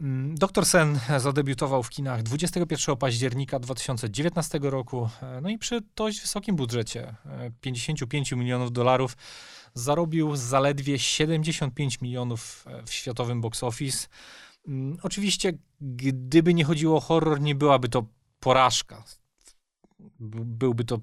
Mm, 0.01 0.35
Doktor 0.35 0.65
Sen 0.65 0.99
zadebiutował 1.17 1.83
w 1.83 1.89
kinach 1.89 2.23
21 2.23 2.97
października 2.97 3.59
2019 3.59 4.59
roku, 4.61 5.09
e, 5.21 5.41
no 5.41 5.49
i 5.49 5.57
przy 5.57 5.81
dość 5.95 6.21
wysokim 6.21 6.55
budżecie 6.55 7.15
e, 7.25 7.51
55 7.61 8.31
milionów 8.31 8.71
dolarów 8.71 9.17
zarobił 9.73 10.35
zaledwie 10.35 10.99
75 10.99 12.01
milionów 12.01 12.65
e, 12.67 12.83
w 12.83 12.93
światowym 12.93 13.41
box 13.41 13.63
office. 13.63 14.07
Mm, 14.67 14.97
Oczywiście, 15.03 15.53
gdyby 15.81 16.53
nie 16.53 16.63
chodziło 16.63 16.97
o 16.97 16.99
horror, 16.99 17.41
nie 17.41 17.55
byłaby 17.55 17.89
to 17.89 18.05
porażka. 18.39 19.03
Byłby 20.19 20.85
to, 20.85 20.99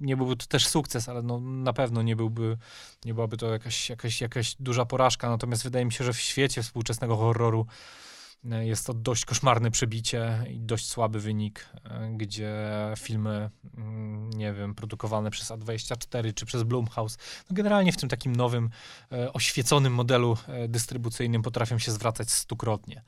nie 0.00 0.16
byłby 0.16 0.36
to 0.36 0.46
też 0.46 0.68
sukces, 0.68 1.08
ale 1.08 1.22
no, 1.22 1.40
na 1.40 1.72
pewno 1.72 2.02
nie, 2.02 2.16
byłby, 2.16 2.58
nie 3.04 3.14
byłaby 3.14 3.36
to 3.36 3.52
jakaś, 3.52 3.90
jakaś, 3.90 4.20
jakaś 4.20 4.56
duża 4.60 4.84
porażka. 4.84 5.30
Natomiast 5.30 5.64
wydaje 5.64 5.84
mi 5.84 5.92
się, 5.92 6.04
że 6.04 6.12
w 6.12 6.20
świecie 6.20 6.62
współczesnego 6.62 7.16
horroru 7.16 7.66
e, 7.70 8.05
jest 8.44 8.86
to 8.86 8.94
dość 8.94 9.24
koszmarne 9.24 9.70
przebicie 9.70 10.44
i 10.50 10.60
dość 10.60 10.86
słaby 10.86 11.20
wynik, 11.20 11.68
e, 11.84 12.10
gdzie 12.16 12.54
filmy, 12.98 13.50
mm, 13.76 14.30
nie 14.30 14.52
wiem, 14.52 14.74
produkowane 14.74 15.30
przez 15.30 15.50
A24 15.50 16.34
czy 16.34 16.46
przez 16.46 16.62
Blumhouse, 16.62 17.18
no 17.50 17.54
generalnie 17.54 17.92
w 17.92 17.96
tym 17.96 18.08
takim 18.08 18.36
nowym, 18.36 18.70
e, 19.12 19.32
oświeconym 19.32 19.94
modelu 19.94 20.36
e, 20.48 20.68
dystrybucyjnym 20.68 21.42
potrafią 21.42 21.78
się 21.78 21.92
zwracać 21.92 22.30
stukrotnie. 22.30 23.02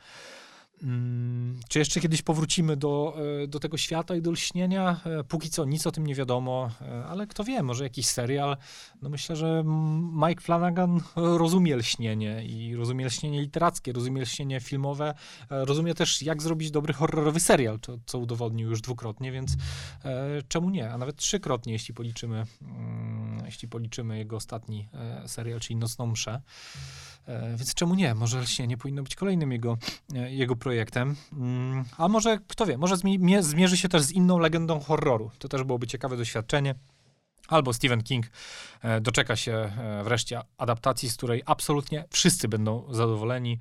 Mm, 0.83 1.61
Czy 1.69 1.79
jeszcze 1.79 2.01
kiedyś 2.01 2.23
powrócimy 2.23 2.77
do, 2.77 3.17
e, 3.43 3.47
do 3.47 3.61
tego 3.61 3.77
świata 3.77 4.17
i 4.17 4.23
do 4.23 4.31
lśnienia? 4.31 5.01
E, 5.05 5.25
Póki 5.25 5.51
co 5.51 5.65
nic 5.65 5.87
o 5.87 5.93
tym 5.93 6.07
nie 6.07 6.15
wiadomo, 6.15 6.71
e, 6.81 7.05
ale 7.05 7.27
kto 7.27 7.45
wie, 7.45 7.63
może 7.63 7.85
jakiś 7.85 8.07
serial. 8.07 8.57
No 9.03 9.09
myślę, 9.09 9.37
że 9.37 9.65
Mike 10.27 10.41
Flanagan 10.41 11.01
rozumie 11.17 11.77
lśnienie 11.77 12.45
i 12.45 12.77
rozumie 12.77 13.07
lśnienie 13.07 13.41
literackie, 13.41 13.93
rozumie 13.93 14.23
lśnienie 14.23 14.61
filmowe, 14.61 15.15
rozumie 15.51 15.95
też 15.95 16.23
jak 16.23 16.43
zrobić 16.43 16.71
dobry 16.71 16.93
horrorowy 16.93 17.41
serial, 17.41 17.81
to, 17.81 17.99
co 18.07 18.19
udowodnił 18.19 18.71
już 18.71 18.81
dwukrotnie, 18.81 19.33
więc 19.33 19.57
czemu 20.49 20.71
nie? 20.71 20.91
A 20.91 20.99
nawet 20.99 21.17
trzykrotnie, 21.17 21.73
jeśli 21.73 21.95
policzymy, 21.95 22.47
mm, 22.63 23.43
jeśli 23.47 23.69
policzymy 23.69 24.19
jego 24.19 24.37
ostatni 24.37 24.89
serial, 25.27 25.61
czyli 25.61 25.77
Nocną 25.77 26.07
Mszę. 26.07 26.41
E, 27.29 27.57
Więc 27.57 27.75
czemu 27.75 27.95
nie? 27.95 28.15
Może 28.15 28.41
lśnienie 28.41 28.77
powinno 28.77 29.03
być 29.03 29.15
kolejnym 29.15 29.53
jego, 29.53 29.79
e, 30.15 30.35
jego 30.35 30.57
projektem. 30.57 31.17
Mm, 31.33 31.85
A 31.99 32.09
może, 32.09 32.39
kto 32.49 32.67
wie, 32.67 32.79
może 32.79 32.95
zmi- 32.95 33.19
mie- 33.19 33.43
zmierzy 33.43 33.77
się 33.77 33.89
też 33.89 34.03
z 34.03 34.11
inną 34.13 34.39
legendą 34.39 34.81
horroru. 34.81 35.31
To 35.39 35.49
też 35.49 35.63
byłoby 35.63 35.87
ciekawe 35.87 36.17
doświadczenie. 36.17 36.75
Albo 37.49 37.73
Stephen 37.73 38.03
King 38.03 38.27
e, 38.83 39.01
doczeka 39.01 39.37
się 39.37 39.73
wreszcie 40.05 40.41
adaptacji, 40.59 41.09
z 41.11 41.17
której 41.17 41.43
absolutnie 41.47 42.05
wszyscy 42.11 42.49
będą 42.49 42.95
zadowoleni. 42.95 43.59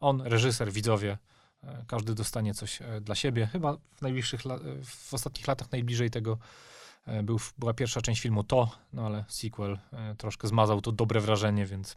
On, 0.00 0.20
reżyser, 0.22 0.72
widzowie, 0.72 1.18
każdy 1.86 2.14
dostanie 2.14 2.54
coś 2.54 2.78
dla 3.00 3.14
siebie. 3.14 3.46
Chyba 3.46 3.76
w 3.94 4.02
najbliższych, 4.02 4.40
w 4.84 5.14
ostatnich 5.14 5.46
latach 5.48 5.72
najbliżej 5.72 6.10
tego 6.10 6.38
był, 7.22 7.40
była 7.58 7.74
pierwsza 7.74 8.00
część 8.00 8.22
filmu 8.22 8.44
To, 8.44 8.70
no 8.92 9.06
ale 9.06 9.24
sequel 9.28 9.78
troszkę 10.18 10.48
zmazał 10.48 10.80
to 10.80 10.92
dobre 10.92 11.20
wrażenie, 11.20 11.66
więc 11.66 11.96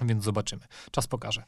więc 0.00 0.24
zobaczymy. 0.24 0.62
Czas 0.90 1.06
pokaże. 1.06 1.42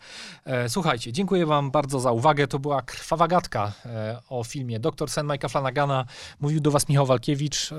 E, 0.45 0.69
słuchajcie, 0.69 1.13
dziękuję 1.13 1.47
Wam 1.47 1.71
bardzo 1.71 2.01
za 2.01 2.13
uwagę. 2.13 2.47
To 2.47 2.59
była 2.59 2.83
krwawa 2.83 3.29
gadka 3.29 3.73
e, 3.87 4.21
o 4.29 4.45
filmie 4.45 4.81
Dr. 4.81 5.11
Sen 5.11 5.27
Mike'a 5.27 5.51
Flanagana. 5.51 6.05
Mówił 6.41 6.61
do 6.61 6.71
Was 6.71 6.89
Michał 6.89 7.07
Walkiewicz. 7.07 7.73
E, 7.73 7.77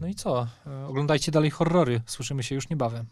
no 0.00 0.06
i 0.06 0.14
co? 0.14 0.46
Oglądajcie 0.88 1.32
dalej 1.32 1.50
horrory. 1.50 2.00
Słyszymy 2.06 2.42
się 2.42 2.54
już 2.54 2.68
niebawem. 2.68 3.06